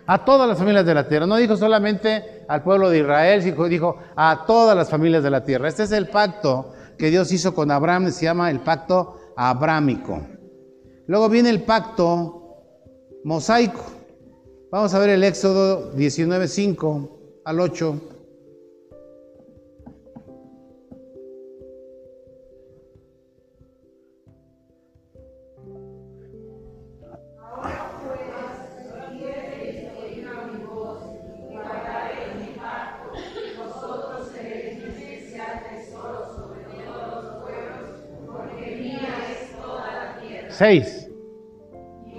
a 0.08 0.26
todas 0.26 0.50
las 0.50 0.58
familias 0.58 0.86
de 0.86 0.96
la 0.96 1.08
tierra. 1.08 1.28
No 1.28 1.38
dijo 1.38 1.56
solamente 1.56 2.44
al 2.48 2.64
pueblo 2.64 2.90
de 2.90 3.00
Israel, 3.00 3.44
sino 3.44 3.66
dijo 3.66 3.98
a 4.16 4.44
todas 4.46 4.76
las 4.76 4.90
familias 4.90 5.24
de 5.24 5.30
la 5.30 5.44
tierra. 5.44 5.70
Este 5.70 5.84
es 5.84 5.92
el 5.92 6.10
pacto 6.10 6.74
que 6.98 7.10
Dios 7.10 7.32
hizo 7.32 7.54
con 7.54 7.72
Abraham, 7.72 8.12
se 8.12 8.26
llama 8.26 8.50
el 8.50 8.60
pacto 8.60 9.18
abrámico. 9.38 10.20
Luego 11.08 11.30
viene 11.30 11.50
el 11.52 11.62
pacto 11.64 12.64
mosaico. 13.24 13.86
Vamos 14.72 14.94
a 14.94 15.00
ver 15.00 15.10
el 15.12 15.24
Éxodo 15.24 15.94
19.5 15.96 17.42
al 17.46 17.60
8. 17.60 18.02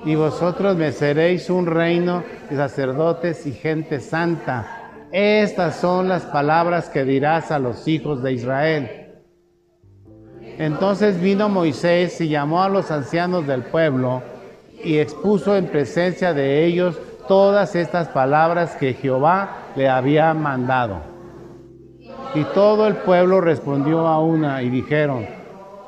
Y 0.05 0.16
vosotros 0.16 0.76
me 0.76 0.90
seréis 0.90 1.49
un 1.49 1.64
reino 1.64 2.24
de 2.51 2.57
sacerdotes 2.57 3.47
y 3.47 3.53
gente 3.53 4.01
santa. 4.01 4.90
Estas 5.12 5.76
son 5.76 6.09
las 6.09 6.24
palabras 6.24 6.88
que 6.88 7.05
dirás 7.05 7.53
a 7.53 7.61
los 7.61 7.86
hijos 7.86 8.20
de 8.20 8.32
Israel. 8.32 8.90
Entonces 10.59 11.20
vino 11.20 11.49
Moisés 11.49 12.20
y 12.20 12.28
llamó 12.28 12.64
a 12.64 12.68
los 12.68 12.90
ancianos 12.90 13.47
del 13.47 13.62
pueblo 13.62 14.22
y 14.82 14.99
expuso 14.99 15.57
en 15.57 15.66
presencia 15.66 16.34
de 16.34 16.64
ellos 16.64 16.99
todas 17.28 17.76
estas 17.76 18.09
palabras 18.09 18.74
que 18.74 18.95
Jehová 18.95 19.68
le 19.76 19.88
había 19.88 20.34
mandado. 20.34 21.01
Y 22.34 22.43
todo 22.55 22.88
el 22.88 22.97
pueblo 22.97 23.40
respondió 23.40 24.09
a 24.09 24.20
una 24.20 24.64
y 24.64 24.70
dijeron, 24.70 25.41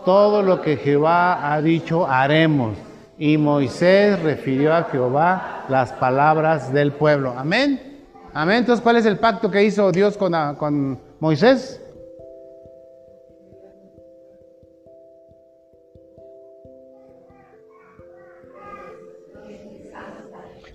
todo 0.05 0.42
lo 0.42 0.61
que 0.61 0.76
Jehová 0.76 1.52
ha 1.52 1.61
dicho 1.61 2.07
haremos. 2.07 2.76
Y 3.16 3.38
Moisés 3.38 4.20
refirió 4.22 4.74
a 4.74 4.84
Jehová 4.84 5.64
las 5.68 5.92
palabras 5.92 6.72
del 6.72 6.92
pueblo. 6.92 7.34
Amén. 7.36 8.02
Amén. 8.32 8.59
Entonces, 8.59 8.82
¿cuál 8.82 8.96
es 8.96 9.07
el 9.07 9.18
pacto 9.18 9.50
que 9.50 9.62
hizo 9.62 9.92
Dios 9.92 10.16
con, 10.16 10.32
con 10.57 10.98
Moisés? 11.20 11.80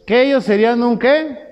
Que 0.06 0.24
ellos 0.24 0.44
serían 0.44 0.82
un 0.82 0.98
qué? 0.98 1.49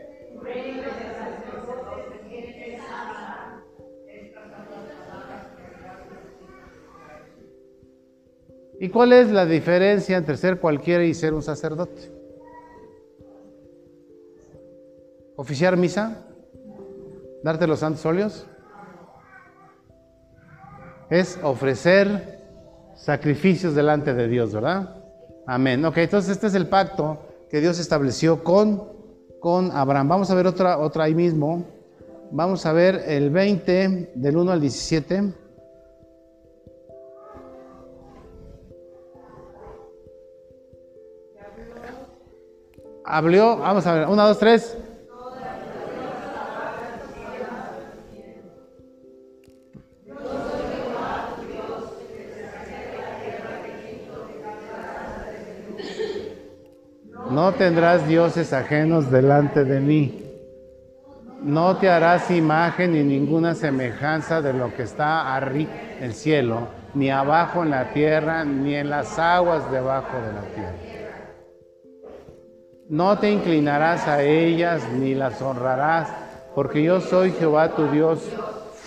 Cuál 8.98 9.14
es 9.14 9.30
la 9.30 9.45
diferencia 9.45 10.18
entre 10.18 10.38
ser 10.38 10.60
cualquiera 10.60 11.04
y 11.04 11.14
ser 11.14 11.36
un 11.36 11.43
sacerdote? 11.43 12.12
¿Oficiar 15.36 15.78
misa? 15.78 16.26
¿Darte 17.43 17.68
los 17.68 17.78
santos 17.78 18.04
óleos? 18.08 18.48
Es 21.12 21.38
ofrecer 21.43 22.41
sacrificios 22.95 23.76
delante 23.76 24.16
de 24.16 24.28
Dios, 24.28 24.52
¿verdad? 24.52 24.95
Amén. 25.45 25.86
Ok, 25.86 25.98
entonces 25.98 26.32
este 26.32 26.48
es 26.48 26.56
el 26.56 26.66
pacto 26.66 27.20
que 27.52 27.62
Dios 27.62 27.78
estableció 27.78 28.43
con, 28.43 28.82
con 29.39 29.70
Abraham. 29.74 30.08
Vamos 30.08 30.32
a 30.32 30.34
ver 30.34 30.48
otra, 30.48 30.80
otra 30.80 31.04
ahí 31.04 31.14
mismo. 31.14 31.68
Vamos 32.32 32.66
a 32.66 32.74
ver 32.74 33.04
el 33.06 33.30
20 33.30 34.14
del 34.16 34.38
1 34.38 34.52
al 34.54 34.60
17. 34.60 35.34
Habló, 43.10 43.55
vamos 43.55 43.88
a 43.88 43.93
ver, 43.93 44.08
una, 44.10 44.26
dos, 44.26 44.38
tres. 44.38 44.78
No 57.32 57.53
tendrás 57.53 58.05
dioses 58.10 58.51
ajenos 58.51 59.10
delante 59.10 59.64
de 59.64 59.80
mí. 59.80 60.24
No 61.41 61.78
te 61.78 61.89
harás 61.89 62.30
imagen 62.30 62.91
ni 62.91 63.03
ninguna 63.03 63.55
semejanza 63.55 64.41
de 64.41 64.51
lo 64.51 64.76
que 64.76 64.84
está 64.84 65.34
arriba 65.34 65.72
en 65.97 66.03
el 66.03 66.14
cielo, 66.14 66.68
ni 66.93 67.10
abajo 67.10 67.64
en 67.64 67.70
la 67.70 67.93
tierra, 67.93 68.43
ni 68.43 68.76
en 68.76 68.89
las 68.89 69.18
aguas 69.18 69.72
debajo 69.72 70.18
de 70.18 70.34
la 70.34 70.41
tierra. 70.53 70.97
No 72.89 73.17
te 73.17 73.29
inclinarás 73.29 74.07
a 74.07 74.23
ellas 74.23 74.81
ni 74.93 75.13
las 75.13 75.41
honrarás, 75.41 76.07
porque 76.55 76.81
yo 76.81 77.01
soy 77.01 77.31
Jehová 77.31 77.75
tu 77.75 77.88
Dios 77.88 78.21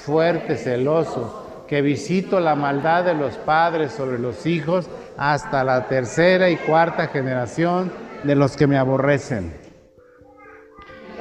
fuerte, 0.06 0.56
celoso, 0.56 1.64
que 1.68 1.82
visito 1.82 2.40
la 2.40 2.54
maldad 2.54 3.04
de 3.04 3.14
los 3.14 3.36
padres 3.36 3.92
sobre 3.92 4.18
los 4.18 4.46
hijos 4.46 4.88
hasta 5.18 5.64
la 5.64 5.86
tercera 5.86 6.48
y 6.48 6.56
cuarta 6.56 7.08
generación 7.08 7.92
de 8.24 8.34
los 8.36 8.56
que 8.56 8.66
me 8.66 8.78
aborrecen. 8.78 9.52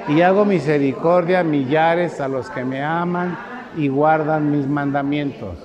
y 0.08 0.22
hago 0.22 0.44
misericordia 0.44 1.44
millares 1.44 2.20
a 2.20 2.28
los 2.28 2.50
que 2.50 2.64
me 2.66 2.82
aman 2.82 3.38
y 3.76 3.90
guardan 3.90 4.50
mis 4.50 4.68
mandamientos. 4.68 5.58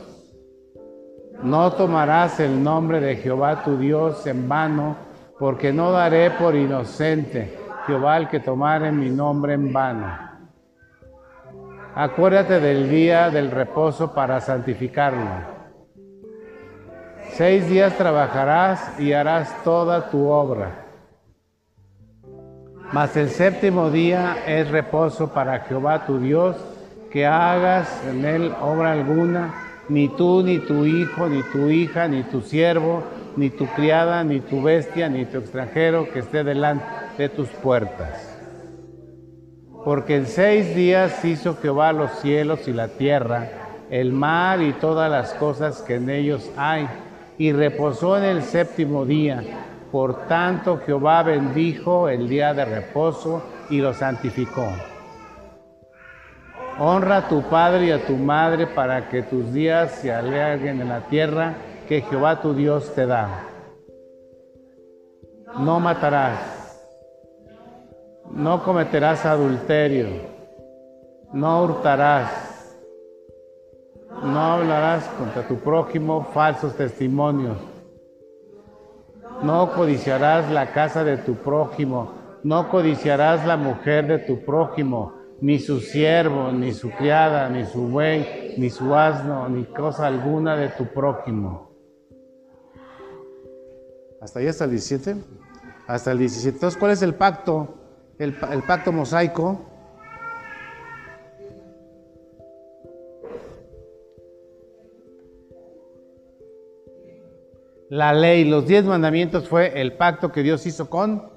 No 1.43 1.73
tomarás 1.73 2.41
el 2.41 2.63
nombre 2.63 3.01
de 3.01 3.17
Jehová 3.17 3.63
tu 3.65 3.79
Dios 3.79 4.27
en 4.27 4.49
vano, 4.49 4.97
porque 5.45 5.75
no 5.75 5.93
daré 5.93 6.31
por 6.31 6.57
inocente 6.57 7.55
Jehová 7.87 8.17
el 8.17 8.31
que 8.31 8.41
tomare 8.41 8.91
mi 8.91 9.11
nombre 9.11 9.53
en 9.53 9.75
vano. 9.75 10.07
Acuérdate 11.95 12.61
del 12.61 12.89
día 12.89 13.29
del 13.29 13.51
reposo 13.51 14.15
para 14.15 14.41
santificarlo. 14.41 15.29
Seis 17.33 17.69
días 17.69 17.95
trabajarás 17.99 18.99
y 18.99 19.13
harás 19.13 19.55
toda 19.65 20.09
tu 20.09 20.29
obra 20.29 20.81
mas 22.91 23.15
el 23.19 23.29
séptimo 23.29 23.91
día 23.91 24.37
es 24.47 24.71
reposo 24.71 25.35
para 25.35 25.61
Jehová 25.61 26.07
tu 26.07 26.21
Dios, 26.21 26.57
que 27.11 27.27
hagas 27.27 28.03
en 28.09 28.25
él 28.25 28.55
obra 28.63 28.93
alguna, 28.93 29.53
ni 29.91 30.09
tú, 30.09 30.43
ni 30.43 30.59
tu 30.61 30.87
hijo, 30.87 31.29
ni 31.29 31.43
tu 31.43 31.69
hija, 31.69 32.09
ni 32.09 32.23
tu 32.23 32.41
siervo, 32.41 33.03
ni 33.37 33.51
tu 33.51 33.67
criada, 33.67 34.25
ni 34.25 34.41
tu 34.41 34.63
bestia, 34.63 35.09
ni 35.09 35.25
tu 35.25 35.39
extranjero 35.39 36.11
que 36.13 36.21
esté 36.21 36.45
delante 36.45 36.85
de 37.19 37.29
tus 37.29 37.49
puertas. 37.49 38.31
Porque 39.85 40.17
en 40.17 40.27
seis 40.27 40.75
días 40.75 41.25
hizo 41.25 41.57
Jehová 41.57 41.93
los 41.93 42.11
cielos 42.21 42.67
y 42.69 42.73
la 42.73 42.89
tierra, 42.89 43.49
el 43.91 44.13
mar 44.13 44.63
y 44.63 44.73
todas 44.73 45.11
las 45.11 45.35
cosas 45.35 45.83
que 45.83 45.97
en 45.97 46.09
ellos 46.11 46.51
hay, 46.57 46.89
y 47.37 47.53
reposó 47.53 48.17
en 48.17 48.25
el 48.25 48.43
séptimo 48.43 49.05
día 49.05 49.43
por 49.95 50.27
tanto, 50.27 50.81
Jehová 50.85 51.23
bendijo 51.23 52.09
el 52.09 52.29
día 52.29 52.53
de 52.53 52.65
reposo 52.65 53.45
y 53.71 53.79
lo 53.79 53.95
santificó. 53.95 54.67
Honra 56.81 57.19
a 57.19 57.29
tu 57.29 57.43
padre 57.43 57.87
y 57.87 57.91
a 57.93 58.05
tu 58.05 58.17
madre 58.17 58.67
para 58.67 59.09
que 59.09 59.23
tus 59.23 59.53
días 59.53 59.93
se 59.93 60.13
alegren 60.13 60.81
en 60.81 60.89
la 60.89 61.03
tierra 61.03 61.55
que 61.89 62.03
Jehová 62.03 62.41
tu 62.41 62.55
Dios 62.55 62.95
te 62.95 63.07
da. 63.07 63.45
No 65.59 65.81
matarás. 65.81 66.81
No 68.31 68.63
cometerás 68.65 69.25
adulterio. 69.25 70.09
No 71.33 71.63
hurtarás. 71.63 72.77
No 74.23 74.41
hablarás 74.41 75.07
contra 75.19 75.47
tu 75.47 75.57
prójimo 75.57 76.25
falsos 76.33 76.75
testimonios 76.77 77.59
no 79.43 79.73
codiciarás 79.73 80.51
la 80.51 80.73
casa 80.73 81.05
de 81.05 81.19
tu 81.19 81.35
prójimo, 81.35 82.13
no 82.43 82.69
codiciarás 82.69 83.47
la 83.47 83.57
mujer 83.57 84.07
de 84.07 84.19
tu 84.19 84.45
prójimo, 84.45 85.15
ni 85.41 85.59
su 85.59 85.81
siervo, 85.81 86.53
ni 86.53 86.73
su 86.73 86.91
criada, 86.91 87.49
ni 87.49 87.67
su 87.67 87.89
buey, 87.89 88.55
ni 88.57 88.71
su 88.71 88.95
asno, 88.95 89.49
ni 89.49 89.65
cosa 89.65 90.07
alguna 90.07 90.57
de 90.57 90.69
tu 90.69 90.87
prójimo. 90.87 91.74
Hasta 94.25 94.39
ahí, 94.39 94.47
hasta 94.47 94.65
el 94.65 94.71
17. 94.71 95.17
Hasta 95.87 96.13
el 96.13 96.19
17. 96.19 96.57
Entonces, 96.57 96.81
¿cuál 96.81 96.93
es 96.93 97.03
el 97.03 97.15
pacto? 97.15 97.75
El, 98.19 98.33
pacto 98.33 98.93
mosaico 98.93 99.61
la 107.91 108.15
ley, 108.15 108.45
los 108.45 108.67
diez 108.67 108.85
mandamientos 108.85 109.49
fue 109.49 109.81
el 109.81 109.97
pacto 109.97 110.31
que 110.33 110.43
Dios 110.43 110.65
hizo 110.65 110.89
con 110.89 111.31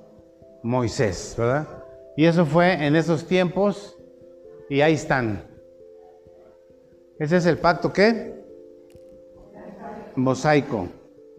Moisés, 0.64 1.34
¿verdad? 1.38 1.68
Y 2.16 2.26
eso 2.26 2.46
fue 2.46 2.86
en 2.86 2.96
esos 2.96 3.26
tiempos 3.28 3.98
y 4.70 4.80
ahí 4.80 4.94
están. 4.94 5.44
Ese 7.20 7.38
es 7.38 7.46
el 7.48 7.58
pacto 7.58 7.92
¿qué? 7.92 8.46
Mosaico. 10.16 10.88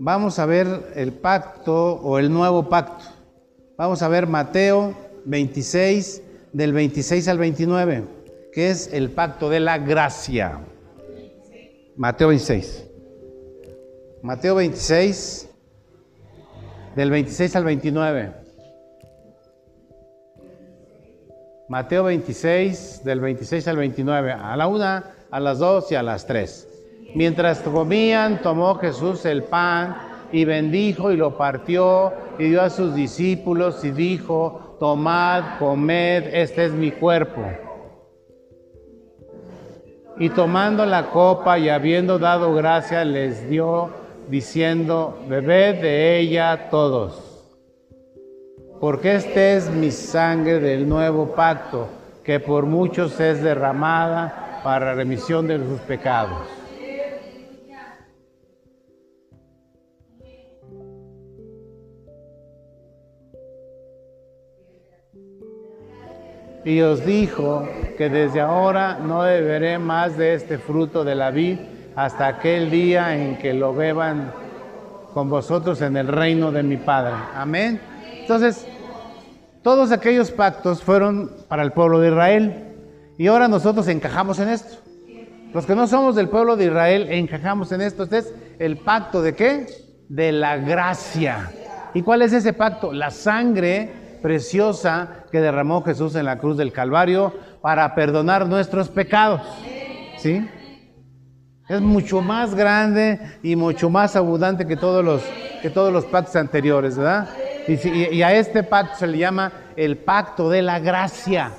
Vamos 0.01 0.39
a 0.39 0.47
ver 0.47 0.93
el 0.95 1.13
pacto 1.13 1.95
o 1.95 2.21
el 2.21 2.33
nuevo 2.33 2.69
pacto. 2.69 3.05
Vamos 3.77 4.01
a 4.03 4.09
ver 4.09 4.29
Mateo 4.29 4.95
26, 5.25 6.23
del 6.53 6.73
26 6.73 7.27
al 7.27 7.39
29, 7.39 8.05
que 8.53 8.71
es 8.71 8.93
el 8.93 9.11
pacto 9.11 9.51
de 9.51 9.59
la 9.59 9.79
gracia. 9.79 10.61
Mateo 11.97 12.29
26. 12.29 12.85
Mateo 14.23 14.55
26, 14.55 15.49
del 16.95 17.11
26 17.11 17.57
al 17.57 17.65
29. 17.65 18.33
Mateo 21.69 22.05
26, 22.05 23.03
del 23.03 23.19
26 23.19 23.67
al 23.67 23.77
29. 23.77 24.33
A 24.33 24.57
la 24.57 24.69
una, 24.69 25.13
a 25.29 25.41
las 25.41 25.59
dos 25.59 25.91
y 25.91 25.97
a 25.97 26.05
las 26.05 26.25
tres. 26.25 26.68
Mientras 27.15 27.61
comían, 27.61 28.43
tomó 28.43 28.75
Jesús 28.75 29.25
el 29.25 29.45
pan 29.45 29.97
y 30.31 30.45
bendijo 30.45 31.11
y 31.11 31.17
lo 31.17 31.37
partió 31.39 32.13
y 32.39 32.45
dio 32.45 32.63
a 32.63 32.71
sus 32.71 32.95
discípulos 32.95 33.83
y 33.85 33.91
dijo, 33.91 34.77
tomad, 34.79 35.59
comed, 35.59 36.35
este 36.35 36.67
es 36.67 36.73
mi 36.73 36.91
cuerpo. 36.91 37.43
Y 40.19 40.31
tomando 40.31 40.85
la 40.85 41.11
copa 41.11 41.59
y 41.59 41.69
habiendo 41.69 42.19
dado 42.19 42.53
gracia, 42.53 43.05
les 43.05 43.49
dio 43.49 43.91
diciendo, 44.29 45.19
bebed 45.29 45.81
de 45.81 46.19
ella 46.19 46.69
todos, 46.71 47.47
porque 48.81 49.15
este 49.15 49.57
es 49.57 49.71
mi 49.71 49.91
sangre 49.91 50.61
del 50.61 50.89
nuevo 50.89 51.35
pacto, 51.35 51.89
que 52.23 52.39
por 52.39 52.67
muchos 52.67 53.19
es 53.21 53.43
derramada 53.43 54.61
para 54.63 54.95
remisión 54.95 55.47
de 55.47 55.59
sus 55.59 55.81
pecados. 55.81 56.58
Y 66.69 66.83
os 66.83 67.03
dijo 67.03 67.67
que 67.97 68.11
desde 68.11 68.43
ahora 68.43 68.99
no 68.99 69.21
beberé 69.21 69.79
más 69.79 70.19
de 70.19 70.35
este 70.35 70.59
fruto 70.59 71.03
de 71.03 71.15
la 71.15 71.31
vid 71.31 71.57
hasta 71.97 72.27
aquel 72.27 72.71
día 72.71 73.17
en 73.17 73.39
que 73.39 73.55
lo 73.55 73.73
beban 73.75 74.31
con 75.15 75.31
vosotros 75.31 75.81
en 75.81 75.97
el 75.97 76.09
reino 76.09 76.53
de 76.53 76.63
mi 76.63 76.77
Padre. 76.77 77.15
Amén. 77.35 77.81
Entonces, 78.21 78.67
todos 79.63 79.93
aquellos 79.93 80.31
pactos 80.31 80.83
fueron 80.83 81.33
para 81.49 81.63
el 81.63 81.73
pueblo 81.73 82.01
de 82.01 82.09
Israel 82.09 82.75
y 83.17 83.29
ahora 83.29 83.49
nosotros 83.49 83.89
encajamos 83.89 84.39
en 84.39 84.51
esto. 84.51 84.77
Los 85.55 85.65
que 85.65 85.75
no 85.75 85.87
somos 85.87 86.17
del 86.17 86.29
pueblo 86.29 86.55
de 86.55 86.67
Israel 86.67 87.07
encajamos 87.11 87.73
en 87.73 87.81
esto. 87.81 88.03
Este 88.03 88.19
es 88.19 88.35
el 88.59 88.77
pacto 88.77 89.23
de 89.23 89.35
qué? 89.35 89.67
De 90.11 90.33
la 90.33 90.59
gracia. 90.59 91.51
¿Y 91.95 92.03
cuál 92.03 92.21
es 92.21 92.35
ese 92.35 92.53
pacto? 92.53 92.93
La 92.93 93.11
sangre 93.11 93.91
preciosa 94.21 95.25
que 95.31 95.41
derramó 95.41 95.83
Jesús 95.83 96.15
en 96.15 96.25
la 96.25 96.39
cruz 96.39 96.57
del 96.57 96.73
Calvario 96.73 97.35
para 97.61 97.95
perdonar 97.95 98.47
nuestros 98.47 98.89
pecados. 98.89 99.43
¿Sí? 100.19 100.47
Es 101.69 101.81
mucho 101.81 102.23
más 102.23 102.55
grande 102.55 103.21
y 103.43 103.55
mucho 103.55 103.91
más 103.91 104.17
abundante 104.17 104.67
que 104.67 104.77
todos 104.77 105.05
los, 105.05 105.23
que 105.61 105.69
todos 105.69 105.93
los 105.93 106.07
pactos 106.07 106.37
anteriores, 106.37 106.97
¿verdad? 106.97 107.29
Y, 107.69 108.23
a 108.23 108.33
este 108.33 108.63
pacto 108.63 108.97
se 108.97 109.07
le 109.07 109.19
llama 109.19 109.53
el 109.77 109.99
pacto 109.99 110.49
de 110.49 110.63
la 110.63 110.79
gracia, 110.79 111.51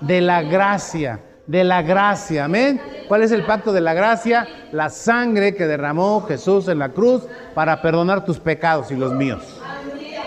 de 0.00 0.22
la 0.22 0.42
gracia, 0.42 1.20
de 1.46 1.62
la 1.62 1.82
gracia, 1.82 2.46
amén. 2.46 2.80
¿Cuál 3.06 3.22
es 3.22 3.32
el 3.32 3.44
pacto 3.44 3.70
de 3.74 3.82
la 3.82 3.92
gracia? 3.92 4.48
La 4.72 4.88
sangre 4.88 5.54
que 5.54 5.66
derramó 5.66 6.22
Jesús 6.22 6.68
en 6.68 6.78
la 6.78 6.88
cruz 6.88 7.24
para 7.54 7.82
perdonar 7.82 8.24
tus 8.24 8.40
pecados 8.40 8.90
y 8.90 8.96
los 8.96 9.12
míos. 9.12 9.42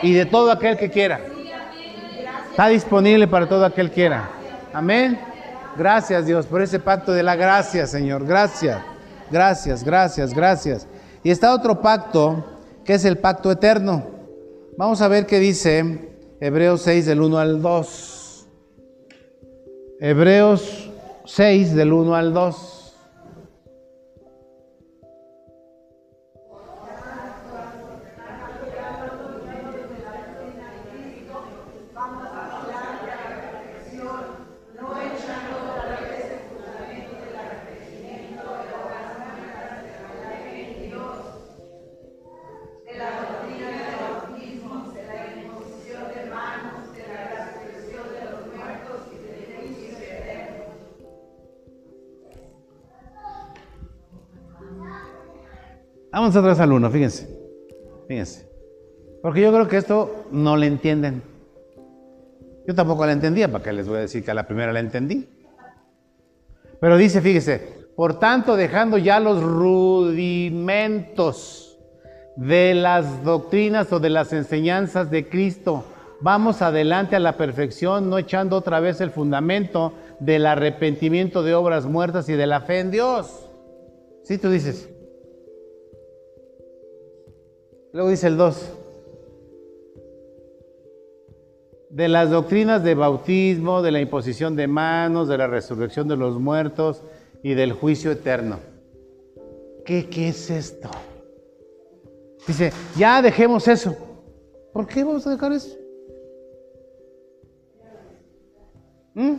Y 0.04 0.14
de 0.14 0.28
todo 0.28 0.52
aquel 0.52 0.78
que 0.78 0.92
quiera. 0.92 1.20
Está 2.58 2.70
disponible 2.70 3.28
para 3.28 3.48
todo 3.48 3.64
aquel 3.64 3.90
que 3.90 3.94
quiera. 3.94 4.32
Amén. 4.74 5.20
Gracias 5.78 6.26
Dios 6.26 6.48
por 6.48 6.64
ese 6.64 6.80
pacto 6.80 7.12
de 7.12 7.22
la 7.22 7.36
gracia, 7.36 7.86
Señor. 7.86 8.26
Gracias. 8.26 8.82
Gracias, 9.30 9.84
gracias, 9.84 10.34
gracias. 10.34 10.88
Y 11.22 11.30
está 11.30 11.54
otro 11.54 11.82
pacto, 11.82 12.44
que 12.84 12.96
es 12.96 13.06
el 13.06 13.20
pacto 13.20 13.52
eterno. 13.52 14.08
Vamos 14.76 15.04
a 15.04 15.08
ver 15.08 15.28
qué 15.28 15.38
dice 15.38 16.16
Hebreos 16.40 16.82
6 16.82 17.06
del 17.06 17.22
1 17.22 17.38
al 17.38 17.62
2. 17.62 18.48
Hebreos 20.00 20.90
6 21.26 21.76
del 21.76 21.94
1 21.94 22.16
al 22.16 22.34
2. 22.34 22.77
Vamos 56.28 56.60
al 56.60 56.74
1, 56.74 56.92
fíjense. 56.92 57.30
Fíjense. 58.06 58.52
Porque 59.22 59.40
yo 59.40 59.50
creo 59.54 59.70
que 59.70 59.78
esto 59.78 60.26
no 60.30 60.58
le 60.58 60.68
entienden. 60.68 61.24
Yo 62.68 62.76
tampoco 62.76 63.06
la 63.06 63.14
entendía, 63.14 63.50
¿para 63.50 63.64
qué 63.64 63.72
les 63.72 63.88
voy 63.88 64.00
a 64.00 64.02
decir 64.02 64.26
que 64.26 64.32
a 64.32 64.34
la 64.34 64.46
primera 64.46 64.74
la 64.74 64.82
entendí? 64.82 65.30
Pero 66.82 66.98
dice, 66.98 67.22
fíjese, 67.22 67.88
por 67.96 68.20
tanto, 68.20 68.58
dejando 68.58 68.98
ya 68.98 69.22
los 69.22 69.42
rudimentos 69.42 71.00
de 72.36 72.74
las 72.74 73.24
doctrinas 73.24 73.94
o 73.94 74.02
de 74.02 74.10
las 74.10 74.34
enseñanzas 74.34 75.10
de 75.10 75.30
Cristo, 75.30 75.86
vamos 76.20 76.62
adelante 76.62 77.16
a 77.16 77.22
la 77.22 77.38
perfección, 77.38 78.10
no 78.10 78.18
echando 78.18 78.58
otra 78.58 78.82
vez 78.82 79.00
el 79.00 79.12
fundamento 79.12 79.94
del 80.20 80.46
arrepentimiento 80.46 81.42
de 81.42 81.56
obras 81.56 81.86
muertas 81.86 82.28
y 82.28 82.34
de 82.34 82.48
la 82.48 82.60
fe 82.60 82.82
en 82.82 82.92
Dios. 82.92 83.50
¿Sí 84.24 84.38
tú 84.38 84.50
dices? 84.50 84.90
Luego 87.98 88.12
dice 88.12 88.28
el 88.28 88.38
2. 88.38 88.74
De 91.90 92.08
las 92.08 92.30
doctrinas 92.30 92.84
de 92.84 92.94
bautismo, 92.94 93.82
de 93.82 93.90
la 93.90 94.00
imposición 94.00 94.56
de 94.56 94.68
manos, 94.68 95.28
de 95.28 95.36
la 95.40 95.48
resurrección 95.48 96.08
de 96.08 96.16
los 96.16 96.40
muertos 96.40 97.02
y 97.42 97.56
del 97.56 97.74
juicio 97.74 98.12
eterno. 98.12 98.60
¿Qué, 99.84 100.08
qué 100.10 100.28
es 100.28 100.52
esto? 100.52 100.92
Dice, 102.46 102.72
ya 102.96 103.20
dejemos 103.20 103.68
eso. 103.68 103.98
¿Por 104.74 104.86
qué 104.86 105.04
vamos 105.04 105.26
a 105.26 105.32
dejar 105.32 105.54
eso? 105.54 105.76
¿Mm? 109.16 109.34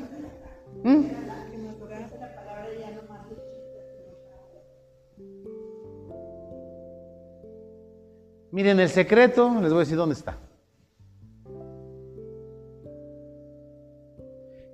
¿Mm? 0.82 1.06
Miren, 8.50 8.80
el 8.80 8.88
secreto, 8.88 9.60
les 9.60 9.70
voy 9.70 9.78
a 9.78 9.80
decir 9.80 9.96
dónde 9.96 10.14
está. 10.14 10.38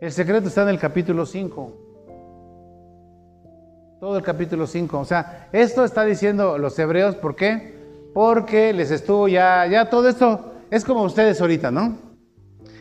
El 0.00 0.12
secreto 0.12 0.48
está 0.48 0.62
en 0.62 0.68
el 0.68 0.78
capítulo 0.78 1.26
5. 1.26 1.72
Todo 3.98 4.16
el 4.16 4.22
capítulo 4.22 4.66
5. 4.66 5.00
O 5.00 5.04
sea, 5.04 5.48
esto 5.52 5.84
está 5.84 6.04
diciendo 6.04 6.58
los 6.58 6.78
hebreos, 6.78 7.16
¿por 7.16 7.34
qué? 7.34 7.74
Porque 8.12 8.72
les 8.72 8.90
estuvo 8.90 9.26
ya, 9.26 9.66
ya 9.66 9.90
todo 9.90 10.08
esto 10.08 10.52
es 10.70 10.84
como 10.84 11.02
ustedes 11.02 11.40
ahorita, 11.40 11.70
¿no? 11.70 11.96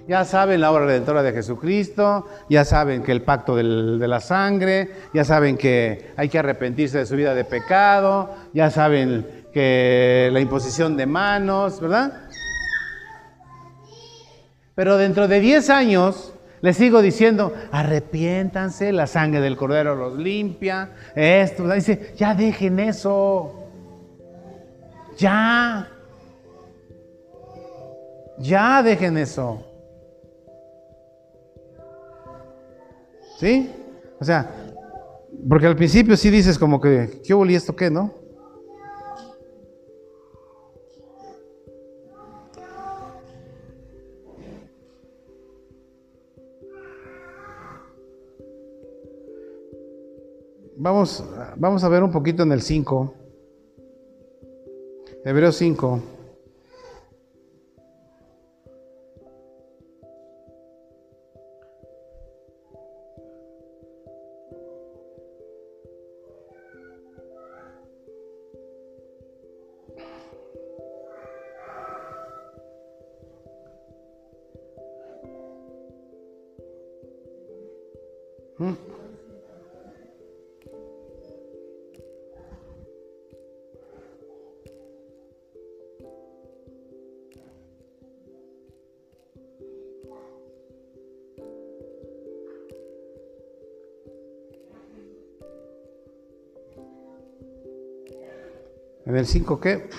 Ya 0.07 0.25
saben 0.25 0.59
la 0.59 0.71
obra 0.71 0.85
redentora 0.85 1.23
de 1.23 1.31
Jesucristo, 1.31 2.27
ya 2.49 2.65
saben 2.65 3.03
que 3.03 3.13
el 3.13 3.21
pacto 3.21 3.55
de 3.55 3.63
la 4.07 4.19
sangre, 4.19 4.91
ya 5.13 5.23
saben 5.23 5.55
que 5.57 6.11
hay 6.17 6.27
que 6.27 6.39
arrepentirse 6.39 6.97
de 6.97 7.05
su 7.05 7.15
vida 7.15 7.33
de 7.33 7.45
pecado, 7.45 8.29
ya 8.53 8.69
saben 8.69 9.42
que 9.53 10.29
la 10.33 10.39
imposición 10.39 10.97
de 10.97 11.05
manos, 11.05 11.79
¿verdad? 11.79 12.23
Pero 14.75 14.97
dentro 14.97 15.27
de 15.27 15.39
10 15.39 15.69
años 15.69 16.33
les 16.61 16.77
sigo 16.77 17.01
diciendo, 17.01 17.53
arrepiéntanse, 17.71 18.93
la 18.93 19.05
sangre 19.05 19.41
del 19.41 19.57
cordero 19.57 19.95
los 19.95 20.17
limpia, 20.17 20.91
esto, 21.13 21.69
dice, 21.69 22.13
ya 22.15 22.33
dejen 22.33 22.79
eso, 22.79 23.67
ya, 25.17 25.89
ya 28.39 28.81
dejen 28.81 29.17
eso. 29.17 29.65
¿Sí? 33.39 33.69
O 34.21 34.23
sea, 34.23 34.49
porque 35.49 35.67
al 35.67 35.75
principio 35.75 36.15
sí 36.15 36.29
dices 36.29 36.57
como 36.57 36.79
que, 36.79 37.21
¿qué 37.25 37.33
y 37.33 37.55
esto 37.55 37.75
qué, 37.75 37.91
no? 37.91 38.22
Vamos, 50.83 51.23
vamos 51.55 51.81
a 51.85 51.87
ver 51.87 52.03
un 52.03 52.11
poquito 52.11 52.43
en 52.43 52.51
el 52.51 52.61
5. 52.61 53.13
Hebreos 55.23 55.55
5. 55.55 55.99
El 99.23 99.27
5 99.27 99.59
qué? 99.61 99.89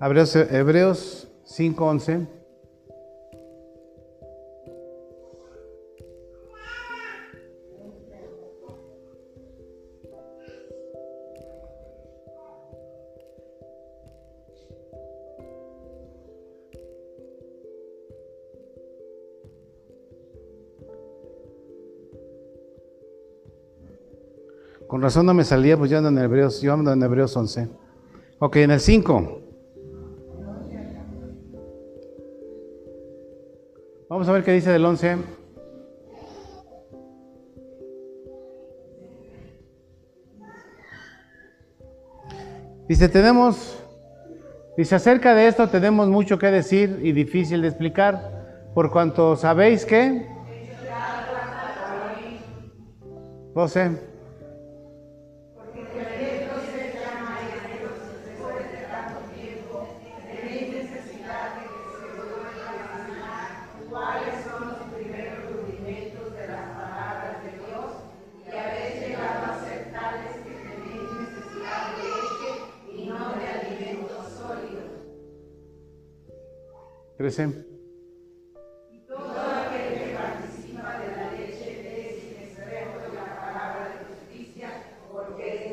Hebreos, 0.00 0.34
Hebreos 0.36 1.28
5, 1.44 1.90
razón 25.10 25.26
no 25.26 25.34
me 25.34 25.42
salía, 25.42 25.76
pues 25.76 25.90
yo 25.90 25.98
ando 25.98 26.08
en 26.08 26.18
Hebreos, 26.18 26.62
yo 26.62 26.72
ando 26.72 26.92
en 26.92 27.02
Hebreos 27.02 27.36
11. 27.36 27.68
Ok, 28.38 28.56
en 28.58 28.70
el 28.70 28.78
5. 28.78 29.40
Vamos 34.08 34.28
a 34.28 34.32
ver 34.32 34.44
qué 34.44 34.52
dice 34.52 34.70
del 34.70 34.84
11. 34.84 35.16
Dice, 42.86 43.08
tenemos, 43.08 43.82
dice, 44.76 44.94
acerca 44.94 45.34
de 45.34 45.48
esto 45.48 45.68
tenemos 45.68 46.08
mucho 46.08 46.38
que 46.38 46.52
decir 46.52 47.00
y 47.02 47.10
difícil 47.10 47.62
de 47.62 47.68
explicar, 47.68 48.70
por 48.76 48.92
cuanto 48.92 49.34
sabéis 49.34 49.84
que... 49.84 50.24
12.13. 53.54 54.09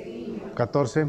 niño. 0.06 0.54
14. 0.56 1.08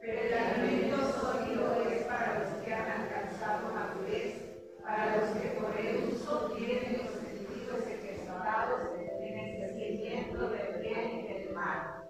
Pero 0.00 0.20
el 0.20 0.34
alimento 0.34 0.96
sólido 1.12 1.82
es 1.90 2.04
para 2.04 2.38
los 2.40 2.64
que 2.64 2.74
han 2.74 3.02
alcanzado 3.02 3.72
madurez, 3.72 4.34
para 4.82 5.16
los 5.16 5.30
que 5.30 5.48
por 5.60 5.76
el 5.78 6.12
uso 6.12 6.52
tienen 6.56 6.98
los 6.98 7.12
sentidos 7.12 7.86
ejercitados 7.86 8.80
en 9.20 9.38
el 9.38 9.52
discernimiento 9.52 10.50
del 10.50 10.82
bien 10.82 11.18
y 11.18 11.28
del 11.28 11.54
mal. 11.54 12.02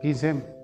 15. 0.00 0.55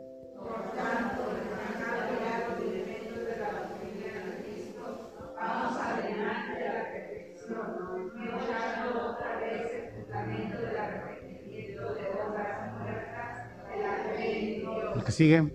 Sigue. 15.12 15.52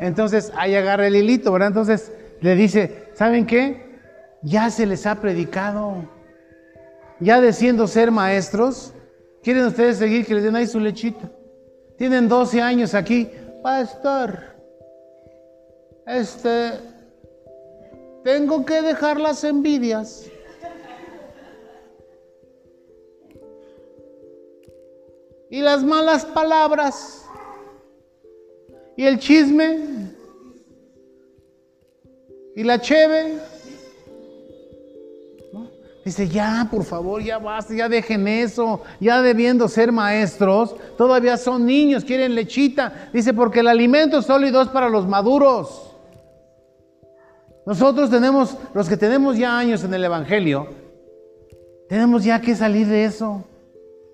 Entonces 0.00 0.52
ahí 0.56 0.74
agarra 0.74 1.06
el 1.06 1.16
hilito, 1.16 1.52
¿verdad? 1.52 1.68
Entonces 1.68 2.12
le 2.40 2.54
dice, 2.54 3.08
¿saben 3.14 3.46
qué? 3.46 3.98
Ya 4.42 4.70
se 4.70 4.86
les 4.86 5.06
ha 5.06 5.20
predicado. 5.20 6.08
Ya 7.20 7.40
deciendo 7.40 7.88
ser 7.88 8.12
maestros, 8.12 8.94
¿quieren 9.42 9.66
ustedes 9.66 9.96
seguir 9.96 10.24
que 10.24 10.34
les 10.34 10.44
den 10.44 10.54
ahí 10.54 10.66
su 10.66 10.78
lechita? 10.78 11.30
Tienen 11.96 12.28
12 12.28 12.62
años 12.62 12.94
aquí. 12.94 13.28
Pastor, 13.62 14.38
este, 16.06 16.70
tengo 18.24 18.64
que 18.64 18.82
dejar 18.82 19.20
las 19.20 19.44
envidias. 19.44 20.30
Y 25.50 25.60
las 25.60 25.82
malas 25.82 26.24
palabras. 26.26 27.24
Y 28.96 29.04
el 29.04 29.18
chisme. 29.18 30.12
Y 32.54 32.64
la 32.64 32.80
cheve. 32.80 33.38
Dice, 36.04 36.26
ya, 36.26 36.66
por 36.70 36.84
favor, 36.84 37.22
ya 37.22 37.38
basta, 37.38 37.74
ya 37.74 37.86
dejen 37.86 38.26
eso, 38.28 38.80
ya 38.98 39.20
debiendo 39.20 39.68
ser 39.68 39.92
maestros, 39.92 40.74
todavía 40.96 41.36
son 41.36 41.66
niños, 41.66 42.02
quieren 42.02 42.34
lechita. 42.34 43.10
Dice, 43.12 43.34
porque 43.34 43.60
el 43.60 43.68
alimento 43.68 44.22
sólido 44.22 44.62
es 44.62 44.68
para 44.68 44.88
los 44.88 45.06
maduros. 45.06 45.87
Nosotros 47.68 48.08
tenemos, 48.08 48.56
los 48.72 48.88
que 48.88 48.96
tenemos 48.96 49.36
ya 49.36 49.58
años 49.58 49.84
en 49.84 49.92
el 49.92 50.02
Evangelio, 50.02 50.68
tenemos 51.86 52.24
ya 52.24 52.40
que 52.40 52.56
salir 52.56 52.86
de 52.86 53.04
eso. 53.04 53.44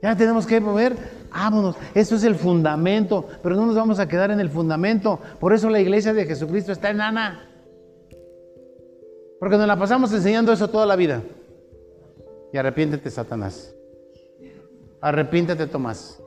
Ya 0.02 0.16
tenemos 0.16 0.44
que 0.44 0.60
mover, 0.60 0.96
vámonos. 1.30 1.76
Eso 1.94 2.16
es 2.16 2.24
el 2.24 2.34
fundamento, 2.34 3.28
pero 3.44 3.54
no 3.54 3.64
nos 3.64 3.76
vamos 3.76 4.00
a 4.00 4.08
quedar 4.08 4.32
en 4.32 4.40
el 4.40 4.50
fundamento. 4.50 5.20
Por 5.38 5.54
eso 5.54 5.70
la 5.70 5.78
iglesia 5.78 6.12
de 6.12 6.26
Jesucristo 6.26 6.72
está 6.72 6.90
enana. 6.90 7.48
Porque 9.38 9.56
nos 9.56 9.68
la 9.68 9.78
pasamos 9.78 10.12
enseñando 10.12 10.52
eso 10.52 10.68
toda 10.68 10.84
la 10.84 10.96
vida. 10.96 11.22
Y 12.52 12.58
arrepiéntete, 12.58 13.08
Satanás. 13.08 13.72
Arrepiéntete, 15.00 15.68
Tomás. 15.68 16.20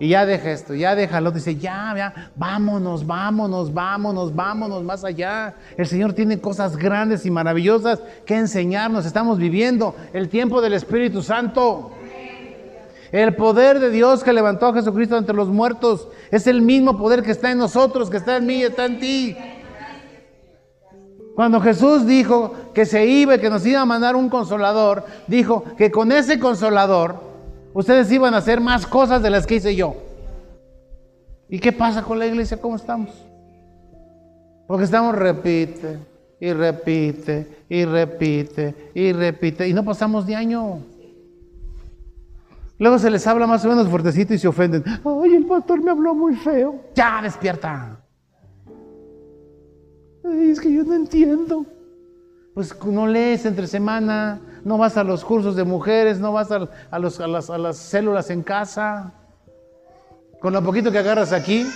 Y 0.00 0.08
ya 0.08 0.26
deja 0.26 0.50
esto, 0.50 0.74
ya 0.74 0.96
déjalo. 0.96 1.30
Dice, 1.30 1.56
ya, 1.56 1.94
ya, 1.96 2.30
vámonos, 2.34 3.06
vámonos, 3.06 3.72
vámonos, 3.72 4.34
vámonos 4.34 4.82
más 4.82 5.04
allá. 5.04 5.54
El 5.76 5.86
Señor 5.86 6.14
tiene 6.14 6.40
cosas 6.40 6.76
grandes 6.76 7.24
y 7.26 7.30
maravillosas 7.30 8.00
que 8.26 8.36
enseñarnos. 8.36 9.06
Estamos 9.06 9.38
viviendo 9.38 9.94
el 10.12 10.28
tiempo 10.28 10.60
del 10.60 10.74
Espíritu 10.74 11.22
Santo. 11.22 11.92
El 13.12 13.36
poder 13.36 13.78
de 13.78 13.90
Dios 13.90 14.24
que 14.24 14.32
levantó 14.32 14.66
a 14.66 14.74
Jesucristo 14.74 15.16
entre 15.16 15.36
los 15.36 15.48
muertos 15.48 16.08
es 16.32 16.48
el 16.48 16.62
mismo 16.62 16.98
poder 16.98 17.22
que 17.22 17.30
está 17.30 17.52
en 17.52 17.58
nosotros, 17.58 18.10
que 18.10 18.16
está 18.16 18.38
en 18.38 18.46
mí 18.46 18.56
y 18.56 18.62
está 18.64 18.86
en 18.86 18.98
ti. 18.98 19.36
Cuando 21.36 21.60
Jesús 21.60 22.06
dijo 22.06 22.52
que 22.74 22.84
se 22.86 23.06
iba 23.06 23.36
y 23.36 23.38
que 23.38 23.50
nos 23.50 23.64
iba 23.64 23.80
a 23.80 23.84
mandar 23.84 24.16
un 24.16 24.28
consolador, 24.28 25.04
dijo 25.28 25.64
que 25.76 25.92
con 25.92 26.10
ese 26.10 26.40
consolador 26.40 27.33
ustedes 27.74 28.10
iban 28.10 28.32
a 28.32 28.38
hacer 28.38 28.60
más 28.60 28.86
cosas 28.86 29.22
de 29.22 29.28
las 29.28 29.46
que 29.46 29.56
hice 29.56 29.76
yo. 29.76 29.96
¿Y 31.50 31.58
qué 31.58 31.72
pasa 31.72 32.02
con 32.02 32.18
la 32.18 32.26
iglesia? 32.26 32.56
¿Cómo 32.58 32.76
estamos? 32.76 33.10
Porque 34.66 34.84
estamos 34.84 35.14
repite 35.14 35.98
y 36.40 36.52
repite 36.52 37.64
y 37.68 37.84
repite 37.84 38.90
y 38.94 39.12
repite 39.12 39.68
y 39.68 39.74
no 39.74 39.84
pasamos 39.84 40.26
de 40.26 40.34
año. 40.34 40.78
Luego 42.78 42.98
se 42.98 43.10
les 43.10 43.26
habla 43.26 43.46
más 43.46 43.62
o 43.66 43.68
menos 43.68 43.88
fuertecito 43.88 44.32
y 44.32 44.38
se 44.38 44.48
ofenden. 44.48 44.82
Ay, 44.86 45.34
el 45.34 45.44
pastor 45.44 45.82
me 45.82 45.90
habló 45.90 46.14
muy 46.14 46.34
feo. 46.34 46.80
Ya, 46.94 47.20
despierta 47.22 47.98
es 50.32 50.60
que 50.60 50.72
yo 50.72 50.84
no 50.84 50.94
entiendo. 50.94 51.66
Pues 52.54 52.74
no 52.84 53.06
lees 53.06 53.44
entre 53.46 53.66
semana, 53.66 54.40
no 54.64 54.78
vas 54.78 54.96
a 54.96 55.04
los 55.04 55.24
cursos 55.24 55.56
de 55.56 55.64
mujeres, 55.64 56.20
no 56.20 56.32
vas 56.32 56.50
a, 56.52 56.60
los, 56.98 57.20
a, 57.20 57.26
las, 57.26 57.50
a 57.50 57.58
las 57.58 57.76
células 57.76 58.30
en 58.30 58.42
casa. 58.42 59.12
Con 60.40 60.52
lo 60.52 60.62
poquito 60.62 60.92
que 60.92 60.98
agarras 60.98 61.32
aquí, 61.32 61.66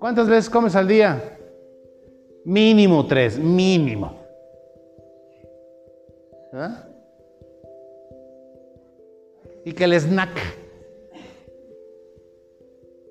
¿Cuántas 0.00 0.30
veces 0.30 0.48
comes 0.48 0.74
al 0.74 0.88
día? 0.88 1.38
Mínimo 2.46 3.06
tres, 3.06 3.38
mínimo. 3.38 4.18
¿Ah? 6.54 6.84
Y 9.62 9.72
que 9.72 9.84
el 9.84 9.92
snack 9.92 10.30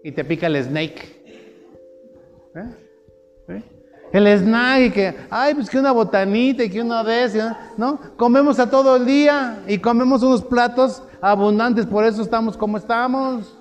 y 0.03 0.11
te 0.11 0.25
pica 0.25 0.47
el 0.47 0.63
snake. 0.63 1.18
¿Eh? 2.55 3.63
El 4.11 4.27
snack 4.27 4.81
y 4.81 4.91
que, 4.91 5.15
ay, 5.29 5.53
pues 5.53 5.69
que 5.69 5.77
una 5.77 5.91
botanita 5.91 6.63
y 6.63 6.69
que 6.69 6.81
una 6.81 7.03
vez, 7.03 7.37
¿no? 7.77 7.99
Comemos 8.17 8.57
a 8.59 8.69
todo 8.69 8.95
el 8.95 9.05
día 9.05 9.59
y 9.67 9.77
comemos 9.77 10.23
unos 10.23 10.43
platos 10.43 11.03
abundantes, 11.21 11.85
por 11.85 12.03
eso 12.03 12.23
estamos 12.23 12.57
como 12.57 12.77
estamos. 12.77 13.55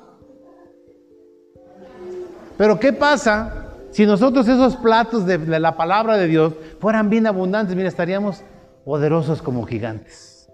Pero 2.56 2.80
¿qué 2.80 2.94
pasa 2.94 3.66
si 3.90 4.06
nosotros 4.06 4.48
esos 4.48 4.76
platos 4.76 5.26
de, 5.26 5.36
de 5.36 5.60
la 5.60 5.76
palabra 5.76 6.16
de 6.16 6.26
Dios 6.26 6.54
fueran 6.80 7.10
bien 7.10 7.26
abundantes? 7.26 7.76
Mira, 7.76 7.88
estaríamos 7.88 8.42
poderosos 8.86 9.42
como 9.42 9.66
gigantes. 9.66 10.48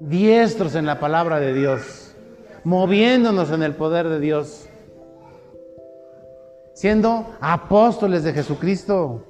Diestros 0.00 0.74
en 0.74 0.84
la 0.84 0.98
palabra 0.98 1.38
de 1.38 1.54
Dios 1.54 2.04
moviéndonos 2.64 3.50
en 3.50 3.62
el 3.62 3.74
poder 3.74 4.08
de 4.08 4.18
Dios, 4.18 4.63
siendo 6.74 7.34
apóstoles 7.40 8.24
de 8.24 8.32
Jesucristo 8.32 9.24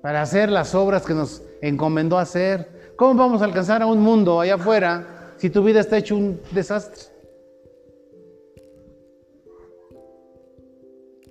para 0.00 0.22
hacer 0.22 0.50
las 0.50 0.74
obras 0.74 1.04
que 1.04 1.12
nos 1.12 1.42
encomendó 1.60 2.18
hacer. 2.18 2.94
¿Cómo 2.96 3.14
vamos 3.14 3.42
a 3.42 3.44
alcanzar 3.44 3.82
a 3.82 3.86
un 3.86 4.00
mundo 4.00 4.40
allá 4.40 4.54
afuera 4.54 5.34
si 5.36 5.50
tu 5.50 5.62
vida 5.62 5.80
está 5.80 5.98
hecho 5.98 6.16
un 6.16 6.40
desastre? 6.52 7.14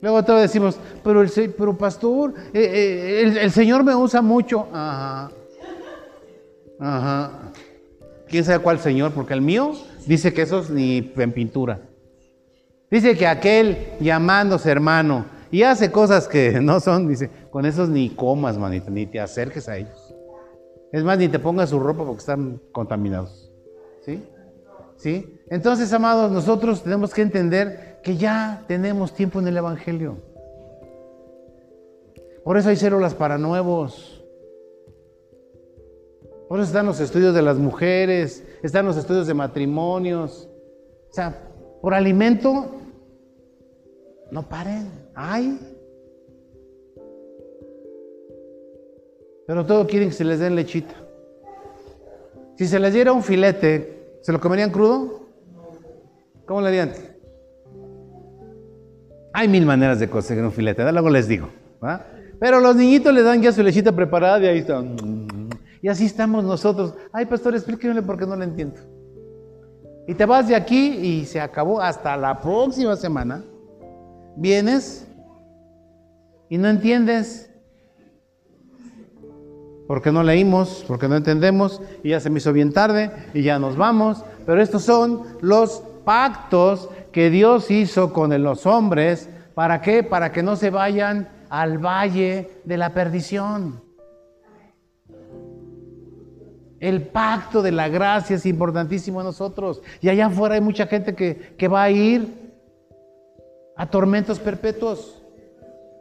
Luego 0.02 0.24
te 0.24 0.34
decimos, 0.34 0.78
pero, 1.04 1.22
el, 1.22 1.32
pero 1.58 1.76
pastor, 1.76 2.36
eh, 2.54 3.24
eh, 3.24 3.42
el, 3.42 3.52
Señor 3.52 3.84
me 3.84 3.96
usa 3.96 4.22
mucho. 4.22 4.68
Ajá. 4.72 5.32
Ajá. 6.80 7.52
¿Quién 8.28 8.44
sabe 8.44 8.60
cuál 8.60 8.78
Señor? 8.78 9.14
Porque 9.14 9.34
el 9.34 9.42
mío 9.42 9.74
Dice 10.06 10.34
que 10.34 10.44
esos 10.44 10.70
ni 10.70 11.12
en 11.16 11.32
pintura. 11.32 11.80
Dice 12.90 13.18
que 13.18 13.28
aquel 13.28 13.94
llamándose 14.00 14.70
hermano 14.70 15.26
y 15.52 15.64
hace 15.64 15.92
cosas 15.92 16.28
que 16.28 16.60
no 16.62 16.80
son, 16.80 17.08
dice, 17.08 17.30
con 17.50 17.66
esos 17.66 17.90
ni 17.90 18.10
comas, 18.10 18.58
manito, 18.58 18.90
ni 18.90 19.06
te 19.06 19.20
acerques 19.20 19.68
a 19.70 19.78
ellos. 19.78 20.14
Es 20.92 21.04
más, 21.04 21.18
ni 21.18 21.28
te 21.28 21.40
pongas 21.40 21.70
su 21.70 21.80
ropa 21.80 22.06
porque 22.06 22.20
están 22.20 22.62
contaminados. 22.72 23.52
¿Sí? 24.02 24.24
¿Sí? 24.98 25.40
Entonces, 25.50 25.92
amados, 25.92 26.32
nosotros 26.32 26.84
tenemos 26.84 27.14
que 27.14 27.22
entender 27.22 28.00
que 28.04 28.18
ya 28.18 28.64
tenemos 28.68 29.14
tiempo 29.14 29.40
en 29.40 29.48
el 29.48 29.58
Evangelio. 29.58 30.18
Por 32.44 32.58
eso 32.58 32.70
hay 32.70 32.76
células 32.76 33.14
para 33.14 33.38
nuevos. 33.38 34.24
Por 36.48 36.60
eso 36.60 36.68
están 36.68 36.86
los 36.86 37.00
estudios 37.00 37.34
de 37.34 37.42
las 37.42 37.58
mujeres, 37.58 38.46
están 38.62 38.86
los 38.86 38.98
estudios 38.98 39.26
de 39.26 39.34
matrimonios. 39.34 40.48
O 41.10 41.14
sea, 41.14 41.42
por 41.86 41.94
alimento, 41.94 42.82
no 44.32 44.42
paren, 44.50 44.90
hay. 45.14 45.60
Pero 49.46 49.64
todo 49.68 49.86
quieren 49.86 50.10
que 50.10 50.16
se 50.16 50.24
les 50.24 50.40
den 50.40 50.56
lechita. 50.56 50.96
Si 52.58 52.66
se 52.66 52.80
les 52.80 52.92
diera 52.92 53.14
un 53.14 53.22
filete, 53.22 54.18
¿se 54.22 54.32
lo 54.32 54.42
comerían 54.42 54.72
crudo? 54.72 55.28
¿Cómo 56.48 56.62
le 56.62 56.70
harían? 56.70 56.92
Hay 59.32 59.48
mil 59.48 59.68
maneras 59.68 60.00
de 60.00 60.10
conseguir 60.10 60.44
un 60.44 60.52
filete, 60.52 60.92
luego 60.92 61.12
les 61.12 61.28
digo. 61.28 61.50
Pero 62.40 62.62
los 62.62 62.76
niñitos 62.76 63.14
le 63.14 63.22
dan 63.22 63.44
ya 63.44 63.52
su 63.52 63.62
lechita 63.62 63.92
preparada 63.92 64.40
y 64.40 64.48
ahí 64.48 64.58
están. 64.58 64.96
Y 65.84 65.88
así 65.88 66.08
estamos 66.08 66.44
nosotros. 66.44 66.96
Ay, 67.12 67.28
pastor, 67.28 67.54
explíqueme 67.54 68.02
porque 68.02 68.26
no 68.26 68.36
lo 68.36 68.44
entiendo. 68.44 68.95
Y 70.08 70.14
te 70.14 70.26
vas 70.26 70.48
de 70.48 70.56
aquí 70.56 70.88
y 70.88 71.26
se 71.26 71.42
acabó 71.42 71.82
hasta 71.82 72.16
la 72.16 72.40
próxima 72.40 72.96
semana. 72.96 73.44
Vienes 74.36 75.08
y 76.50 76.58
no 76.58 76.68
entiendes. 76.68 77.52
Porque 79.88 80.12
no 80.12 80.24
leímos, 80.24 80.84
porque 80.88 81.08
no 81.08 81.16
entendemos 81.16 81.82
y 82.04 82.10
ya 82.10 82.20
se 82.20 82.30
me 82.30 82.40
hizo 82.40 82.54
bien 82.54 82.74
tarde 82.74 83.12
y 83.34 83.44
ya 83.44 83.60
nos 83.60 83.78
vamos. 83.78 84.24
Pero 84.46 84.62
estos 84.62 84.84
son 84.84 85.24
los 85.42 85.84
pactos 86.04 86.90
que 87.12 87.30
Dios 87.30 87.72
hizo 87.72 88.14
con 88.14 88.42
los 88.44 88.66
hombres. 88.66 89.30
¿Para 89.54 89.82
qué? 89.82 90.04
Para 90.04 90.32
que 90.32 90.44
no 90.44 90.56
se 90.56 90.70
vayan 90.70 91.30
al 91.50 91.78
valle 91.78 92.62
de 92.64 92.78
la 92.78 92.94
perdición. 92.94 93.85
El 96.80 97.04
pacto 97.04 97.62
de 97.62 97.72
la 97.72 97.88
gracia 97.88 98.36
es 98.36 98.46
importantísimo 98.46 99.22
en 99.22 99.28
nosotros. 99.28 99.82
Y 100.02 100.10
allá 100.10 100.28
afuera 100.28 100.56
hay 100.56 100.62
mucha 100.62 100.88
gente 100.88 101.16
que, 101.16 101.56
que 101.58 101.68
va 101.68 101.84
a 101.84 101.92
ir 101.92 102.46
a 103.76 103.90
tormentos 103.90 104.40
perpetuos, 104.40 105.22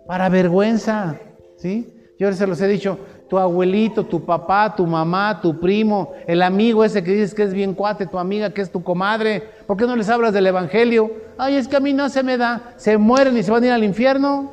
para 0.07 0.29
vergüenza. 0.29 1.19
¿sí? 1.57 1.93
Yo 2.19 2.33
se 2.33 2.47
los 2.47 2.61
he 2.61 2.69
dicho, 2.69 2.99
tu 3.29 3.39
abuelito, 3.39 4.05
tu 4.05 4.25
papá, 4.25 4.75
tu 4.77 4.87
mamá, 4.87 5.41
tu 5.41 5.59
primo, 5.59 6.13
el 6.27 6.43
amigo 6.43 6.85
ese 6.85 7.03
que 7.03 7.13
dices 7.13 7.35
que 7.35 7.43
es 7.43 7.53
bien 7.53 7.75
cuate, 7.75 8.07
tu 8.07 8.19
amiga 8.19 8.51
que 8.51 8.61
es 8.61 8.71
tu 8.71 8.83
comadre, 8.83 9.43
¿por 9.67 9.77
qué 9.77 9.87
no 9.87 9.97
les 9.97 10.09
hablas 10.09 10.33
del 10.33 10.47
Evangelio? 10.47 11.11
Ay, 11.39 11.57
es 11.57 11.67
que 11.67 11.77
a 11.77 11.81
mí 11.81 11.93
no 11.93 12.09
se 12.09 12.23
me 12.23 12.37
da, 12.37 12.75
se 12.77 12.97
mueren 12.99 13.37
y 13.37 13.43
se 13.43 13.51
van 13.51 13.63
a 13.65 13.67
ir 13.67 13.73
al 13.73 13.85
infierno. 13.85 14.53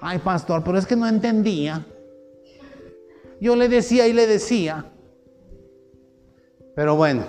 Ay, 0.00 0.18
pastor, 0.18 0.62
pero 0.64 0.78
es 0.78 0.86
que 0.86 0.96
no 0.96 1.06
entendía. 1.06 1.84
Yo 3.44 3.56
le 3.56 3.68
decía 3.68 4.08
y 4.08 4.14
le 4.14 4.26
decía. 4.26 4.86
Pero 6.74 6.96
bueno, 6.96 7.24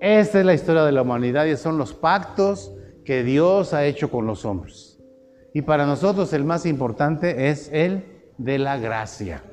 esta 0.00 0.40
es 0.40 0.44
la 0.44 0.52
historia 0.52 0.82
de 0.82 0.90
la 0.90 1.02
humanidad 1.02 1.44
y 1.44 1.56
son 1.56 1.78
los 1.78 1.94
pactos 1.94 2.74
que 3.04 3.22
Dios 3.22 3.72
ha 3.72 3.84
hecho 3.84 4.10
con 4.10 4.26
los 4.26 4.44
hombres. 4.44 4.98
Y 5.54 5.62
para 5.62 5.86
nosotros 5.86 6.32
el 6.32 6.42
más 6.42 6.66
importante 6.66 7.50
es 7.50 7.70
el 7.72 8.04
de 8.36 8.58
la 8.58 8.78
gracia. 8.78 9.44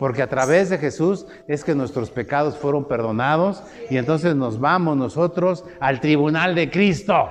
Porque 0.00 0.22
a 0.22 0.28
través 0.28 0.68
de 0.68 0.78
Jesús 0.78 1.28
es 1.46 1.62
que 1.62 1.76
nuestros 1.76 2.10
pecados 2.10 2.56
fueron 2.56 2.88
perdonados 2.88 3.62
y 3.88 3.98
entonces 3.98 4.34
nos 4.34 4.58
vamos 4.58 4.96
nosotros 4.96 5.64
al 5.78 6.00
tribunal 6.00 6.56
de 6.56 6.72
Cristo. 6.72 7.28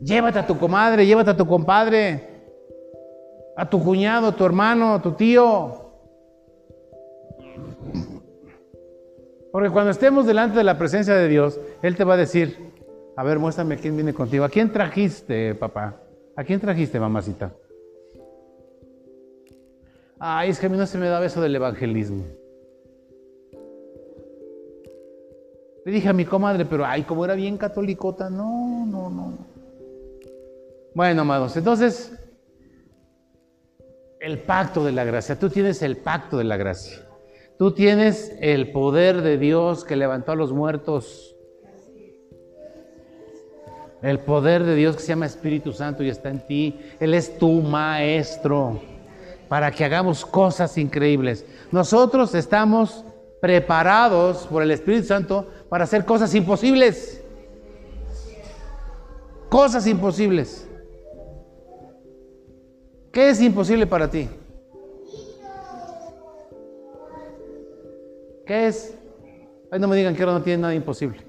Llévate 0.00 0.38
a 0.38 0.46
tu 0.46 0.58
comadre, 0.58 1.04
llévate 1.04 1.32
a 1.32 1.36
tu 1.36 1.46
compadre, 1.46 2.35
a 3.56 3.68
tu 3.68 3.82
cuñado, 3.82 4.32
tu 4.32 4.44
hermano, 4.44 4.94
a 4.94 5.02
tu 5.02 5.12
tío. 5.12 5.86
Porque 9.50 9.70
cuando 9.70 9.90
estemos 9.90 10.26
delante 10.26 10.58
de 10.58 10.64
la 10.64 10.76
presencia 10.76 11.14
de 11.14 11.28
Dios, 11.28 11.58
Él 11.82 11.96
te 11.96 12.04
va 12.04 12.14
a 12.14 12.18
decir, 12.18 12.72
a 13.16 13.24
ver, 13.24 13.38
muéstrame 13.38 13.78
quién 13.78 13.96
viene 13.96 14.12
contigo. 14.12 14.44
¿A 14.44 14.50
quién 14.50 14.70
trajiste, 14.70 15.54
papá? 15.54 15.96
¿A 16.36 16.44
quién 16.44 16.60
trajiste, 16.60 17.00
mamacita? 17.00 17.54
Ay, 20.18 20.50
es 20.50 20.60
que 20.60 20.66
a 20.66 20.68
mí 20.68 20.76
no 20.76 20.86
se 20.86 20.98
me 20.98 21.08
da 21.08 21.24
eso 21.24 21.40
del 21.40 21.56
evangelismo. 21.56 22.24
Le 25.86 25.92
dije 25.92 26.08
a 26.08 26.12
mi 26.12 26.26
comadre, 26.26 26.66
pero 26.66 26.84
ay, 26.84 27.04
como 27.04 27.24
era 27.24 27.34
bien 27.34 27.56
catolicota, 27.56 28.28
no, 28.28 28.84
no, 28.86 29.08
no. 29.08 29.38
Bueno, 30.94 31.22
amados, 31.22 31.56
entonces, 31.56 32.12
el 34.20 34.38
pacto 34.40 34.84
de 34.84 34.92
la 34.92 35.04
gracia, 35.04 35.38
tú 35.38 35.50
tienes 35.50 35.82
el 35.82 35.96
pacto 35.96 36.38
de 36.38 36.44
la 36.44 36.56
gracia. 36.56 37.06
Tú 37.58 37.72
tienes 37.72 38.36
el 38.40 38.70
poder 38.70 39.22
de 39.22 39.38
Dios 39.38 39.84
que 39.84 39.96
levantó 39.96 40.32
a 40.32 40.36
los 40.36 40.52
muertos. 40.52 41.34
El 44.02 44.18
poder 44.18 44.64
de 44.64 44.74
Dios 44.74 44.96
que 44.96 45.02
se 45.02 45.08
llama 45.08 45.24
Espíritu 45.24 45.72
Santo 45.72 46.02
y 46.02 46.10
está 46.10 46.28
en 46.28 46.46
ti. 46.46 46.78
Él 47.00 47.14
es 47.14 47.38
tu 47.38 47.62
maestro 47.62 48.82
para 49.48 49.70
que 49.70 49.86
hagamos 49.86 50.26
cosas 50.26 50.76
increíbles. 50.76 51.46
Nosotros 51.72 52.34
estamos 52.34 53.04
preparados 53.40 54.46
por 54.48 54.62
el 54.62 54.70
Espíritu 54.70 55.06
Santo 55.06 55.48
para 55.70 55.84
hacer 55.84 56.04
cosas 56.04 56.34
imposibles. 56.34 57.22
Cosas 59.48 59.86
imposibles. 59.86 60.65
¿Qué 63.16 63.30
es 63.30 63.40
imposible 63.40 63.86
para 63.86 64.10
ti? 64.10 64.28
¿Qué 68.44 68.66
es? 68.66 68.94
Ay, 69.70 69.80
no 69.80 69.88
me 69.88 69.96
digan 69.96 70.14
que 70.14 70.22
ahora 70.22 70.34
no 70.34 70.42
tiene 70.42 70.60
nada 70.60 70.74
imposible. 70.74 71.20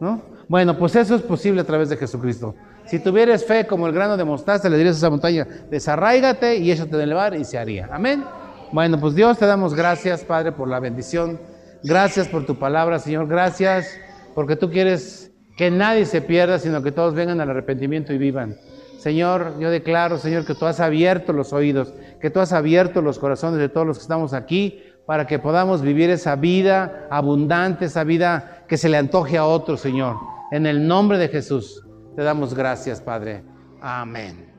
¿No? 0.00 0.22
Bueno, 0.48 0.78
pues 0.78 0.96
eso 0.96 1.14
es 1.14 1.20
posible 1.20 1.60
a 1.60 1.64
través 1.64 1.90
de 1.90 1.98
Jesucristo. 1.98 2.54
Si 2.86 2.98
tuvieras 2.98 3.44
fe 3.44 3.66
como 3.66 3.86
el 3.86 3.92
grano 3.92 4.16
de 4.16 4.24
mostaza, 4.24 4.70
le 4.70 4.78
dirías 4.78 4.94
a 4.94 4.98
esa 5.00 5.10
montaña, 5.10 5.46
desarráigate 5.68 6.56
y 6.56 6.72
échate 6.72 6.96
del 6.96 7.12
mar 7.12 7.34
y 7.34 7.44
se 7.44 7.58
haría. 7.58 7.90
Amén. 7.92 8.24
Bueno, 8.72 8.98
pues 8.98 9.14
Dios 9.14 9.36
te 9.36 9.44
damos 9.44 9.74
gracias, 9.74 10.24
Padre, 10.24 10.52
por 10.52 10.66
la 10.66 10.80
bendición. 10.80 11.38
Gracias 11.84 12.26
por 12.26 12.46
tu 12.46 12.58
palabra, 12.58 12.98
Señor. 12.98 13.28
Gracias 13.28 13.86
porque 14.34 14.56
tú 14.56 14.70
quieres 14.70 15.30
que 15.58 15.70
nadie 15.70 16.06
se 16.06 16.22
pierda, 16.22 16.58
sino 16.58 16.82
que 16.82 16.90
todos 16.90 17.12
vengan 17.12 17.38
al 17.42 17.50
arrepentimiento 17.50 18.14
y 18.14 18.16
vivan. 18.16 18.56
Señor, 19.02 19.58
yo 19.58 19.68
declaro, 19.68 20.16
Señor, 20.16 20.46
que 20.46 20.54
tú 20.54 20.64
has 20.64 20.78
abierto 20.78 21.32
los 21.32 21.52
oídos, 21.52 21.92
que 22.20 22.30
tú 22.30 22.38
has 22.38 22.52
abierto 22.52 23.02
los 23.02 23.18
corazones 23.18 23.58
de 23.58 23.68
todos 23.68 23.84
los 23.84 23.98
que 23.98 24.02
estamos 24.02 24.32
aquí 24.32 24.80
para 25.06 25.26
que 25.26 25.40
podamos 25.40 25.82
vivir 25.82 26.08
esa 26.08 26.36
vida 26.36 27.08
abundante, 27.10 27.86
esa 27.86 28.04
vida 28.04 28.64
que 28.68 28.76
se 28.76 28.88
le 28.88 28.98
antoje 28.98 29.36
a 29.38 29.44
otro, 29.44 29.76
Señor. 29.76 30.18
En 30.52 30.66
el 30.66 30.86
nombre 30.86 31.18
de 31.18 31.26
Jesús 31.26 31.84
te 32.14 32.22
damos 32.22 32.54
gracias, 32.54 33.00
Padre. 33.00 33.42
Amén. 33.80 34.51